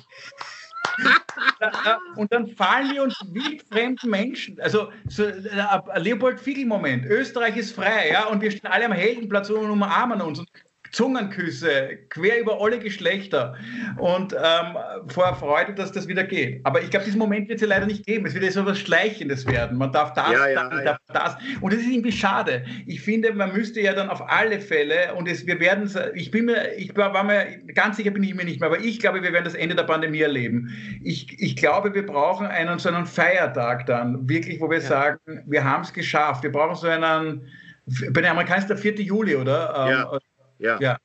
und 2.17 2.33
dann 2.33 2.49
fallen 2.49 2.93
wir 2.93 3.03
uns 3.03 3.19
wildfremden 3.33 4.11
Menschen. 4.11 4.61
Also 4.61 4.91
so 5.09 5.25
ein 5.25 6.03
Leopold 6.03 6.41
Fiegel-Moment. 6.41 7.07
Österreich 7.07 7.57
ist 7.57 7.75
frei, 7.75 8.11
ja, 8.13 8.27
und 8.27 8.41
wir 8.41 8.51
stehen 8.51 8.71
alle 8.71 8.87
am 8.87 8.93
Heldenplatz 8.93 9.51
und 9.51 9.71
umarmen 9.71 10.21
uns. 10.21 10.39
Und 10.39 10.49
Zungenküsse, 10.93 11.99
quer 12.09 12.41
über 12.41 12.61
alle 12.61 12.79
Geschlechter 12.79 13.55
und 13.99 14.33
ähm, 14.33 14.77
vor 15.09 15.35
Freude, 15.37 15.75
dass 15.75 15.93
das 15.93 16.09
wieder 16.09 16.25
geht. 16.25 16.61
Aber 16.65 16.83
ich 16.83 16.91
glaube, 16.91 17.05
diesen 17.05 17.19
Moment 17.19 17.49
wird 17.49 17.57
es 17.57 17.63
ja 17.63 17.69
leider 17.69 17.87
nicht 17.87 18.07
geben. 18.07 18.27
Es 18.27 18.35
wird 18.35 18.45
ja 18.45 18.51
so 18.51 18.61
etwas 18.61 18.79
Schleichendes 18.79 19.47
werden. 19.47 19.79
Man 19.79 19.93
darf 19.93 20.13
das, 20.15 20.33
ja, 20.33 20.49
ja, 20.49 20.69
das, 20.69 20.79
ja. 20.79 20.85
darf 20.85 20.99
das. 21.09 21.37
Und 21.61 21.73
das 21.73 21.81
ist 21.81 21.89
irgendwie 21.89 22.13
schade. 22.13 22.65
Ich 22.87 23.01
finde, 23.01 23.33
man 23.33 23.53
müsste 23.53 23.81
ja 23.81 23.93
dann 23.93 24.11
auf 24.11 24.29
alle 24.31 24.61
Fälle, 24.61 25.15
und 25.15 25.29
es, 25.29 25.47
wir 25.47 25.61
werden 25.61 25.91
ich 26.15 26.31
bin 26.31 26.47
mir, 26.47 26.75
ich 26.77 26.97
war, 26.97 27.13
war 27.15 27.25
mir, 27.25 27.59
ganz 27.75 27.97
sicher 27.97 28.11
bin 28.11 28.23
ich 28.23 28.35
mir 28.35 28.45
nicht 28.45 28.61
mehr, 28.61 28.69
aber 28.69 28.81
ich 28.81 28.99
glaube, 29.01 29.23
wir 29.23 29.33
werden 29.33 29.45
das 29.45 29.55
Ende 29.55 29.75
der 29.75 29.85
Pandemie 29.85 30.21
erleben. 30.21 30.71
Ich, 31.03 31.41
ich 31.41 31.57
glaube, 31.57 31.95
wir 31.95 32.05
brauchen 32.05 32.47
einen 32.47 32.79
so 32.79 32.89
einen 32.89 33.07
Feiertag 33.07 33.87
dann, 33.87 34.29
wirklich, 34.29 34.61
wo 34.61 34.71
wir 34.71 34.81
sagen, 34.81 35.19
wir 35.47 35.65
haben 35.65 35.83
es 35.83 35.93
geschafft. 35.93 36.43
Wir 36.43 36.53
brauchen 36.53 36.77
so 36.77 36.89
einen, 36.89 37.49
bei 38.11 38.21
den 38.21 38.31
Amerikanern 38.31 38.63
ist 38.63 38.69
der 38.69 38.77
4. 38.77 38.95
Juli, 39.03 39.37
oder? 39.37 39.91
Ja. 39.91 40.19
Ja. 40.59 40.79
ja. 40.81 40.99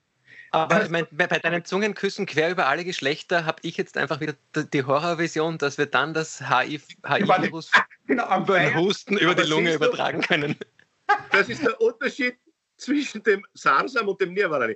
Aber 0.52 0.90
mein, 0.90 1.08
bei 1.12 1.28
deinen 1.28 1.64
Zungenküssen 1.64 2.26
quer 2.26 2.52
über 2.52 2.68
alle 2.68 2.84
Geschlechter 2.84 3.46
habe 3.46 3.60
ich 3.62 3.78
jetzt 3.78 3.98
einfach 3.98 4.20
wieder 4.20 4.34
die 4.54 4.84
Horrorvision, 4.84 5.58
dass 5.58 5.78
wir 5.78 5.86
dann 5.86 6.14
das 6.14 6.42
HIV-Virus 6.42 7.72
HIV 7.74 7.84
genau, 8.08 8.40
über 8.42 8.60
den 8.60 8.76
Husten 8.76 9.18
über 9.18 9.34
die 9.34 9.48
Lunge 9.50 9.74
übertragen 9.74 10.22
können. 10.22 10.58
Das 11.32 11.48
ist 11.48 11.64
der 11.64 11.80
Unterschied 11.80 12.38
zwischen 12.76 13.24
dem 13.24 13.46
Sarsam 13.54 14.10
und 14.10 14.20
dem 14.20 14.34
Nirvana. 14.34 14.74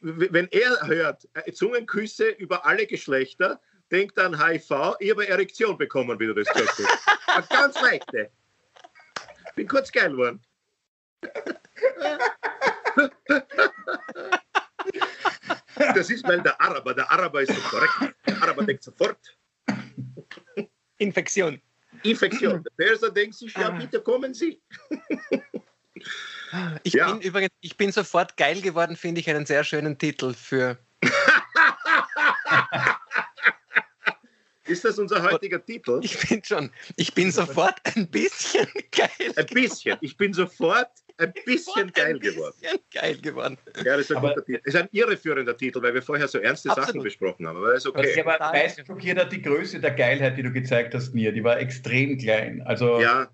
Wenn 0.00 0.48
er 0.50 0.86
hört 0.86 1.28
äh, 1.34 1.52
Zungenküsse 1.52 2.28
über 2.28 2.64
alle 2.64 2.86
Geschlechter, 2.86 3.60
denkt 3.90 4.18
an 4.18 4.42
HIV, 4.42 4.94
ich 5.00 5.10
habe 5.10 5.28
Erektion 5.28 5.76
bekommen, 5.76 6.18
wie 6.18 6.26
du 6.26 6.34
das 6.34 6.48
gesagt 6.48 6.78
hast. 7.26 7.50
Ganz 7.50 7.80
leichte. 7.82 8.30
Bin 9.54 9.68
kurz 9.68 9.92
geil 9.92 10.10
geworden. 10.10 10.40
Das 15.76 16.10
ist, 16.10 16.26
weil 16.26 16.40
der 16.42 16.60
Araber, 16.60 16.94
der 16.94 17.10
Araber 17.10 17.42
ist 17.42 17.52
so 17.52 17.60
korrekt. 17.62 18.14
Der 18.26 18.42
Araber 18.42 18.64
denkt 18.64 18.82
sofort. 18.82 19.18
Infektion. 20.98 21.60
Infektion. 22.02 22.62
Der 22.62 22.84
Perser 22.84 23.10
denkt 23.10 23.34
sich, 23.34 23.54
ja, 23.54 23.68
ah. 23.68 23.70
bitte 23.70 24.00
kommen 24.00 24.34
Sie. 24.34 24.60
Ich 26.82 26.92
ja. 26.92 27.10
bin 27.12 27.20
übrigens, 27.22 27.50
ich 27.60 27.76
bin 27.76 27.90
sofort 27.90 28.36
geil 28.36 28.60
geworden, 28.60 28.96
finde 28.96 29.20
ich 29.20 29.28
einen 29.28 29.46
sehr 29.46 29.64
schönen 29.64 29.98
Titel 29.98 30.32
für. 30.34 30.78
Ist 34.66 34.84
das 34.84 34.98
unser 34.98 35.22
heutiger 35.22 35.64
Titel? 35.64 36.00
Ich 36.02 36.18
bin 36.28 36.42
schon, 36.44 36.70
ich 36.96 37.12
bin 37.12 37.30
sofort 37.30 37.80
ein 37.84 38.08
bisschen 38.08 38.66
geil. 38.92 39.32
Ein 39.36 39.46
bisschen. 39.46 39.98
Ich 40.00 40.16
bin 40.16 40.32
sofort 40.32 40.90
ein 41.18 41.32
bisschen 41.44 41.92
geil 41.92 42.18
geworden. 42.18 42.54
Ein 42.56 42.62
bisschen 42.62 42.80
geil 42.92 43.16
geworden. 43.18 43.58
Ja, 43.76 43.96
das 43.96 44.00
ist 44.00 44.10
ein, 44.10 44.16
aber, 44.18 44.30
guter 44.30 44.44
Titel. 44.44 44.60
Das 44.64 44.74
ist 44.74 44.80
ein 44.80 44.88
irreführender 44.92 45.56
Titel, 45.56 45.82
weil 45.82 45.94
wir 45.94 46.02
vorher 46.02 46.26
so 46.28 46.38
ernste 46.38 46.70
absolut. 46.70 46.88
Sachen 46.88 47.02
besprochen 47.02 47.46
haben. 47.46 47.56
Aber 47.58 47.72
das 47.72 47.84
ist 47.84 47.86
okay. 47.86 47.98
Was 47.98 48.06
ich 48.08 48.26
aber 48.26 48.38
meist 48.38 48.86
schockiert 48.86 49.18
hat, 49.18 49.32
die 49.32 49.42
Größe 49.42 49.80
der 49.80 49.92
Geilheit, 49.92 50.36
die 50.36 50.42
du 50.42 50.52
gezeigt 50.52 50.94
hast, 50.94 51.14
mir, 51.14 51.32
die 51.32 51.44
war 51.44 51.58
extrem 51.58 52.18
klein. 52.18 52.62
Also, 52.62 53.00
ja. 53.00 53.28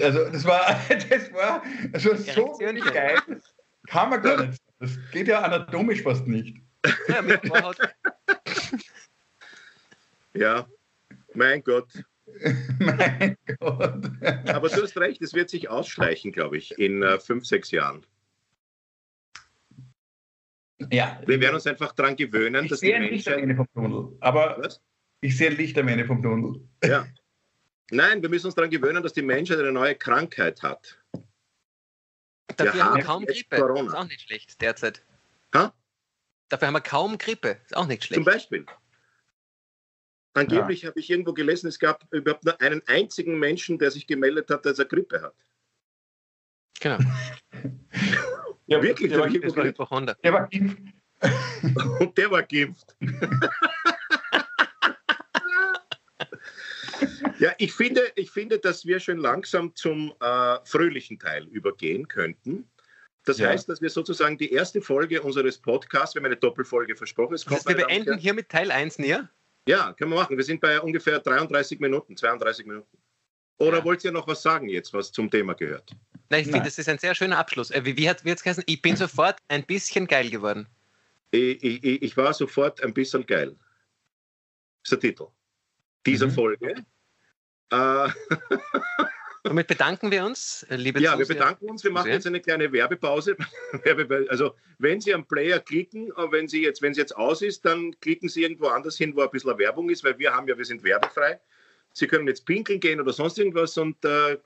also 0.00 0.24
das 0.30 0.44
war, 0.44 0.80
das 0.88 1.32
war 1.32 1.62
also 1.92 2.14
so 2.14 2.58
geil. 2.92 3.16
Kann 3.88 4.10
man 4.10 4.22
gar 4.22 4.46
nicht. 4.46 4.60
Das 4.78 4.98
geht 5.12 5.28
ja 5.28 5.40
anatomisch 5.40 6.02
fast 6.02 6.26
nicht. 6.26 6.56
Ja, 7.08 7.24
ja 10.34 10.66
mein 11.34 11.62
Gott. 11.62 11.88
mein 12.78 13.36
Gott. 13.60 14.04
Aber 14.48 14.68
du 14.68 14.82
hast 14.82 14.96
recht, 14.96 15.22
es 15.22 15.34
wird 15.34 15.50
sich 15.50 15.68
ausschleichen, 15.68 16.32
glaube 16.32 16.56
ich, 16.58 16.78
in 16.78 17.02
äh, 17.02 17.18
fünf, 17.18 17.46
sechs 17.46 17.70
Jahren. 17.70 18.04
Ja. 20.90 21.20
Wir 21.26 21.40
werden 21.40 21.54
uns 21.54 21.66
einfach 21.66 21.92
daran 21.92 22.16
gewöhnen, 22.16 22.64
ich 22.64 22.70
dass 22.70 22.80
sehe 22.80 22.98
die 22.98 23.06
ein 23.06 23.12
Licht 23.12 23.28
am 23.28 23.38
Ende 23.38 23.56
vom 23.56 23.68
Tunnel. 23.72 24.16
Aber 24.20 24.56
Was? 24.60 24.82
ich 25.20 25.36
sehe 25.36 25.50
ein 25.50 25.56
Licht 25.56 25.78
am 25.78 25.88
Ende 25.88 26.04
vom 26.04 26.22
Tunnel. 26.22 26.60
Ja. 26.84 27.06
Nein, 27.90 28.20
wir 28.20 28.28
müssen 28.28 28.46
uns 28.46 28.54
daran 28.54 28.70
gewöhnen, 28.70 29.02
dass 29.02 29.12
die 29.12 29.22
Menschheit 29.22 29.58
eine 29.58 29.72
neue 29.72 29.94
Krankheit 29.94 30.62
hat. 30.62 30.98
Dafür 32.56 32.84
haben 32.84 32.96
wir 32.96 33.04
kaum 33.04 33.24
Grippe. 33.24 33.56
Corona. 33.56 33.82
Das 33.82 33.92
ist 33.92 33.94
auch 33.94 34.08
nicht 34.08 34.20
schlecht 34.22 34.60
derzeit. 34.60 35.02
Ha? 35.54 35.72
Dafür 36.48 36.68
haben 36.68 36.74
wir 36.74 36.80
kaum 36.80 37.18
Grippe. 37.18 37.60
Ist 37.64 37.76
auch 37.76 37.86
nicht 37.86 38.04
schlecht. 38.04 38.16
Zum 38.16 38.24
Beispiel. 38.24 38.66
Angeblich 40.36 40.82
ja. 40.82 40.90
habe 40.90 41.00
ich 41.00 41.08
irgendwo 41.08 41.32
gelesen, 41.32 41.68
es 41.68 41.78
gab 41.78 42.04
überhaupt 42.12 42.44
nur 42.44 42.60
einen 42.60 42.82
einzigen 42.86 43.38
Menschen, 43.38 43.78
der 43.78 43.90
sich 43.90 44.06
gemeldet 44.06 44.50
hat, 44.50 44.66
dass 44.66 44.78
er 44.78 44.84
Grippe 44.84 45.22
hat. 45.22 45.34
Genau. 46.78 46.98
ja, 48.66 48.82
wirklich, 48.82 49.08
der, 49.10 49.20
war, 49.20 49.30
das 49.30 49.56
war 49.56 49.64
der 49.64 49.78
war 50.32 50.46
geimpft. 50.48 50.78
Und 52.00 52.18
der 52.18 52.30
war 52.30 52.42
geimpft. 52.42 52.94
ja, 57.38 57.54
ich 57.56 57.72
finde, 57.72 58.02
ich 58.14 58.30
finde, 58.30 58.58
dass 58.58 58.84
wir 58.84 59.00
schon 59.00 59.16
langsam 59.16 59.74
zum 59.74 60.12
äh, 60.20 60.58
fröhlichen 60.64 61.18
Teil 61.18 61.46
übergehen 61.46 62.08
könnten. 62.08 62.68
Das 63.24 63.38
ja. 63.38 63.48
heißt, 63.48 63.70
dass 63.70 63.80
wir 63.80 63.88
sozusagen 63.88 64.36
die 64.36 64.52
erste 64.52 64.82
Folge 64.82 65.22
unseres 65.22 65.56
Podcasts, 65.58 66.14
wir 66.14 66.20
haben 66.20 66.26
eine 66.26 66.36
Doppelfolge 66.36 66.94
versprochen. 66.94 67.32
Es 67.34 67.44
das 67.44 67.54
heißt, 67.54 67.68
wir 67.68 67.76
beenden 67.76 68.18
hier 68.18 68.34
mit 68.34 68.50
Teil 68.50 68.70
1 68.70 68.98
näher? 68.98 69.30
Ja, 69.66 69.92
können 69.92 70.12
wir 70.12 70.16
machen. 70.16 70.36
Wir 70.36 70.44
sind 70.44 70.60
bei 70.60 70.80
ungefähr 70.80 71.18
33 71.18 71.80
Minuten, 71.80 72.16
32 72.16 72.66
Minuten. 72.66 72.98
Oder 73.58 73.78
ja. 73.78 73.84
wollt 73.84 74.04
ihr 74.04 74.12
noch 74.12 74.26
was 74.26 74.42
sagen 74.42 74.68
jetzt, 74.68 74.92
was 74.92 75.10
zum 75.10 75.30
Thema 75.30 75.54
gehört? 75.54 75.90
Nein, 76.28 76.40
ich 76.40 76.46
finde, 76.46 76.64
das 76.64 76.78
ist 76.78 76.88
ein 76.88 76.98
sehr 76.98 77.14
schöner 77.14 77.38
Abschluss. 77.38 77.70
Äh, 77.70 77.84
wie, 77.84 77.96
wie 77.96 78.08
hat 78.08 78.22
es 78.24 78.42
geheißen? 78.42 78.64
Ich 78.66 78.82
bin 78.82 78.96
sofort 78.96 79.38
ein 79.48 79.64
bisschen 79.64 80.06
geil 80.06 80.30
geworden. 80.30 80.66
Ich, 81.30 81.62
ich, 81.62 82.02
ich 82.02 82.16
war 82.16 82.32
sofort 82.32 82.82
ein 82.82 82.94
bisschen 82.94 83.26
geil. 83.26 83.56
Das 84.82 84.92
ist 84.92 84.92
der 84.92 85.00
Titel 85.00 85.26
dieser 86.06 86.26
mhm. 86.28 86.32
Folge. 86.32 86.74
Äh, 87.70 88.08
Damit 89.48 89.68
bedanken 89.68 90.10
wir 90.10 90.24
uns, 90.24 90.64
äh, 90.70 90.76
liebe 90.76 91.00
Ja, 91.00 91.12
Zuseher. 91.12 91.28
wir 91.28 91.34
bedanken 91.34 91.70
uns. 91.70 91.84
Wir 91.84 91.90
machen 91.92 92.10
jetzt 92.10 92.26
eine 92.26 92.40
kleine 92.40 92.72
Werbepause. 92.72 93.36
also, 94.28 94.54
wenn 94.78 95.00
Sie 95.00 95.14
am 95.14 95.26
Player 95.26 95.60
klicken, 95.60 96.08
äh, 96.10 96.32
wenn 96.32 96.48
Sie 96.48 96.62
jetzt, 96.62 96.82
wenn 96.82 96.92
es 96.92 96.98
jetzt 96.98 97.16
aus 97.16 97.42
ist, 97.42 97.64
dann 97.64 97.98
klicken 98.00 98.28
Sie 98.28 98.42
irgendwo 98.42 98.66
anders 98.66 98.96
hin, 98.96 99.14
wo 99.14 99.22
ein 99.22 99.30
bisschen 99.30 99.56
Werbung 99.58 99.88
ist, 99.90 100.04
weil 100.04 100.18
wir 100.18 100.34
haben 100.34 100.48
ja, 100.48 100.58
wir 100.58 100.64
sind 100.64 100.82
werbefrei. 100.82 101.40
Sie 101.92 102.06
können 102.06 102.26
jetzt 102.26 102.44
pinkeln 102.44 102.80
gehen 102.80 103.00
oder 103.00 103.12
sonst 103.12 103.38
irgendwas 103.38 103.78
und 103.78 104.04
äh, 104.04 104.36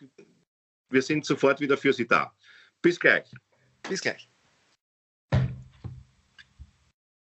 wir 0.91 1.03
sind 1.03 1.25
sofort 1.25 1.61
wieder 1.61 1.77
für 1.77 1.93
Sie 1.93 2.07
da. 2.07 2.33
Bis 2.83 3.01
gleich. 3.01 3.33
Bis 3.89 4.01
gleich. 4.01 4.30